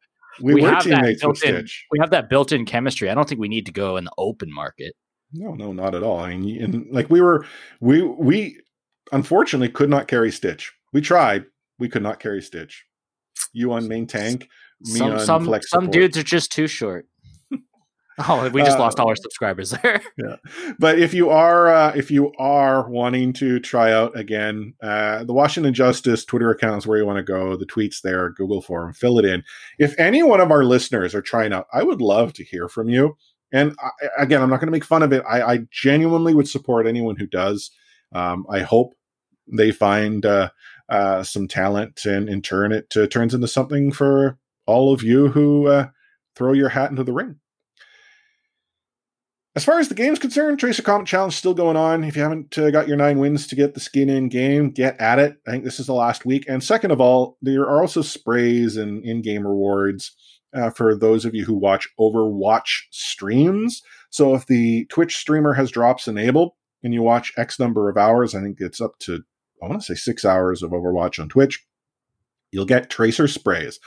We, 0.41 0.53
We 0.53 0.61
were 0.61 0.69
have 0.69 0.83
that 0.83 0.95
teammates 0.97 1.25
with 1.25 1.41
built-in- 1.41 1.55
Stitch. 1.67 1.85
We 1.91 1.99
have 1.99 2.11
that 2.11 2.29
built-in 2.29 2.65
chemistry. 2.65 3.09
I 3.09 3.15
don't 3.15 3.27
think 3.27 3.41
we 3.41 3.47
need 3.47 3.65
to 3.65 3.71
go 3.71 3.97
in 3.97 4.03
the 4.05 4.11
open 4.19 4.53
market. 4.53 4.93
No, 5.33 5.53
no, 5.55 5.73
not 5.73 5.95
at 5.95 6.03
all. 6.03 6.19
I 6.19 6.37
mean, 6.37 6.63
and 6.63 6.85
like 6.91 7.09
we 7.09 7.21
were, 7.21 7.45
we 7.81 8.01
we 8.03 8.61
unfortunately 9.11 9.69
could 9.69 9.89
not 9.89 10.07
carry 10.07 10.31
Stitch. 10.31 10.71
We 10.93 11.01
tried, 11.01 11.45
we 11.79 11.89
could 11.89 12.03
not 12.03 12.19
carry 12.19 12.41
Stitch. 12.41 12.85
You 13.51 13.73
on 13.73 13.87
main 13.87 14.05
tank, 14.07 14.47
me 14.81 14.99
Some 14.99 15.11
on 15.13 15.19
some 15.19 15.45
flex 15.45 15.69
some 15.69 15.85
support. 15.85 15.93
dudes 15.93 16.17
are 16.17 16.23
just 16.23 16.51
too 16.51 16.67
short. 16.67 17.07
Oh, 18.19 18.49
we 18.49 18.61
just 18.61 18.77
Uh, 18.77 18.81
lost 18.81 18.99
all 18.99 19.07
our 19.07 19.15
subscribers 19.15 19.71
there. 19.71 20.01
yeah. 20.17 20.37
But 20.79 20.99
if 20.99 21.13
you 21.13 21.29
are 21.29 21.67
uh, 21.67 21.93
if 21.95 22.09
you 22.11 22.31
are 22.39 22.89
wanting 22.89 23.33
to 23.33 23.59
try 23.59 23.91
out 23.91 24.17
again, 24.17 24.73
uh, 24.81 25.23
the 25.23 25.33
Washington 25.33 25.73
Justice 25.73 26.25
Twitter 26.25 26.49
account 26.49 26.77
is 26.79 26.87
where 26.87 26.97
you 26.97 27.05
want 27.05 27.17
to 27.17 27.23
go. 27.23 27.55
The 27.55 27.65
tweets 27.65 28.01
there, 28.01 28.29
Google 28.29 28.61
form, 28.61 28.93
fill 28.93 29.19
it 29.19 29.25
in. 29.25 29.43
If 29.79 29.97
any 29.99 30.23
one 30.23 30.41
of 30.41 30.51
our 30.51 30.63
listeners 30.63 31.13
are 31.13 31.21
trying 31.21 31.53
out, 31.53 31.67
I 31.73 31.83
would 31.83 32.01
love 32.01 32.33
to 32.33 32.43
hear 32.43 32.67
from 32.67 32.89
you. 32.89 33.17
And 33.51 33.73
I, 33.79 34.23
again, 34.23 34.41
I'm 34.41 34.49
not 34.49 34.59
going 34.59 34.67
to 34.67 34.71
make 34.71 34.83
fun 34.83 35.03
of 35.03 35.13
it. 35.13 35.23
I, 35.27 35.41
I 35.41 35.59
genuinely 35.71 36.33
would 36.33 36.49
support 36.49 36.85
anyone 36.87 37.15
who 37.15 37.27
does. 37.27 37.71
Um, 38.13 38.45
I 38.49 38.59
hope 38.59 38.93
they 39.47 39.71
find 39.71 40.25
uh, 40.25 40.49
uh, 40.89 41.23
some 41.23 41.47
talent, 41.47 42.05
and 42.05 42.27
in 42.27 42.41
turn, 42.41 42.73
it 42.73 42.93
uh, 42.97 43.07
turns 43.07 43.33
into 43.33 43.47
something 43.47 43.91
for 43.93 44.37
all 44.65 44.93
of 44.93 45.01
you 45.01 45.29
who 45.29 45.67
uh, 45.67 45.87
throw 46.35 46.51
your 46.51 46.69
hat 46.69 46.89
into 46.89 47.03
the 47.05 47.13
ring. 47.13 47.37
As 49.57 49.65
far 49.65 49.79
as 49.79 49.89
the 49.89 49.95
game's 49.95 50.19
concerned, 50.19 50.59
Tracer 50.59 50.83
Comic 50.83 51.07
Challenge 51.07 51.33
still 51.33 51.55
going 51.55 51.75
on. 51.75 52.03
If 52.03 52.15
you 52.15 52.21
haven't 52.21 52.55
uh, 52.59 52.69
got 52.69 52.87
your 52.87 52.95
nine 52.95 53.17
wins 53.17 53.47
to 53.47 53.55
get 53.55 53.73
the 53.73 53.79
skin 53.79 54.07
in 54.07 54.29
game, 54.29 54.69
get 54.69 55.01
at 55.01 55.17
it. 55.17 55.37
I 55.47 55.49
think 55.49 55.63
this 55.63 55.79
is 55.79 55.87
the 55.87 55.95
last 55.95 56.27
week. 56.27 56.45
And 56.47 56.63
second 56.63 56.91
of 56.91 57.01
all, 57.01 57.39
there 57.41 57.63
are 57.63 57.81
also 57.81 58.03
sprays 58.03 58.77
and 58.77 59.03
in 59.03 59.23
game 59.23 59.47
rewards 59.47 60.15
uh, 60.53 60.69
for 60.69 60.95
those 60.95 61.25
of 61.25 61.33
you 61.33 61.43
who 61.43 61.55
watch 61.55 61.89
Overwatch 61.99 62.83
streams. 62.91 63.81
So 64.11 64.35
if 64.35 64.45
the 64.45 64.85
Twitch 64.91 65.15
streamer 65.15 65.55
has 65.55 65.71
drops 65.71 66.07
enabled 66.07 66.51
and 66.83 66.93
you 66.93 67.01
watch 67.01 67.33
X 67.35 67.59
number 67.59 67.89
of 67.89 67.97
hours, 67.97 68.35
I 68.35 68.43
think 68.43 68.57
it's 68.59 68.79
up 68.79 68.99
to, 68.99 69.23
I 69.63 69.67
want 69.67 69.81
to 69.81 69.85
say 69.87 69.95
six 69.95 70.23
hours 70.23 70.61
of 70.61 70.69
Overwatch 70.69 71.19
on 71.19 71.29
Twitch, 71.29 71.65
you'll 72.51 72.65
get 72.65 72.91
Tracer 72.91 73.27
sprays. 73.27 73.79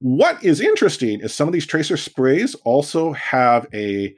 What 0.00 0.44
is 0.44 0.60
interesting 0.60 1.20
is 1.20 1.32
some 1.32 1.48
of 1.48 1.54
these 1.54 1.64
Tracer 1.64 1.96
sprays 1.96 2.54
also 2.56 3.14
have 3.14 3.66
a 3.72 4.14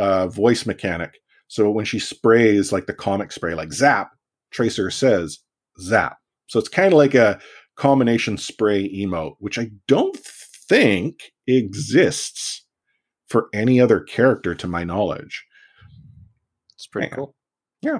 uh, 0.00 0.26
voice 0.28 0.66
mechanic. 0.66 1.12
So 1.48 1.70
when 1.70 1.84
she 1.84 1.98
sprays 1.98 2.72
like 2.72 2.86
the 2.86 2.94
comic 2.94 3.32
spray, 3.32 3.54
like 3.54 3.72
Zap, 3.72 4.10
Tracer 4.50 4.90
says 4.90 5.38
Zap. 5.80 6.16
So 6.48 6.58
it's 6.58 6.68
kind 6.68 6.92
of 6.92 6.98
like 6.98 7.14
a 7.14 7.38
combination 7.76 8.36
spray 8.38 8.88
emote, 8.88 9.34
which 9.38 9.58
I 9.58 9.70
don't 9.86 10.16
think 10.16 11.32
exists 11.46 12.64
for 13.28 13.48
any 13.52 13.80
other 13.80 14.00
character 14.00 14.54
to 14.56 14.66
my 14.66 14.84
knowledge. 14.84 15.44
It's 16.74 16.86
pretty 16.86 17.08
Yeah. 17.08 17.16
cool. 17.16 17.34
Yeah. 17.82 17.98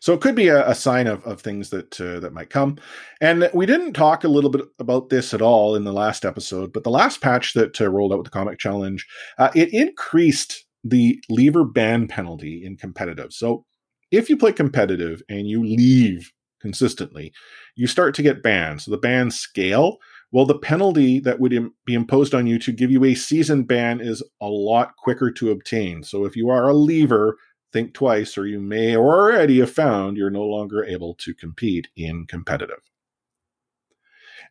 So 0.00 0.12
it 0.12 0.20
could 0.20 0.34
be 0.34 0.48
a, 0.48 0.68
a 0.68 0.74
sign 0.74 1.06
of, 1.06 1.24
of 1.24 1.40
things 1.40 1.70
that 1.70 2.00
uh, 2.00 2.20
that 2.20 2.32
might 2.32 2.50
come. 2.50 2.76
And 3.20 3.48
we 3.54 3.66
didn't 3.66 3.94
talk 3.94 4.24
a 4.24 4.28
little 4.28 4.50
bit 4.50 4.62
about 4.78 5.08
this 5.08 5.32
at 5.34 5.42
all 5.42 5.74
in 5.74 5.84
the 5.84 5.92
last 5.92 6.24
episode, 6.24 6.72
but 6.72 6.84
the 6.84 6.90
last 6.90 7.20
patch 7.20 7.54
that 7.54 7.80
uh, 7.80 7.88
rolled 7.88 8.12
out 8.12 8.18
with 8.18 8.26
the 8.26 8.30
comic 8.30 8.58
challenge, 8.58 9.06
uh, 9.38 9.50
it 9.54 9.72
increased 9.72 10.64
the 10.84 11.22
lever 11.28 11.64
ban 11.64 12.08
penalty 12.08 12.64
in 12.64 12.76
competitive. 12.76 13.32
So 13.32 13.64
if 14.10 14.28
you 14.28 14.36
play 14.36 14.52
competitive 14.52 15.22
and 15.28 15.46
you 15.46 15.64
leave 15.64 16.32
consistently, 16.60 17.32
you 17.76 17.86
start 17.86 18.14
to 18.14 18.22
get 18.22 18.42
banned. 18.42 18.82
So 18.82 18.90
the 18.90 18.98
ban 18.98 19.30
scale, 19.30 19.98
well, 20.32 20.46
the 20.46 20.58
penalty 20.58 21.20
that 21.20 21.40
would 21.40 21.52
Im- 21.52 21.74
be 21.86 21.94
imposed 21.94 22.34
on 22.34 22.46
you 22.46 22.58
to 22.60 22.72
give 22.72 22.90
you 22.90 23.04
a 23.04 23.14
season 23.14 23.64
ban 23.64 24.00
is 24.00 24.22
a 24.40 24.48
lot 24.48 24.96
quicker 24.96 25.30
to 25.32 25.50
obtain. 25.50 26.02
So 26.02 26.24
if 26.24 26.36
you 26.36 26.50
are 26.50 26.68
a 26.68 26.74
lever, 26.74 27.36
think 27.72 27.94
twice, 27.94 28.36
or 28.36 28.46
you 28.46 28.60
may 28.60 28.96
already 28.96 29.60
have 29.60 29.70
found 29.70 30.16
you're 30.16 30.30
no 30.30 30.42
longer 30.42 30.84
able 30.84 31.14
to 31.14 31.34
compete 31.34 31.88
in 31.96 32.26
competitive. 32.26 32.80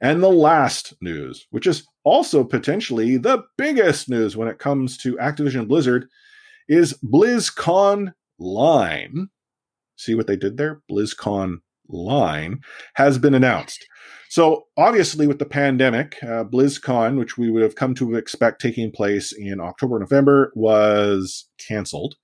And 0.01 0.23
the 0.23 0.29
last 0.29 0.93
news, 1.01 1.47
which 1.49 1.67
is 1.67 1.87
also 2.03 2.43
potentially 2.43 3.17
the 3.17 3.43
biggest 3.57 4.09
news 4.09 4.37
when 4.37 4.47
it 4.47 4.59
comes 4.59 4.97
to 4.99 5.17
Activision 5.17 5.67
Blizzard, 5.67 6.07
is 6.67 6.97
BlizzCon 7.03 8.13
Line. 8.37 9.29
See 9.97 10.15
what 10.15 10.27
they 10.27 10.37
did 10.37 10.57
there? 10.57 10.81
BlizzCon 10.89 11.57
line 11.89 12.61
has 12.95 13.17
been 13.17 13.33
announced. 13.33 13.85
So, 14.29 14.67
obviously, 14.77 15.25
with 15.25 15.39
the 15.39 15.45
pandemic, 15.45 16.17
uh, 16.21 16.43
BlizzCon, 16.43 17.17
which 17.17 17.37
we 17.37 17.49
would 17.49 17.63
have 17.63 17.75
come 17.75 17.95
to 17.95 18.15
expect 18.15 18.61
taking 18.61 18.91
place 18.91 19.31
in 19.31 19.59
October, 19.59 19.97
November, 19.97 20.51
was 20.55 21.49
canceled. 21.57 22.15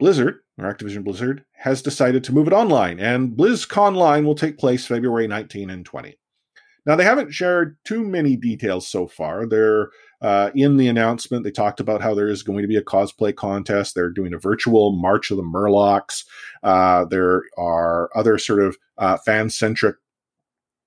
Blizzard, 0.00 0.40
Activision 0.64 1.04
Blizzard, 1.04 1.44
has 1.58 1.82
decided 1.82 2.24
to 2.24 2.32
move 2.32 2.46
it 2.46 2.52
online, 2.52 2.98
and 2.98 3.36
BlizzConline 3.36 4.24
will 4.24 4.34
take 4.34 4.58
place 4.58 4.86
February 4.86 5.26
19 5.26 5.70
and 5.70 5.84
20. 5.84 6.18
Now, 6.86 6.96
they 6.96 7.04
haven't 7.04 7.32
shared 7.32 7.76
too 7.84 8.04
many 8.04 8.36
details 8.36 8.88
so 8.88 9.06
far. 9.08 9.46
They're 9.46 9.90
uh, 10.22 10.50
in 10.54 10.76
the 10.76 10.88
announcement, 10.88 11.44
they 11.44 11.50
talked 11.50 11.80
about 11.80 12.00
how 12.00 12.14
there 12.14 12.28
is 12.28 12.42
going 12.42 12.62
to 12.62 12.68
be 12.68 12.76
a 12.76 12.82
cosplay 12.82 13.34
contest. 13.34 13.94
They're 13.94 14.10
doing 14.10 14.32
a 14.32 14.38
virtual 14.38 14.92
March 14.96 15.30
of 15.30 15.36
the 15.36 15.42
Murlocs. 15.42 16.24
Uh, 16.62 17.04
there 17.04 17.42
are 17.58 18.08
other 18.14 18.38
sort 18.38 18.62
of 18.62 18.76
uh, 18.96 19.18
fan 19.18 19.50
centric 19.50 19.96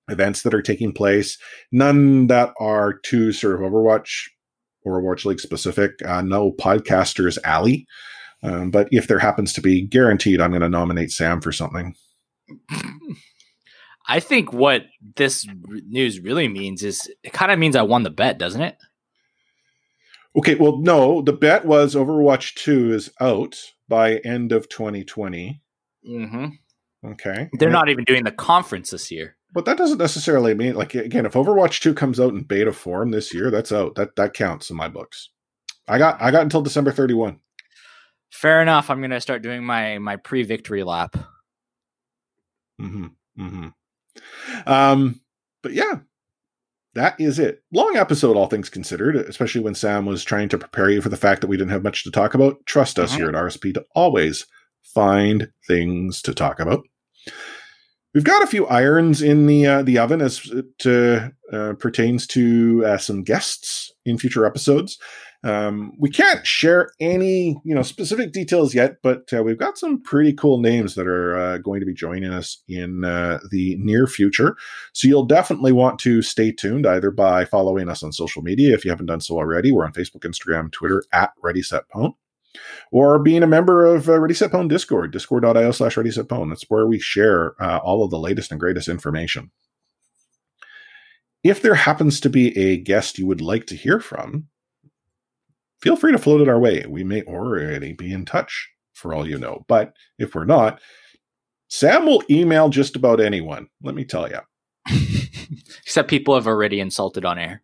events 0.08 0.42
that 0.42 0.54
are 0.54 0.62
taking 0.62 0.92
place. 0.92 1.38
None 1.70 2.26
that 2.26 2.52
are 2.58 2.92
too 2.92 3.32
sort 3.32 3.54
of 3.54 3.60
Overwatch 3.60 4.28
or 4.84 5.00
Overwatch 5.00 5.24
League 5.24 5.40
specific. 5.40 5.92
Uh, 6.04 6.22
no 6.22 6.52
podcasters 6.52 7.38
alley. 7.44 7.86
Um, 8.42 8.70
but 8.70 8.88
if 8.90 9.06
there 9.06 9.18
happens 9.18 9.52
to 9.54 9.60
be, 9.60 9.82
guaranteed, 9.82 10.40
I'm 10.40 10.50
going 10.50 10.62
to 10.62 10.68
nominate 10.68 11.10
Sam 11.10 11.40
for 11.40 11.52
something. 11.52 11.94
I 14.08 14.18
think 14.18 14.52
what 14.52 14.86
this 15.16 15.46
news 15.86 16.20
really 16.20 16.48
means 16.48 16.82
is 16.82 17.10
it 17.22 17.32
kind 17.32 17.52
of 17.52 17.58
means 17.58 17.76
I 17.76 17.82
won 17.82 18.02
the 18.02 18.10
bet, 18.10 18.38
doesn't 18.38 18.62
it? 18.62 18.76
Okay, 20.36 20.54
well, 20.54 20.78
no, 20.78 21.22
the 21.22 21.32
bet 21.32 21.64
was 21.64 21.94
Overwatch 21.94 22.54
2 22.54 22.92
is 22.92 23.10
out 23.20 23.60
by 23.88 24.16
end 24.18 24.52
of 24.52 24.68
2020. 24.68 25.60
Mm-hmm. 26.08 26.46
Okay. 27.12 27.48
They're 27.58 27.70
not 27.70 27.88
even 27.88 28.04
doing 28.04 28.24
the 28.24 28.32
conference 28.32 28.90
this 28.90 29.10
year. 29.10 29.36
But 29.52 29.64
that 29.64 29.78
doesn't 29.78 29.98
necessarily 29.98 30.54
mean 30.54 30.74
like 30.74 30.94
again, 30.94 31.26
if 31.26 31.32
Overwatch 31.32 31.80
2 31.80 31.94
comes 31.94 32.20
out 32.20 32.32
in 32.32 32.42
beta 32.42 32.72
form 32.72 33.10
this 33.10 33.34
year, 33.34 33.50
that's 33.50 33.72
out. 33.72 33.96
That 33.96 34.14
that 34.16 34.32
counts 34.32 34.70
in 34.70 34.76
my 34.76 34.86
books. 34.88 35.30
I 35.88 35.98
got 35.98 36.22
I 36.22 36.30
got 36.30 36.42
until 36.42 36.62
December 36.62 36.92
31. 36.92 37.40
Fair 38.30 38.62
enough. 38.62 38.90
I'm 38.90 39.00
gonna 39.00 39.20
start 39.20 39.42
doing 39.42 39.64
my 39.64 39.98
my 39.98 40.16
pre-victory 40.16 40.82
lap. 40.84 41.16
Mm-hmm. 42.80 43.06
Mm-hmm. 43.38 43.68
Um, 44.70 45.20
but 45.62 45.72
yeah, 45.72 46.00
that 46.94 47.20
is 47.20 47.38
it. 47.38 47.62
Long 47.72 47.96
episode, 47.96 48.36
all 48.36 48.46
things 48.46 48.68
considered, 48.70 49.16
especially 49.16 49.60
when 49.60 49.74
Sam 49.74 50.06
was 50.06 50.24
trying 50.24 50.48
to 50.50 50.58
prepare 50.58 50.90
you 50.90 51.00
for 51.02 51.08
the 51.08 51.16
fact 51.16 51.40
that 51.40 51.46
we 51.48 51.56
didn't 51.56 51.70
have 51.72 51.82
much 51.82 52.04
to 52.04 52.10
talk 52.10 52.34
about. 52.34 52.64
Trust 52.66 52.98
us 52.98 53.12
Mhm. 53.12 53.16
here 53.16 53.28
at 53.28 53.34
RSP 53.34 53.72
to 53.74 53.84
always 53.94 54.46
find 54.82 55.50
things 55.66 56.22
to 56.22 56.34
talk 56.34 56.58
about. 56.60 56.84
We've 58.14 58.24
got 58.24 58.42
a 58.42 58.46
few 58.48 58.66
irons 58.66 59.22
in 59.22 59.46
the 59.46 59.66
uh, 59.66 59.82
the 59.82 59.98
oven 59.98 60.20
as 60.20 60.40
it 60.50 60.86
uh, 60.86 61.28
uh, 61.54 61.74
pertains 61.74 62.26
to 62.28 62.84
uh, 62.84 62.98
some 62.98 63.22
guests 63.22 63.92
in 64.04 64.18
future 64.18 64.44
episodes. 64.46 64.98
Um, 65.42 65.92
we 65.98 66.10
can't 66.10 66.46
share 66.46 66.90
any 67.00 67.60
you 67.64 67.74
know 67.74 67.82
specific 67.82 68.32
details 68.32 68.74
yet, 68.74 68.96
but 69.02 69.32
uh, 69.32 69.42
we've 69.42 69.58
got 69.58 69.78
some 69.78 70.02
pretty 70.02 70.34
cool 70.34 70.60
names 70.60 70.94
that 70.96 71.06
are 71.06 71.36
uh, 71.36 71.58
going 71.58 71.80
to 71.80 71.86
be 71.86 71.94
joining 71.94 72.30
us 72.30 72.62
in 72.68 73.04
uh, 73.04 73.38
the 73.50 73.76
near 73.78 74.06
future. 74.06 74.56
So 74.92 75.08
you'll 75.08 75.24
definitely 75.24 75.72
want 75.72 75.98
to 76.00 76.20
stay 76.20 76.52
tuned 76.52 76.86
either 76.86 77.10
by 77.10 77.46
following 77.46 77.88
us 77.88 78.02
on 78.02 78.12
social 78.12 78.42
media 78.42 78.74
if 78.74 78.84
you 78.84 78.90
haven't 78.90 79.06
done 79.06 79.22
so 79.22 79.36
already. 79.36 79.72
We're 79.72 79.86
on 79.86 79.94
Facebook, 79.94 80.24
Instagram, 80.24 80.70
Twitter 80.70 81.04
at 81.12 81.32
Ready 81.42 81.62
Set 81.62 81.84
Pwn, 81.88 82.14
or 82.92 83.18
being 83.18 83.42
a 83.42 83.46
member 83.46 83.86
of 83.86 84.10
uh, 84.10 84.20
Ready 84.20 84.34
Set 84.34 84.50
Pwn 84.50 84.68
Discord, 84.68 85.10
discord.io 85.10 85.70
slash 85.70 85.96
Ready 85.96 86.10
Set 86.10 86.28
Pwn. 86.28 86.50
That's 86.50 86.68
where 86.68 86.86
we 86.86 86.98
share 86.98 87.54
uh, 87.62 87.78
all 87.78 88.04
of 88.04 88.10
the 88.10 88.18
latest 88.18 88.50
and 88.50 88.60
greatest 88.60 88.88
information. 88.88 89.50
If 91.42 91.62
there 91.62 91.76
happens 91.76 92.20
to 92.20 92.28
be 92.28 92.54
a 92.58 92.76
guest 92.76 93.18
you 93.18 93.26
would 93.26 93.40
like 93.40 93.64
to 93.68 93.74
hear 93.74 94.00
from, 94.00 94.48
feel 95.82 95.96
free 95.96 96.12
to 96.12 96.18
float 96.18 96.40
it 96.40 96.48
our 96.48 96.58
way. 96.58 96.84
We 96.88 97.04
may 97.04 97.22
already 97.22 97.92
be 97.92 98.12
in 98.12 98.24
touch 98.24 98.70
for 98.94 99.14
all 99.14 99.28
you 99.28 99.38
know. 99.38 99.64
But 99.68 99.94
if 100.18 100.34
we're 100.34 100.44
not, 100.44 100.80
Sam 101.68 102.06
will 102.06 102.22
email 102.30 102.68
just 102.68 102.96
about 102.96 103.20
anyone. 103.20 103.68
Let 103.82 103.94
me 103.94 104.04
tell 104.04 104.28
you. 104.28 104.40
Except 105.82 106.10
people 106.10 106.34
have 106.34 106.46
already 106.46 106.80
insulted 106.80 107.24
on 107.24 107.38
air. 107.38 107.62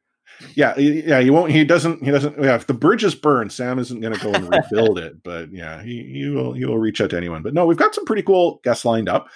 Yeah, 0.54 0.76
yeah. 0.78 1.20
He 1.20 1.30
won't. 1.30 1.50
He 1.50 1.64
doesn't. 1.64 2.04
He 2.04 2.10
doesn't. 2.10 2.38
Yeah, 2.38 2.56
if 2.56 2.66
the 2.66 2.74
bridge 2.74 3.04
is 3.04 3.14
burned, 3.14 3.52
Sam 3.52 3.78
isn't 3.78 4.00
going 4.00 4.14
to 4.14 4.20
go 4.20 4.32
and 4.32 4.50
rebuild 4.52 4.98
it. 4.98 5.22
But 5.22 5.50
yeah, 5.50 5.82
he, 5.82 6.02
he 6.12 6.28
will. 6.28 6.52
He 6.52 6.64
will 6.64 6.78
reach 6.78 7.00
out 7.00 7.10
to 7.10 7.16
anyone. 7.16 7.42
But 7.42 7.54
no, 7.54 7.64
we've 7.64 7.76
got 7.76 7.94
some 7.94 8.04
pretty 8.04 8.22
cool 8.22 8.60
guests 8.62 8.84
lined 8.84 9.08
up. 9.08 9.28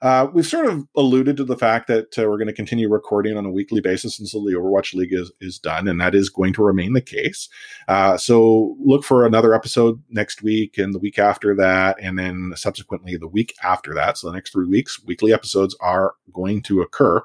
Uh, 0.00 0.28
we've 0.32 0.46
sort 0.46 0.66
of 0.66 0.86
alluded 0.96 1.36
to 1.36 1.44
the 1.44 1.56
fact 1.56 1.88
that 1.88 2.16
uh, 2.18 2.22
we're 2.22 2.36
going 2.36 2.46
to 2.46 2.52
continue 2.52 2.88
recording 2.88 3.36
on 3.36 3.44
a 3.44 3.50
weekly 3.50 3.80
basis 3.80 4.20
until 4.20 4.44
the 4.44 4.52
Overwatch 4.52 4.94
League 4.94 5.12
is, 5.12 5.32
is 5.40 5.58
done, 5.58 5.88
and 5.88 6.00
that 6.00 6.14
is 6.14 6.28
going 6.28 6.52
to 6.52 6.62
remain 6.62 6.92
the 6.92 7.00
case. 7.00 7.48
Uh, 7.88 8.16
so 8.16 8.76
look 8.80 9.04
for 9.04 9.26
another 9.26 9.54
episode 9.54 10.00
next 10.10 10.42
week 10.42 10.78
and 10.78 10.94
the 10.94 11.00
week 11.00 11.18
after 11.18 11.54
that, 11.56 11.96
and 12.00 12.18
then 12.18 12.52
subsequently 12.54 13.16
the 13.16 13.26
week 13.26 13.54
after 13.64 13.92
that. 13.94 14.16
So 14.16 14.28
the 14.28 14.34
next 14.34 14.52
three 14.52 14.68
weeks, 14.68 15.02
weekly 15.04 15.32
episodes 15.32 15.76
are 15.80 16.14
going 16.32 16.62
to 16.62 16.80
occur. 16.80 17.22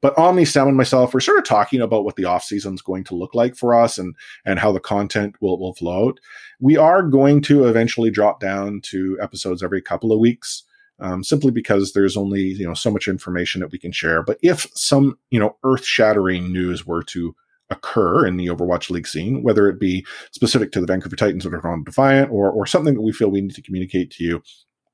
But 0.00 0.16
Omni, 0.16 0.44
Sam, 0.44 0.68
and 0.68 0.76
myself, 0.76 1.12
we're 1.12 1.18
sort 1.18 1.38
of 1.38 1.44
talking 1.44 1.80
about 1.80 2.04
what 2.04 2.14
the 2.14 2.24
off 2.24 2.44
season 2.44 2.74
is 2.74 2.82
going 2.82 3.02
to 3.04 3.16
look 3.16 3.34
like 3.34 3.56
for 3.56 3.74
us 3.74 3.98
and 3.98 4.14
and 4.44 4.60
how 4.60 4.70
the 4.70 4.78
content 4.78 5.34
will 5.40 5.58
will 5.58 5.74
flow 5.74 6.10
out. 6.10 6.20
We 6.60 6.76
are 6.76 7.02
going 7.02 7.40
to 7.42 7.64
eventually 7.64 8.10
drop 8.10 8.38
down 8.38 8.80
to 8.82 9.18
episodes 9.20 9.60
every 9.60 9.82
couple 9.82 10.12
of 10.12 10.20
weeks 10.20 10.62
um, 11.00 11.22
simply 11.22 11.50
because 11.50 11.92
there's 11.92 12.16
only 12.16 12.40
you 12.40 12.66
know 12.66 12.74
so 12.74 12.90
much 12.90 13.08
information 13.08 13.60
that 13.60 13.72
we 13.72 13.78
can 13.78 13.92
share. 13.92 14.22
But 14.22 14.38
if 14.42 14.66
some 14.74 15.18
you 15.30 15.38
know 15.38 15.56
earth 15.64 15.84
shattering 15.84 16.52
news 16.52 16.86
were 16.86 17.02
to 17.04 17.34
occur 17.70 18.26
in 18.26 18.36
the 18.36 18.46
Overwatch 18.46 18.90
League 18.90 19.06
scene, 19.06 19.42
whether 19.42 19.68
it 19.68 19.78
be 19.78 20.06
specific 20.32 20.72
to 20.72 20.80
the 20.80 20.86
Vancouver 20.86 21.16
Titans 21.16 21.44
or 21.44 21.50
Toronto 21.50 21.84
Defiant, 21.84 22.30
or 22.30 22.50
or 22.50 22.66
something 22.66 22.94
that 22.94 23.02
we 23.02 23.12
feel 23.12 23.30
we 23.30 23.40
need 23.40 23.54
to 23.54 23.62
communicate 23.62 24.10
to 24.12 24.24
you, 24.24 24.42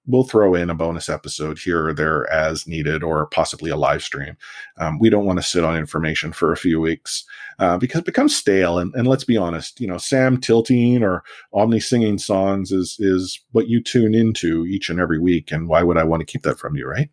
we'll 0.06 0.24
throw 0.24 0.54
in 0.54 0.70
a 0.70 0.74
bonus 0.74 1.08
episode 1.08 1.58
here 1.58 1.88
or 1.88 1.94
there 1.94 2.30
as 2.30 2.66
needed, 2.66 3.02
or 3.02 3.26
possibly 3.26 3.70
a 3.70 3.76
live 3.76 4.02
stream. 4.02 4.36
Um, 4.76 4.98
we 4.98 5.10
don't 5.10 5.24
want 5.24 5.38
to 5.38 5.42
sit 5.42 5.64
on 5.64 5.76
information 5.76 6.32
for 6.32 6.52
a 6.52 6.56
few 6.56 6.80
weeks 6.80 7.24
uh, 7.58 7.78
because 7.78 8.00
it 8.00 8.06
becomes 8.06 8.36
stale. 8.36 8.78
And, 8.78 8.94
and 8.94 9.06
let's 9.06 9.24
be 9.24 9.36
honest, 9.36 9.80
you 9.80 9.86
know, 9.86 9.98
Sam 9.98 10.40
tilting 10.40 11.02
or 11.02 11.22
Omni 11.52 11.80
singing 11.80 12.18
songs 12.18 12.70
is 12.72 12.96
is 12.98 13.40
what 13.52 13.68
you 13.68 13.82
tune 13.82 14.14
into 14.14 14.66
each 14.66 14.90
and 14.90 15.00
every 15.00 15.18
week. 15.18 15.50
And 15.50 15.68
why 15.68 15.82
would 15.82 15.96
I 15.96 16.04
want 16.04 16.20
to 16.20 16.26
keep 16.26 16.42
that 16.42 16.58
from 16.58 16.76
you, 16.76 16.86
right? 16.86 17.10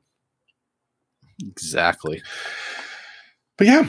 Exactly. 1.42 2.22
But 3.58 3.68
yeah, 3.68 3.88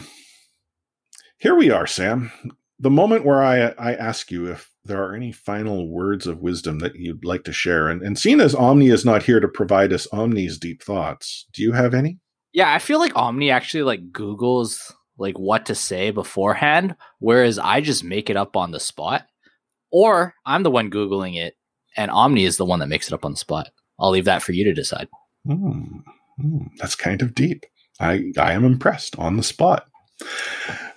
here 1.38 1.54
we 1.54 1.70
are, 1.70 1.86
Sam. 1.86 2.30
The 2.78 2.90
moment 2.90 3.24
where 3.24 3.42
I 3.42 3.68
I 3.78 3.94
ask 3.94 4.30
you 4.30 4.46
if 4.46 4.71
there 4.84 5.02
are 5.02 5.14
any 5.14 5.32
final 5.32 5.88
words 5.88 6.26
of 6.26 6.40
wisdom 6.40 6.80
that 6.80 6.96
you'd 6.96 7.24
like 7.24 7.44
to 7.44 7.52
share, 7.52 7.88
and 7.88 8.02
and 8.02 8.18
seeing 8.18 8.40
as 8.40 8.54
Omni 8.54 8.88
is 8.88 9.04
not 9.04 9.22
here 9.22 9.40
to 9.40 9.48
provide 9.48 9.92
us 9.92 10.06
Omni's 10.12 10.58
deep 10.58 10.82
thoughts, 10.82 11.46
do 11.52 11.62
you 11.62 11.72
have 11.72 11.94
any? 11.94 12.18
Yeah, 12.52 12.72
I 12.72 12.78
feel 12.78 12.98
like 12.98 13.16
Omni 13.16 13.50
actually 13.50 13.84
like 13.84 14.12
Googles 14.12 14.92
like 15.18 15.38
what 15.38 15.66
to 15.66 15.74
say 15.74 16.10
beforehand, 16.10 16.96
whereas 17.18 17.58
I 17.58 17.80
just 17.80 18.04
make 18.04 18.28
it 18.28 18.36
up 18.36 18.56
on 18.56 18.72
the 18.72 18.80
spot. 18.80 19.26
Or 19.90 20.34
I'm 20.46 20.62
the 20.62 20.70
one 20.70 20.90
Googling 20.90 21.36
it, 21.36 21.54
and 21.96 22.10
Omni 22.10 22.44
is 22.44 22.56
the 22.56 22.64
one 22.64 22.80
that 22.80 22.88
makes 22.88 23.06
it 23.06 23.12
up 23.12 23.24
on 23.24 23.32
the 23.32 23.36
spot. 23.38 23.68
I'll 23.98 24.10
leave 24.10 24.24
that 24.24 24.42
for 24.42 24.52
you 24.52 24.64
to 24.64 24.72
decide. 24.72 25.08
Hmm, 25.46 25.98
hmm, 26.40 26.66
that's 26.78 26.94
kind 26.94 27.22
of 27.22 27.34
deep. 27.34 27.66
I 28.00 28.32
I 28.38 28.52
am 28.52 28.64
impressed 28.64 29.18
on 29.18 29.36
the 29.36 29.42
spot. 29.42 29.86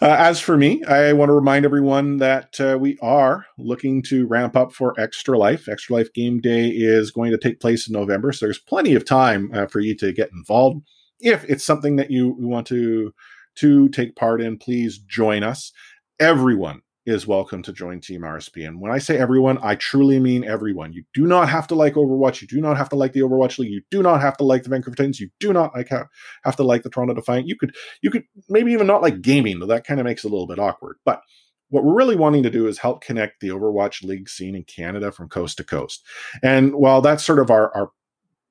Uh, 0.01 0.15
as 0.19 0.39
for 0.39 0.57
me, 0.57 0.83
I 0.83 1.13
want 1.13 1.29
to 1.29 1.33
remind 1.33 1.65
everyone 1.65 2.17
that 2.17 2.59
uh, 2.59 2.77
we 2.79 2.97
are 3.01 3.45
looking 3.57 4.03
to 4.03 4.27
ramp 4.27 4.55
up 4.55 4.73
for 4.73 4.93
Extra 4.99 5.37
Life. 5.37 5.69
Extra 5.69 5.95
Life 5.95 6.13
Game 6.13 6.39
Day 6.39 6.67
is 6.67 7.11
going 7.11 7.31
to 7.31 7.37
take 7.37 7.59
place 7.59 7.87
in 7.87 7.93
November, 7.93 8.31
so 8.31 8.45
there's 8.45 8.59
plenty 8.59 8.93
of 8.93 9.05
time 9.05 9.49
uh, 9.53 9.67
for 9.67 9.79
you 9.79 9.95
to 9.97 10.11
get 10.11 10.31
involved. 10.31 10.81
If 11.19 11.43
it's 11.45 11.63
something 11.63 11.95
that 11.95 12.11
you, 12.11 12.35
want 12.37 12.67
to 12.67 13.13
to 13.55 13.87
take 13.89 14.17
part 14.17 14.41
in, 14.41 14.57
please 14.57 14.97
join 14.97 15.43
us. 15.43 15.71
Everyone 16.19 16.81
is 17.05 17.27
welcome 17.27 17.61
to 17.63 17.71
join 17.71 18.01
Team 18.01 18.21
RSP. 18.21 18.67
And 18.67 18.79
when 18.79 18.91
I 18.91 18.97
say 18.97 19.17
everyone, 19.17 19.59
I 19.61 19.75
truly 19.75 20.19
mean 20.19 20.43
everyone. 20.43 20.91
You 20.91 21.03
do 21.13 21.25
not 21.25 21.49
have 21.49 21.67
to 21.67 21.75
like 21.75 21.93
Overwatch. 21.93 22.41
You 22.41 22.47
do 22.47 22.59
not 22.59 22.77
have 22.77 22.89
to 22.89 22.95
like 22.95 23.13
the 23.13 23.19
Overwatch 23.19 23.59
League. 23.59 23.71
You 23.71 23.81
do 23.91 24.01
not 24.01 24.21
have 24.21 24.37
to 24.37 24.43
like 24.43 24.63
the 24.63 24.69
Vancouver 24.69 24.95
Titans. 24.95 25.19
You 25.19 25.29
do 25.39 25.53
not 25.53 25.75
like 25.75 25.89
have, 25.89 26.07
have 26.43 26.55
to 26.55 26.63
like 26.63 26.83
the 26.83 26.89
Toronto 26.89 27.13
Defiant. 27.13 27.47
You 27.47 27.55
could 27.57 27.75
you 28.01 28.09
could 28.09 28.23
maybe 28.49 28.71
even 28.71 28.87
not 28.87 29.01
like 29.01 29.21
gaming, 29.21 29.59
though 29.59 29.67
that 29.67 29.85
kind 29.85 29.99
of 29.99 30.05
makes 30.05 30.25
it 30.25 30.29
a 30.29 30.31
little 30.31 30.47
bit 30.47 30.59
awkward. 30.59 30.97
But 31.05 31.21
what 31.69 31.83
we're 31.83 31.95
really 31.95 32.15
wanting 32.15 32.43
to 32.43 32.49
do 32.49 32.67
is 32.67 32.79
help 32.79 33.03
connect 33.03 33.39
the 33.39 33.49
Overwatch 33.49 34.03
League 34.03 34.29
scene 34.29 34.55
in 34.55 34.63
Canada 34.63 35.11
from 35.11 35.29
coast 35.29 35.57
to 35.57 35.63
coast. 35.63 36.05
And 36.41 36.73
while 36.75 37.01
that's 37.01 37.23
sort 37.23 37.39
of 37.39 37.49
our, 37.49 37.75
our 37.75 37.91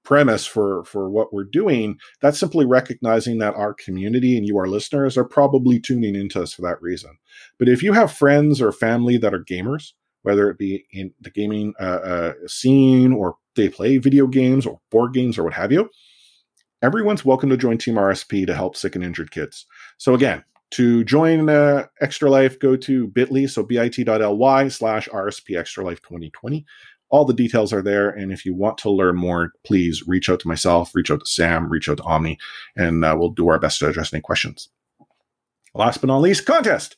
premise 0.05 0.47
for 0.47 0.85
for 0.85 1.09
what 1.09 1.33
we're 1.33 1.45
doing 1.45 1.99
that's 2.21 2.39
simply 2.39 2.67
recognizing 2.67 3.39
that 3.39 3.55
our 3.55 3.73
community 3.73 4.37
and 4.37 4.47
you 4.47 4.57
our 4.59 4.69
listeners 4.69 5.17
are 5.17 5.25
probably 5.25 5.81
tuning 5.81 6.15
into 6.15 6.43
us 6.43 6.53
for 6.53 6.63
that 6.63 6.81
reason 6.83 7.17
but 7.59 7.69
if 7.69 7.83
you 7.83 7.93
have 7.93 8.13
friends 8.13 8.61
or 8.61 8.71
family 8.71 9.17
that 9.17 9.35
are 9.35 9.43
gamers 9.43 9.93
whether 10.25 10.51
it 10.51 10.59
be 10.59 10.87
in 10.91 11.13
the 11.21 11.31
gaming 11.31 11.75
uh, 11.79 11.85
uh, 11.85 12.33
scene 12.47 13.13
or 13.13 13.37
they 13.55 13.69
play 13.69 13.99
video 13.99 14.27
games 14.27 14.67
or 14.67 14.81
board 14.91 15.13
games 15.13 15.39
or 15.39 15.45
what 15.45 15.53
have 15.53 15.71
you, 15.71 15.89
everyone's 16.83 17.25
welcome 17.25 17.51
to 17.51 17.57
join 17.59 17.79
Team 17.79 17.95
RSP 17.95 18.47
to 18.47 18.55
help 18.55 18.75
sick 18.75 18.97
and 18.97 19.05
injured 19.05 19.31
kids. 19.31 19.67
So 19.99 20.15
again, 20.15 20.43
to 20.73 21.05
join 21.05 21.51
uh, 21.51 21.87
Extra 22.01 22.31
Life, 22.31 22.59
go 22.59 22.75
to 22.75 23.07
bit.ly, 23.09 23.47
so 23.47 23.63
bit.ly 23.63 24.69
slash 24.69 25.09
RSP 25.11 25.59
Extra 25.59 25.85
Life 25.85 26.01
2020. 26.01 26.65
All 27.11 27.25
the 27.25 27.35
details 27.35 27.73
are 27.73 27.83
there. 27.83 28.11
And 28.11 28.33
if 28.33 28.45
you 28.45 28.55
want 28.55 28.79
to 28.79 28.91
learn 28.91 29.17
more, 29.17 29.53
please 29.65 30.03
reach 30.07 30.29
out 30.29 30.41
to 30.41 30.49
myself, 30.49 30.95
reach 30.95 31.11
out 31.11 31.21
to 31.21 31.31
Sam, 31.31 31.69
reach 31.69 31.89
out 31.89 31.99
to 31.99 32.03
Omni, 32.03 32.39
and 32.77 33.05
uh, 33.05 33.15
we'll 33.19 33.31
do 33.31 33.49
our 33.49 33.59
best 33.59 33.79
to 33.81 33.89
address 33.89 34.13
any 34.13 34.21
questions. 34.21 34.69
Last 35.75 36.01
but 36.01 36.07
not 36.07 36.19
least, 36.19 36.47
contest. 36.47 36.97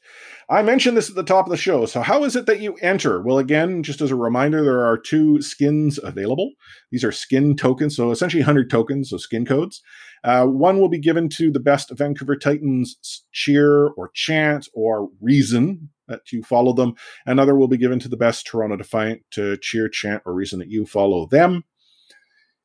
I 0.48 0.62
mentioned 0.62 0.96
this 0.96 1.08
at 1.08 1.16
the 1.16 1.24
top 1.24 1.46
of 1.46 1.50
the 1.50 1.56
show. 1.56 1.86
So, 1.86 2.02
how 2.02 2.22
is 2.22 2.36
it 2.36 2.46
that 2.46 2.60
you 2.60 2.74
enter? 2.74 3.20
Well, 3.20 3.38
again, 3.38 3.82
just 3.82 4.00
as 4.00 4.12
a 4.12 4.16
reminder, 4.16 4.62
there 4.62 4.84
are 4.84 4.98
two 4.98 5.42
skins 5.42 5.98
available. 6.00 6.52
These 6.92 7.02
are 7.02 7.10
skin 7.10 7.56
tokens, 7.56 7.96
so 7.96 8.10
essentially 8.12 8.42
100 8.42 8.70
tokens, 8.70 9.10
so 9.10 9.16
skin 9.16 9.44
codes. 9.44 9.82
Uh, 10.22 10.46
one 10.46 10.78
will 10.78 10.88
be 10.88 11.00
given 11.00 11.28
to 11.30 11.50
the 11.50 11.60
best 11.60 11.90
Vancouver 11.90 12.36
Titans 12.36 13.24
cheer 13.32 13.88
or 13.88 14.10
chant 14.14 14.68
or 14.72 15.08
reason 15.20 15.90
that 16.08 16.32
you 16.32 16.42
follow 16.42 16.72
them. 16.72 16.94
Another 17.24 17.54
will 17.54 17.68
be 17.68 17.76
given 17.76 17.98
to 18.00 18.08
the 18.08 18.16
best 18.16 18.46
Toronto 18.46 18.76
Defiant 18.76 19.22
to 19.32 19.56
cheer, 19.58 19.88
chant, 19.88 20.22
or 20.26 20.34
reason 20.34 20.58
that 20.58 20.70
you 20.70 20.86
follow 20.86 21.26
them. 21.26 21.64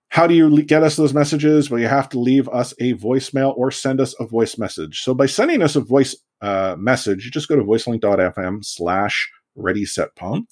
How 0.10 0.28
do 0.28 0.34
you 0.34 0.64
get 0.64 0.84
us 0.84 0.98
those 0.98 1.14
messages? 1.14 1.70
Well, 1.70 1.80
you 1.80 1.88
have 1.88 2.10
to 2.10 2.20
leave 2.20 2.50
us 2.50 2.74
a 2.82 2.96
voicemail 2.96 3.58
or 3.58 3.72
send 3.72 4.02
us 4.02 4.14
a 4.20 4.26
voice 4.26 4.58
message. 4.58 5.02
So 5.02 5.14
by 5.14 5.26
sending 5.26 5.62
us 5.62 5.78
a 5.78 5.82
voice 5.82 6.18
uh, 6.42 6.76
message, 6.78 7.24
you 7.24 7.32
just 7.32 7.48
go 7.48 7.56
to 7.56 7.64
voicelink.fm 7.64 8.66
slash 8.66 9.30
ready 9.56 9.86
set 9.86 10.16
pwn. 10.16 10.44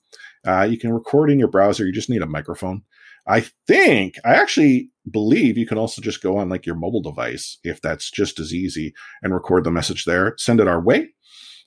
Uh, 0.47 0.63
you 0.63 0.77
can 0.77 0.93
record 0.93 1.29
in 1.29 1.39
your 1.39 1.49
browser. 1.49 1.85
You 1.85 1.91
just 1.91 2.09
need 2.09 2.21
a 2.21 2.27
microphone. 2.27 2.83
I 3.27 3.45
think, 3.67 4.15
I 4.25 4.35
actually 4.35 4.91
believe 5.09 5.57
you 5.57 5.67
can 5.67 5.77
also 5.77 6.01
just 6.01 6.23
go 6.23 6.37
on 6.37 6.49
like 6.49 6.65
your 6.65 6.75
mobile 6.75 7.01
device 7.01 7.59
if 7.63 7.81
that's 7.81 8.09
just 8.09 8.39
as 8.39 8.53
easy 8.53 8.93
and 9.21 9.33
record 9.33 9.65
the 9.65 9.71
message 9.71 10.05
there. 10.05 10.35
Send 10.37 10.59
it 10.59 10.67
our 10.67 10.81
way. 10.81 11.09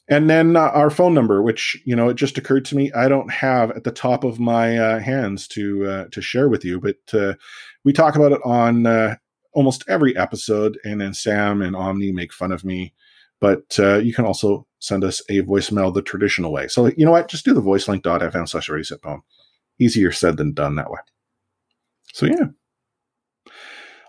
And 0.09 0.29
then 0.29 0.57
uh, 0.57 0.71
our 0.71 0.91
phone 0.91 1.15
number, 1.15 1.43
which 1.43 1.81
you 1.85 1.95
know, 1.95 2.09
it 2.09 2.15
just 2.15 2.37
occurred 2.37 2.65
to 2.67 2.77
me 2.77 2.93
I 2.93 3.09
don't 3.09 3.31
have 3.31 3.71
at 3.71 3.85
the 3.85 3.93
top 3.93 4.25
of 4.25 4.41
my 4.41 4.77
uh, 4.77 4.99
hands 4.99 5.47
to 5.49 5.87
uh, 5.87 6.05
to 6.11 6.21
share 6.21 6.49
with 6.49 6.65
you, 6.65 6.81
but 6.81 6.97
uh, 7.15 7.35
we 7.85 7.93
talk 7.93 8.17
about 8.17 8.33
it 8.33 8.41
on 8.45 8.87
uh, 8.87 9.17
almost 9.53 9.85
every 9.89 10.17
episode. 10.17 10.79
And 10.85 11.01
then 11.01 11.15
Sam 11.15 11.63
and 11.63 11.77
Omni 11.77 12.13
make 12.13 12.33
fun 12.33 12.53
of 12.53 12.65
me, 12.65 12.95
but 13.41 13.79
uh, 13.79 13.99
you 13.99 14.13
can 14.13 14.25
also 14.25 14.67
send 14.81 15.05
us 15.05 15.23
a 15.29 15.43
voicemail 15.43 15.95
the 15.95 16.03
traditional 16.03 16.53
way. 16.53 16.67
So 16.67 16.87
you 16.97 17.05
know 17.05 17.13
what? 17.13 17.29
Just 17.29 17.45
do 17.45 17.55
the 17.55 17.63
voicelink.fm 17.63 18.49
slash 18.49 18.69
ready 18.69 18.85
set 18.85 19.03
pwn. 19.03 19.21
Easier 19.79 20.13
said 20.13 20.37
than 20.37 20.53
done 20.53 20.75
that 20.77 20.91
way. 20.91 20.99
So 22.13 22.27
yeah. 22.27 22.47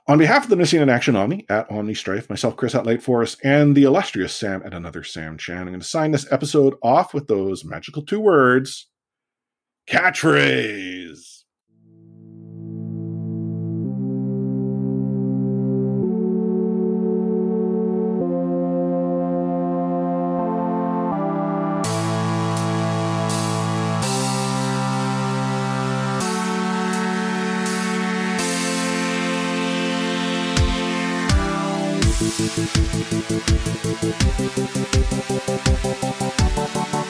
On 0.06 0.18
behalf 0.18 0.44
of 0.44 0.50
the 0.50 0.58
Missing 0.58 0.82
in 0.82 0.90
Action 0.90 1.16
Omni 1.16 1.46
at 1.48 1.72
Omni 1.72 1.94
Strife, 1.94 2.30
myself, 2.30 2.58
Chris 2.58 2.76
at 2.76 2.84
Lightforce, 2.84 3.38
and 3.42 3.74
the 3.74 3.84
illustrious 3.84 4.36
Sam 4.36 4.62
at 4.66 4.74
another 4.74 5.02
Sam 5.02 5.38
Chan, 5.38 5.62
I'm 5.62 5.68
going 5.68 5.80
to 5.80 5.86
sign 5.86 6.12
this 6.12 6.30
episode 6.30 6.76
off 6.84 7.14
with 7.14 7.28
those 7.28 7.64
magical 7.64 8.04
two 8.04 8.20
words 8.20 8.90
catchphrase. 9.90 11.33
Thank 32.26 32.64
you. 36.94 37.03